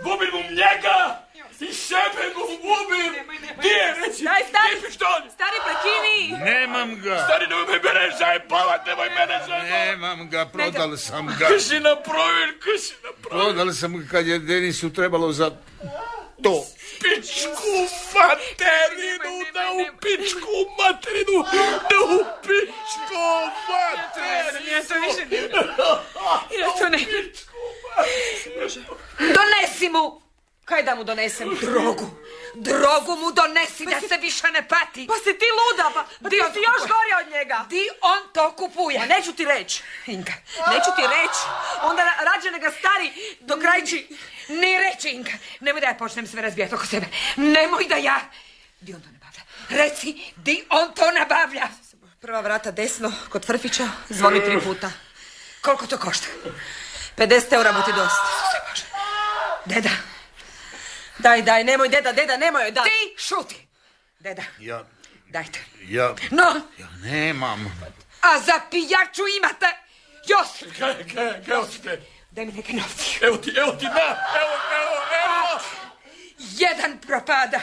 Vubim 0.04 0.28
mu 0.32 0.42
njega 0.50 1.25
i 1.60 1.72
sebe 1.74 2.24
mu 2.34 2.44
vubim. 2.46 3.12
Gdje 3.58 3.68
je, 3.68 3.94
reci? 4.06 4.24
Daj, 4.24 4.42
stari. 4.48 4.68
Gdje 4.68 4.76
je 4.76 4.82
pištolj? 4.86 5.24
Stari, 5.34 5.58
prekini! 5.66 6.44
Nemam 6.44 7.00
ga. 7.00 7.24
Stari, 7.24 7.46
nemoj 7.46 7.64
me 7.64 7.78
mene 7.84 8.16
zajebavat, 8.18 8.86
nemoj 8.86 9.08
mene 9.08 9.40
zajebavat. 9.46 9.70
Nemam 9.70 10.30
ga, 10.30 10.46
prodal 10.46 10.96
sam 10.96 11.26
ga. 11.26 11.46
Kaj 11.48 11.60
si 11.60 11.80
napravil, 11.80 12.50
kaj 12.64 12.78
si 12.78 12.94
napravil? 13.04 13.44
Prodal 13.44 13.72
sam 13.72 13.98
ga 13.98 14.06
kad 14.10 14.26
je 14.26 14.38
Denisu 14.38 14.92
trebalo 14.92 15.32
za 15.32 15.50
to. 16.42 16.64
Pičku 17.02 17.76
materinu, 18.14 19.34
da 19.54 19.64
u 19.72 19.98
pičku 20.02 20.56
materinu, 20.78 21.38
da 21.90 21.98
u 22.16 22.18
pičku 22.42 23.24
materinu. 23.68 24.68
Ja 24.72 24.82
to 24.84 24.94
više 24.94 25.46
Ja 26.60 26.68
to 26.78 26.88
ne... 26.88 26.98
Donesi 29.18 29.88
mu! 29.88 30.25
Kaj 30.66 30.82
da 30.82 30.94
mu 30.94 31.04
donesem? 31.04 31.54
Drogu. 31.60 32.10
Drogu 32.54 33.16
mu 33.16 33.32
donesi 33.32 33.84
da 33.86 34.00
se 34.00 34.16
više 34.16 34.46
ne 34.50 34.68
pati. 34.68 35.06
Pa 35.06 35.14
si 35.14 35.38
ti 35.38 35.46
luda, 35.58 35.90
pa, 35.94 36.02
pa 36.22 36.28
ti 36.30 36.36
Di 36.36 36.40
on 36.46 36.52
si 36.52 36.58
još 36.58 36.80
gori 36.90 37.12
od 37.22 37.32
njega. 37.32 37.64
Di 37.68 37.88
on 38.00 38.18
to 38.32 38.52
kupuje? 38.52 38.94
Ja 38.94 39.06
neću 39.06 39.32
ti 39.32 39.44
reći. 39.44 39.82
Inka, 40.06 40.32
Neću 40.72 40.90
ti 40.96 41.02
reći. 41.02 41.40
Onda 41.82 42.02
ra- 42.02 42.24
rađe 42.24 42.50
nego 42.50 42.66
stari 42.70 43.12
do 43.40 43.56
krajči. 43.56 44.08
ne 44.48 44.80
reći 44.80 45.08
Inka. 45.08 45.32
Nemoj 45.60 45.80
da 45.80 45.86
ja 45.86 45.94
počnem 45.94 46.26
sve 46.26 46.42
razbijati 46.42 46.74
oko 46.74 46.86
sebe. 46.86 47.06
Nemoj 47.36 47.84
da 47.88 47.96
ja... 47.96 48.20
Di 48.80 48.94
on 48.94 49.00
to 49.00 49.08
nabavlja? 49.12 49.42
Reci, 49.68 50.32
di 50.36 50.64
on 50.70 50.92
to 50.94 51.10
nabavlja? 51.10 51.68
Prva 52.20 52.40
vrata 52.40 52.70
desno, 52.70 53.12
kod 53.28 53.46
Frfića, 53.46 53.88
zvoni 54.08 54.44
tri 54.44 54.60
puta. 54.60 54.90
Koliko 55.60 55.86
to 55.86 55.98
košta? 55.98 56.26
50 57.16 57.52
eura 57.52 57.72
mu 57.72 57.82
ti 57.82 57.92
dosta. 57.92 58.26
Deda, 59.64 59.90
Daj, 61.18 61.42
daj, 61.42 61.64
nemoj, 61.64 61.88
deda, 61.88 62.12
deda, 62.12 62.36
nemoj, 62.36 62.70
daj. 62.70 62.84
ti 62.84 63.14
šuti. 63.18 63.66
Deda, 64.20 64.42
Ja, 64.60 64.84
dajte. 65.28 65.58
ja, 65.82 66.14
No, 66.30 66.60
ja 66.78 66.88
nemam. 67.02 67.78
a 68.20 68.40
za 68.40 68.60
pijaču 68.70 69.22
imate 69.38 69.66
još. 70.26 70.72
Kaj, 70.78 70.94
kaj, 71.14 71.44
kaj 71.44 71.56
osite? 71.56 72.00
Daj 72.30 72.44
mi 72.46 72.52
neke 72.52 72.72
novci. 72.72 73.18
Evo 73.22 73.36
ti, 73.36 73.52
evo 73.56 73.72
ti, 73.72 73.84
na, 73.84 74.06
evo, 74.34 74.54
evo, 74.74 74.96
evo. 75.16 75.60
Jedan 76.38 76.98
propada. 76.98 77.60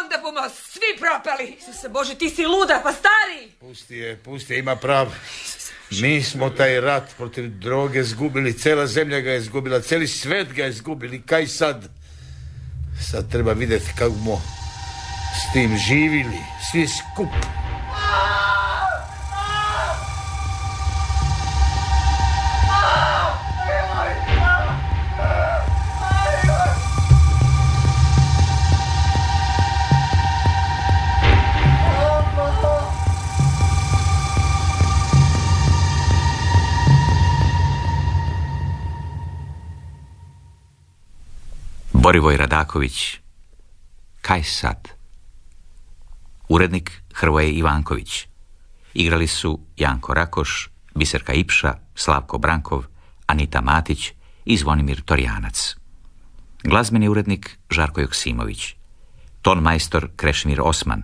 Onda 0.00 0.18
bomo 0.18 0.40
svi 0.50 0.98
propali. 1.00 1.56
se 1.72 1.88
Bože, 1.88 2.14
ti 2.14 2.30
si 2.30 2.44
luda, 2.44 2.80
pa 2.82 2.92
stari! 2.92 3.50
Pusti 3.60 3.96
je, 3.96 4.16
pusti 4.16 4.52
je, 4.52 4.58
ima 4.58 4.76
prav. 4.76 5.12
Mi 5.90 6.22
smo 6.22 6.50
taj 6.50 6.80
rat 6.80 7.16
protiv 7.16 7.48
droge 7.50 8.02
zgubili, 8.04 8.58
cela 8.58 8.86
zemlja 8.86 9.20
ga 9.20 9.30
je 9.30 9.40
zgubila, 9.40 9.80
celi 9.80 10.08
svet 10.08 10.52
ga 10.52 10.64
je 10.64 10.72
zgubili, 10.72 11.22
kaj 11.22 11.46
sad? 11.46 11.84
Sad 13.00 13.28
treba 13.30 13.52
vidjeti 13.52 13.92
kako 13.98 14.14
smo 14.14 14.42
s 15.34 15.52
tim 15.52 15.76
živili, 15.76 16.38
svi 16.70 16.86
skup. 16.88 17.28
Borivoj 42.04 42.36
Radaković, 42.36 43.20
Kaj 44.20 44.42
sad? 44.42 44.88
Urednik 46.48 47.02
Hrvoje 47.14 47.52
Ivanković. 47.52 48.26
Igrali 48.94 49.26
su 49.26 49.60
Janko 49.76 50.14
Rakoš, 50.14 50.68
Biserka 50.94 51.32
Ipša, 51.32 51.74
Slavko 51.94 52.38
Brankov, 52.38 52.84
Anita 53.26 53.60
Matić 53.60 54.12
i 54.44 54.56
Zvonimir 54.56 55.02
Torjanac. 55.02 55.76
Glazbeni 56.64 57.08
urednik 57.08 57.58
Žarko 57.70 58.00
Joksimović. 58.00 58.74
Ton 59.42 59.62
majstor 59.62 60.08
Krešimir 60.16 60.60
Osman. 60.60 61.02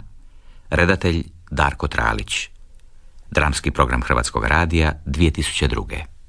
Redatelj 0.71 1.25
Darko 1.51 1.89
Tralić. 1.89 2.49
Dramski 3.31 3.71
program 3.71 4.03
Hrvatskog 4.03 4.45
radija 4.45 4.93
2002. 5.07 6.20